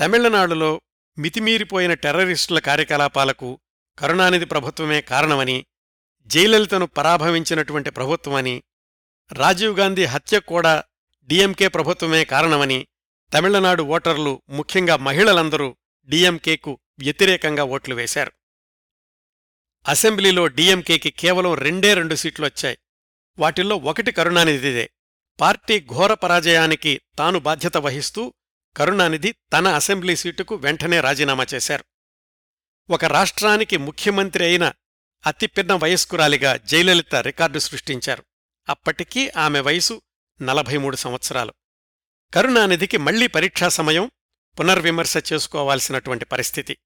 తమిళనాడులో 0.00 0.80
మితిమీరిపోయిన 1.18 1.94
టెర్రరిస్టుల 1.94 2.58
కార్యకలాపాలకు 2.58 3.60
కరుణానిధి 3.98 4.44
ప్రభుత్వమే 4.44 5.00
కారణమని 5.00 5.66
జయలలితను 6.30 6.86
పరాభవించినటువంటి 6.86 7.90
ప్రభుత్వమని 7.90 8.62
రాజీవ్ 9.32 9.78
గాంధీ 9.78 10.04
హత్య 10.04 10.40
కూడా 10.40 10.84
డిఎంకే 11.26 11.68
ప్రభుత్వమే 11.68 12.24
కారణమని 12.24 12.86
తమిళనాడు 13.34 13.82
ఓటర్లు 13.82 14.42
ముఖ్యంగా 14.50 14.96
మహిళలందరూ 14.96 15.76
డిఎంకేకు 16.08 16.78
వ్యతిరేకంగా 16.98 17.64
ఓట్లు 17.64 17.94
వేశారు. 17.94 18.32
అసెంబ్లీలో 19.88 20.46
డిఎంకేకి 20.46 21.10
కేవలం 21.10 21.54
రెండే 21.54 21.94
రెండు 21.94 22.14
సీట్లొచ్చాయి. 22.14 22.78
వాటిల్లో 23.38 23.76
ఒకటి 23.76 24.12
కరుణానిధిదే. 24.12 24.90
పార్టీ 25.40 25.80
ఘోర 25.80 26.14
పరాజయానికి 26.14 27.00
తాను 27.18 27.38
బాధ్యత 27.38 27.76
వహిస్తూ 27.76 28.34
కరుణానిధి 28.76 29.34
తన 29.52 29.68
అసెంబ్లీ 29.68 30.16
సీటుకు 30.16 30.54
వెంటనే 30.54 31.00
రాజీనామా 31.00 31.46
చేశారు. 31.54 31.84
ఒక 32.90 33.04
రాష్ట్రానికి 33.04 33.76
ముఖ్యమంత్రి 33.76 34.44
అయిన 34.44 34.72
అతిపిన్న 35.26 35.72
వయస్కురాలిగా 35.72 36.56
జయలలిత 36.56 37.14
రికార్డు 37.14 37.58
సృష్టించారు. 37.58 38.24
అప్పటికీ 38.68 39.28
ఆమె 39.28 39.60
వయసు 39.60 40.02
నలభై 40.42 40.76
మూడు 40.76 40.96
సంవత్సరాలు. 40.96 41.54
కరుణానిధికి 42.34 42.96
మళ్ళీ 42.96 43.26
పరీక్షా 43.26 43.68
సమయం 43.68 44.10
పునర్విమర్శ 44.60 45.14
చేసుకోవాల్సినటువంటి 45.32 46.24
పరిస్థితి. 46.24 46.78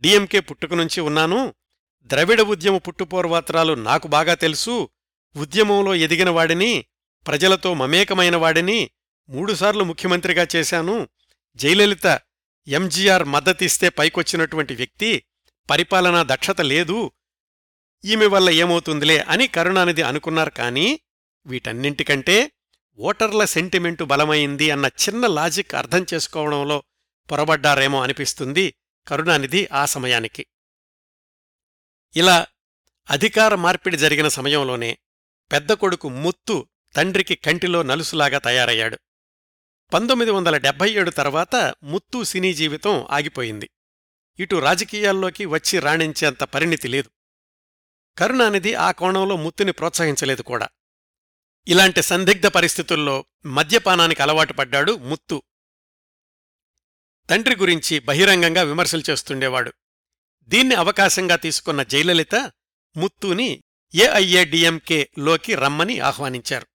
డిఎంకే 0.00 0.40
పుట్టుకనుంచి 0.40 1.00
ఉన్నాను. 1.00 1.54
ద్రవిడ 2.02 2.40
ఉద్యమ 2.40 2.76
పుట్టుపోర్వాత్రాలు 2.76 3.74
నాకు 3.74 4.08
బాగా 4.08 4.34
తెలుసు. 4.34 4.88
ఉద్యమంలో 5.36 5.94
ఎదిగిన 5.94 6.30
వాడిని 6.30 6.84
ప్రజలతో 7.26 7.74
మమేకమైన 7.74 8.36
వాడిని 8.36 8.90
మూడుసార్లు 9.28 9.84
ముఖ్యమంత్రిగా 9.84 10.46
చేశాను. 10.56 11.08
జయలలిత 11.54 12.20
ఎంజీఆర్ 12.68 13.24
మద్దతిస్తే 13.24 13.88
పైకొచ్చినటువంటి 13.88 14.74
వ్యక్తి 14.74 15.24
పరిపాలనా 15.70 16.22
దక్షత 16.22 16.60
లేదు. 16.60 17.12
ఈమె 18.04 18.26
వల్ల 18.26 18.50
ఏమవుతుందిలే 18.50 19.18
అని 19.18 19.46
కరుణానిధి 19.46 20.02
అనుకున్నారు 20.02 20.50
కానీ 20.50 21.00
వీటన్నింటికంటే 21.46 22.52
ఓటర్ల 22.98 23.44
సెంటిమెంటు 23.44 24.04
బలమైంది 24.04 24.70
అన్న 24.70 24.86
చిన్న 24.86 25.26
లాజిక్ 25.26 25.74
అర్థం 25.74 26.06
చేసుకోవడంలో 26.14 26.82
పొరబడ్డారేమో 27.30 28.02
అనిపిస్తుంది 28.02 28.74
కరుణానిధి 29.08 29.68
ఆ 29.72 29.84
సమయానికి. 29.84 30.46
ఇలా 32.16 32.46
అధికార 33.10 33.54
మార్పిడి 33.54 33.96
జరిగిన 33.96 34.28
సమయంలోనే 34.28 34.98
పెద్ద 35.52 35.72
కొడుకు 35.72 36.08
ముత్తు 36.08 36.68
తండ్రికి 36.96 37.34
కంటిలో 37.34 37.82
నలుసులాగా 37.82 38.38
తయారయ్యాడు. 38.38 38.98
పంతొమ్మిది 39.94 40.30
వందల 40.30 40.56
డెబ్బై 40.56 40.90
ఏడు 40.90 41.10
తర్వాత 41.10 41.74
ముత్తు 41.82 42.22
సినీ 42.22 42.54
జీవితం 42.54 43.06
ఆగిపోయింది. 43.10 43.70
ఇటు 44.38 44.56
రాజకీయాల్లోకి 44.56 45.44
వచ్చి 45.44 45.78
రాణించేంత 45.78 46.44
పరిణితి 46.44 46.88
లేదు. 46.88 47.10
కరుణానిధి 48.18 48.74
ఆ 48.74 48.90
కోణంలో 48.90 49.36
ముత్తుని 49.36 49.72
ప్రోత్సహించలేదు 49.72 50.42
కూడా. 50.42 50.68
ఇలాంటి 51.68 52.02
సందిగ్ధ 52.02 52.46
పరిస్థితుల్లో 52.46 53.24
మద్యపానానికి 53.46 54.22
అలవాటు 54.22 54.52
పడ్డాడు 54.52 54.96
ముత్తు. 54.96 55.42
తండ్రి 57.30 57.56
గురించి 57.56 57.98
బహిరంగంగా 57.98 58.62
విమర్శలు 58.62 59.02
చేస్తుండేవాడు. 59.10 59.72
దీన్ని 60.42 60.74
అవకాశంగా 60.74 61.36
తీసుకున్న 61.36 61.82
జయలలిత 61.82 62.34
ముత్తుని 62.96 63.62
ఏఐఏడిఎంకే 63.94 65.10
లోకి 65.18 65.54
రమ్మని 65.54 66.00
ఆహ్వానించారు. 66.00 66.66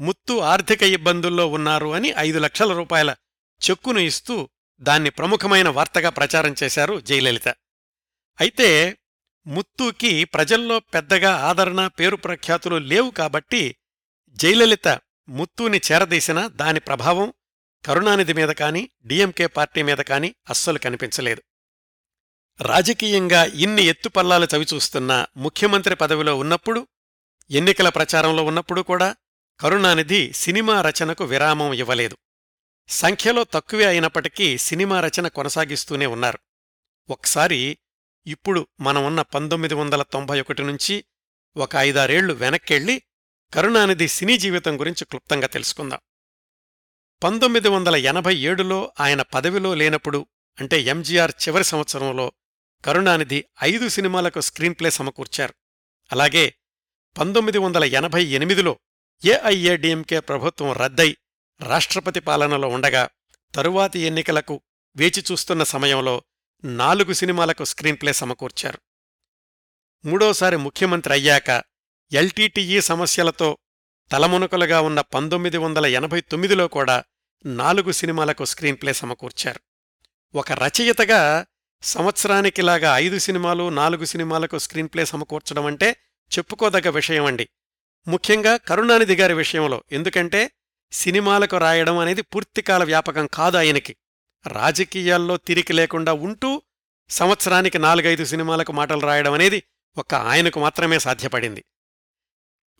ముత్తు 0.00 0.38
ఆర్థిక 0.38 0.82
ఇబ్బందుల్లో 0.82 1.46
ఉన్నారు 1.46 1.94
అని 1.94 2.14
ఐదు 2.18 2.38
లక్షల 2.38 2.72
రూపాయల 2.72 3.14
చెక్కును 3.70 3.98
ఇస్తూ 3.98 4.48
దాన్ని 4.80 5.10
ప్రముఖమైన 5.10 5.68
వార్తగా 5.68 6.10
ప్రచారం 6.10 6.54
చేశారు 6.62 7.00
జయలలిత. 7.00 7.48
అయితే 8.40 8.98
ముత్తుకి 9.46 10.24
ప్రజల్లో 10.24 10.80
పెద్దగా 10.80 11.36
ఆదరణ 11.36 11.86
పేరు 11.86 12.16
ప్రఖ్యాతులు 12.16 12.76
లేవు 12.76 13.10
కాబట్టి 13.10 13.76
జయలలిత 14.28 14.88
ముత్తూని 15.28 15.80
చేరదీసిన 15.92 16.46
దాని 16.46 16.80
ప్రభావం 16.80 17.34
కరుణానిధి 17.84 18.32
మీద 18.32 18.48
కాని 18.48 18.90
డిఎంకే 19.04 19.46
పార్టీ 19.46 19.82
మీద 19.82 19.96
కాని 19.96 20.34
అస్సలు 20.50 20.78
కనిపించలేదు. 20.78 21.42
రాజకీయంగా 22.60 23.44
ఇన్ని 23.44 23.82
ఎత్తుపల్లాలు 23.82 24.48
చవిచూస్తున్న 24.56 25.26
ముఖ్యమంత్రి 25.36 25.94
పదవిలో 25.94 26.38
ఉన్నప్పుడు 26.38 26.88
ఎన్నికల 27.50 27.88
ప్రచారంలో 27.88 28.44
ఉన్నప్పుడు 28.44 28.80
కూడా 28.80 29.16
కరుణానిధి 29.60 30.32
సినిమా 30.32 30.82
రచనకు 30.82 31.24
విరామం 31.24 31.72
ఇవ్వలేదు. 31.72 32.16
సంఖ్యలో 32.88 33.44
తక్కువే 33.44 33.84
అయినప్పటికీ 33.84 34.58
సినిమా 34.58 35.00
రచన 35.00 35.28
కొనసాగిస్తూనే 35.28 36.06
ఉన్నారు. 36.06 36.38
ఒకసారి 37.10 37.78
ఇప్పుడు 38.26 38.66
మనమున్న 38.80 39.22
పంతొమ్మిది 39.22 39.74
వందల 39.74 40.02
తొంభై 40.02 40.40
ఒకటి 40.40 40.62
నుంచి 40.62 41.04
ఒక 41.56 41.76
ఐదారేళ్ళు 41.76 42.34
వెనక్కెళ్ళి 42.34 43.02
కరుణానిధి 43.54 44.08
సినీ 44.08 44.38
జీవితం 44.38 44.80
గురించి 44.80 45.04
క్లుప్తంగా 45.04 45.46
తెలుసుకుందాం. 45.46 45.98
పంతొమ్మిది 47.24 47.68
వందల 47.68 47.96
ఎనభై 47.96 48.36
ఏడులో 48.36 48.92
ఆయన 49.00 49.22
పదవిలో 49.22 49.74
లేనప్పుడు 49.74 50.26
అంటే 50.60 50.80
ఎంజీఆర్ 50.80 51.32
చివరి 51.48 51.64
సంవత్సరంలో 51.64 52.32
కరుణానిధి 52.84 53.44
ఐదు 53.62 53.88
సినిమాలకు 53.88 54.40
స్క్రీన్ప్లే 54.40 54.90
సమకూర్చారు. 54.90 55.54
అలాగే 56.12 56.54
పంతొమ్మిది 57.18 57.58
వందల 57.58 57.84
ఎనభై 57.84 58.24
ఎనిమిదిలో 58.24 58.78
ఏఐఏడిఎంకే 59.24 60.20
ప్రభుత్వం 60.20 60.72
రద్దై 60.72 61.16
రాష్ట్రపతి 61.60 62.20
పాలనలో 62.20 62.68
ఉండగా 62.68 63.08
తరువాతి 63.54 63.98
ఎన్నికలకు 63.98 64.60
వేచి 64.96 65.24
చూస్తున్న 65.32 65.62
సమయంలో 65.62 66.22
నాలుగు 66.64 67.12
సినిమాలకు 67.12 67.64
స్క్రీన్ప్లే 67.64 68.12
సమకూర్చారు. 68.12 68.78
మూడోసారి 70.04 70.56
ముఖ్యమంత్రి 70.56 71.12
అయ్యాక 71.14 71.64
ఎల్టీటీఈ 72.12 72.80
సమస్యలతో 72.80 73.58
తలమునకలుగా 74.12 74.80
ఉన్న 74.80 75.00
పంతొమ్మిది 75.00 75.56
వందల 75.56 75.86
ఎనభై 75.86 76.20
తొమ్మిదిలో 76.20 76.68
కూడా 76.68 77.04
నాలుగు 77.46 77.92
సినిమాలకు 77.92 78.44
స్క్రీన్ప్లే 78.44 78.92
సమకూర్చారు. 78.92 79.60
ఒక 80.34 80.52
రచయితగా 80.52 81.46
సంవత్సరానికిలాగా 81.82 82.98
ఐదు 82.98 83.18
సినిమాలు 83.18 83.68
నాలుగు 83.68 84.04
సినిమాలకు 84.04 84.58
స్క్రీన్ప్లే 84.58 85.04
సమకూర్చడం 85.04 85.66
అంటే 85.66 85.96
చెప్పుకోదగ్గ 86.38 86.90
విషయం 86.90 87.24
అండి 87.24 87.48
ముఖ్యంగా 88.08 88.56
కరుణానిధి 88.56 89.16
గారి 89.16 89.34
విషయంలో 89.34 89.84
ఎందుకంటే 89.92 90.50
సినిమాలకు 90.92 91.56
రాయడం 91.56 91.98
అనేది 91.98 92.22
పూర్తికాల 92.22 92.84
వ్యాపకం 92.84 93.26
కాదు 93.26 93.56
ఆయనకి. 93.56 93.96
రాజకీయాల్లో 94.46 95.36
తిరిగి 95.36 95.72
లేకుండా 95.72 96.12
ఉంటూ 96.12 96.62
సంవత్సరానికి 97.08 97.78
నాలుగైదు 97.78 98.24
సినిమాలకు 98.24 98.72
మాటలు 98.72 99.00
రాయడం 99.00 99.32
అనేది 99.32 99.62
ఒక్క 99.98 100.14
ఆయనకు 100.14 100.60
మాత్రమే 100.60 100.98
సాధ్యపడింది. 100.98 101.64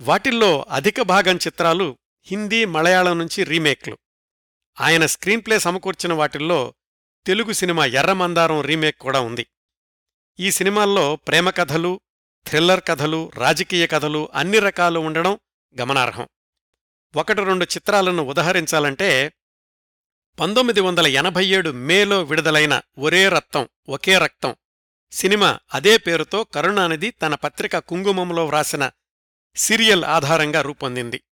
వాటిల్లో 0.01 0.67
అధిక 0.71 1.01
భాగం 1.01 1.37
చిత్రాలు 1.37 1.99
హిందీ 2.27 2.65
మలయాళం 2.65 3.19
నుంచి 3.19 3.45
రీమేక్లు. 3.45 3.99
ఆయన 4.81 5.07
స్క్రీన్ప్లే 5.07 5.59
సమకూర్చిన 5.59 6.13
వాటిల్లో 6.13 6.75
తెలుగు 7.27 7.53
సినిమా 7.53 7.87
ఎర్రమందారం 7.87 8.61
రీమేక్ 8.61 8.99
కూడా 8.99 9.21
ఉంది. 9.21 9.47
ఈ 10.41 10.51
సినిమాల్లో 10.51 11.17
ప్రేమ 11.17 11.51
కథలు 11.51 12.01
థ్రిల్లర్ 12.47 12.81
కథలు 12.89 13.31
రాజకీయ 13.35 13.87
కథలు 13.87 14.29
అన్ని 14.35 14.59
రకాలు 14.59 15.01
ఉండడం 15.01 15.39
గమనార్హం. 15.81 16.29
ఒకటి 17.17 17.45
రెండు 17.45 17.65
చిత్రాలను 17.65 18.23
ఉదహరించాలంటే 18.23 19.33
పంతొమ్మిది 20.41 20.81
వందల 20.81 21.07
ఎనభై 21.07 21.47
ఏడు 21.47 21.71
మేలో 21.71 22.23
విడుదలైన 22.23 22.83
ఒరే 22.99 23.29
రక్తం 23.29 23.69
ఒకే 23.89 24.19
రక్తం 24.19 24.57
సినిమా 25.13 25.59
అదే 25.75 25.97
పేరుతో 25.97 26.45
కరుణానిధి 26.45 27.11
తన 27.11 27.35
పత్రిక 27.35 27.79
కుంగుమంలో 27.79 28.47
వ్రాసిన 28.47 28.91
సీరియల్ 29.57 30.05
ఆధారంగా 30.05 30.63
రూపొందింది. 30.63 31.23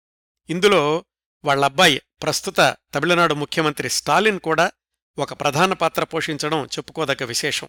ఇందులో 0.51 1.05
వాళ్ళబ్బాయి 1.45 2.03
ప్రస్తుత 2.23 2.77
తమిళనాడు 2.95 3.35
ముఖ్యమంత్రి 3.35 3.91
స్టాలిన్ 3.91 4.41
కూడా 4.41 4.73
ఒక 5.19 5.33
ప్రధాన 5.33 5.73
పాత్ర 5.73 6.05
పోషించడం 6.05 6.67
చెప్పుకోదగ్గ 6.67 7.25
విశేషం. 7.25 7.69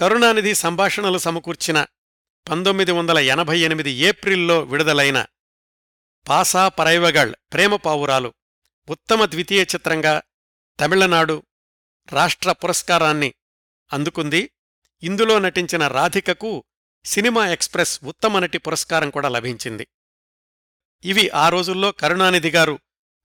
కరుణానిధి 0.00 0.54
సంభాషణలు 0.54 1.18
సమకూర్చిన 1.18 1.86
పంతొమ్మిది 2.50 2.92
వందల 2.92 3.18
ఎనభై 3.18 3.58
ఎనిమిది 3.58 3.90
ఏప్రిల్లో 3.90 4.60
విడుదలైన 4.60 5.26
పాసా 6.28 6.68
పరైవగళ్ 6.68 7.34
ప్రేమ 7.52 7.76
పావురాలు. 7.76 8.34
ఉత్తమ 8.88 9.24
ద్వితీయ 9.24 9.62
చిత్రంగా 9.62 10.22
తమిళనాడు 10.80 11.42
రాష్ట్ర 12.12 12.52
పురస్కారాన్ని 12.52 13.34
అందుకుంది. 13.92 14.50
ఇందులో 15.02 15.38
నటించిన 15.38 15.88
రాధికకు 15.88 16.64
సినిమా 17.04 17.48
ఎక్స్ప్రెస్ 17.48 18.04
ఉత్తమ 18.04 18.38
నటి 18.38 18.58
పురస్కారం 18.58 19.10
కూడా 19.10 19.28
లభించింది. 19.28 19.88
ఇవి 21.04 21.30
ఆ 21.30 21.48
రోజుల్లో 21.48 21.92
కరుణానిధి 21.92 22.50
గారు 22.50 22.78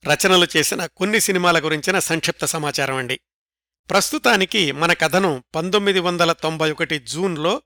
రచనలు 0.06 0.48
చేసిన 0.58 0.86
కొన్ని 0.86 1.20
సినిమాల 1.20 1.66
గురించిన 1.66 2.00
సంక్షిప్త 2.00 2.46
సమాచారం 2.46 2.96
అండి. 2.96 3.20
ప్రస్తుతానికి 3.90 4.72
మన 4.72 4.94
కథనం 4.94 5.44
పంతొమ్మిది 5.56 6.00
వందల 6.00 6.32
తొంభై 6.32 6.72
ఒకటి 6.72 7.00
జూన్లో 7.00 7.62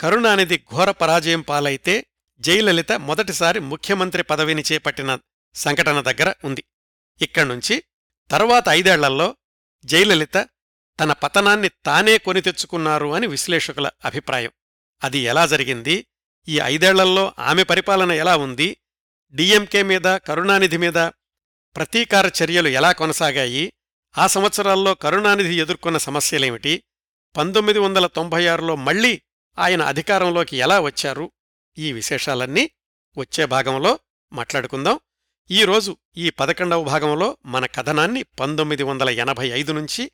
కరుణానిధి 0.00 0.58
ఘోర 0.72 0.90
పరాజయం 0.90 1.40
పాలైతే 1.40 2.06
జయలలిత 2.40 2.92
మొదటిసారి 2.92 3.60
ముఖ్యమంత్రి 3.60 4.22
పదవిని 4.22 4.62
చేపట్టిన 4.72 5.18
సంఘటన 5.54 6.00
దగ్గర 6.00 6.34
ఉంది. 6.44 6.64
ఇక్కడ్నుంచి 7.22 7.82
తర్వాత 8.30 8.64
ఐదేళ్ళలో 8.68 9.36
జయలలిత 9.84 10.48
తన 11.00 11.12
పతనాన్ని 11.12 11.68
తానే 11.68 12.18
కొని 12.18 12.40
తెచ్చుకున్నారు 12.40 13.14
అని 13.14 13.26
విశ్లేషకుల 13.26 13.90
అభిప్రాయం. 14.04 14.50
అది 15.04 15.18
ఎలా 15.18 15.46
జరిగింది? 15.46 16.06
ఈ 16.48 16.60
ఐదేళ్ళలో 16.64 17.32
ఆమె 17.38 17.62
పరిపాలన 17.62 18.12
ఎలా 18.12 18.36
ఉంది? 18.36 18.76
డిఎంకే 19.34 19.82
మీద 19.82 20.02
కరుణానిధి 20.02 20.76
మీద 20.76 20.94
ప్రతీకార 21.76 22.30
చర్యలు 22.42 22.68
ఎలా 22.68 22.92
కొనసాగాయి? 22.92 23.72
ఆ 24.18 24.26
సంవత్సరాల్లో 24.26 24.94
కరుణానిధి 24.94 25.60
ఎదుర్కొన్న 25.60 25.98
సమస్యలేమిటి? 25.98 26.84
పంతొమ్మిది 27.36 27.78
వందల 27.78 28.06
తొంభై 28.06 28.46
ఆరులో 28.46 28.76
మళ్ళీ 28.76 29.22
ఆయన 29.58 29.82
అధికారంలోకి 29.82 30.56
ఎలా 30.56 30.80
వచ్చారు? 30.80 31.32
ఈ 31.78 31.92
విశేషాలన్నీ 31.92 32.70
వచ్చే 33.18 33.46
భాగంలో 33.46 33.98
మాట్లాడుకుందాం. 34.32 35.00
ఈరోజు 35.50 35.96
ఈ 36.16 36.30
పదకొండవ 36.30 36.84
భాగంలో 36.84 37.38
మన 37.46 37.66
కథనాన్ని 37.66 38.22
పంతొమ్మిది 38.22 38.82
వందల 38.82 39.10
ఎనభై 39.10 39.48
ఐదు 39.48 39.72
నుంచి 39.72 40.12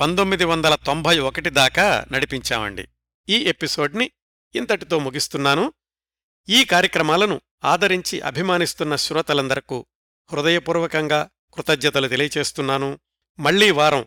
పంతొమ్మిది 0.00 0.44
వందల 0.44 0.74
తొంభై 0.74 1.18
ఒకటి 1.18 1.50
దాకా 1.50 2.06
నడిపించామండి. 2.12 2.88
ఈ 3.28 3.34
ఎపిసోడ్ని 3.34 4.10
ఇంతటితో 4.54 4.98
ముగిస్తున్నాను. 4.98 5.72
ఈ 6.48 6.64
కార్యక్రమాలను 6.64 7.40
ఆదరించి 7.64 8.20
అభిమానిస్తున్న 8.20 8.96
శ్రోతలందరకు 8.96 9.86
హృదయపూర్వకంగా 10.32 11.28
కృతజ్ఞతలు 11.54 12.08
తెలియచేస్తున్నాను. 12.08 12.98
మళ్ళీ 13.38 13.70
వారం 13.70 14.06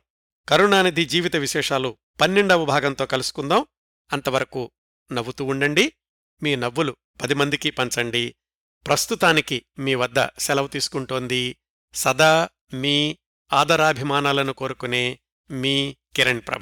కరుణానిధి 0.49 1.05
జీవిత 1.05 1.35
విశేషాలు 1.35 1.97
పన్నెండవ 2.21 2.65
భాగంతో 2.65 3.05
కలుసుకుందాం. 3.05 3.65
అంతవరకు 4.13 4.71
నవ్వుతూ 5.11 5.45
ఉండండి. 5.45 5.93
మీ 6.43 6.55
నవ్వులు 6.55 6.95
పది 7.23 7.33
మందికి 7.33 7.69
పంచండి. 7.69 8.35
ప్రస్తుతానికి 8.87 9.65
మీ 9.79 9.95
వద్ద 9.95 10.27
సెలవు 10.39 10.67
తీసుకుంటోంది. 10.67 11.57
సదా 11.93 12.49
మీ 12.73 13.17
ఆదరాభిమానాలను 13.53 14.53
కోరుకునే 14.53 15.19
మీ 15.51 15.95
కిరణ్ 16.15 16.41
ప్రభ. 16.47 16.61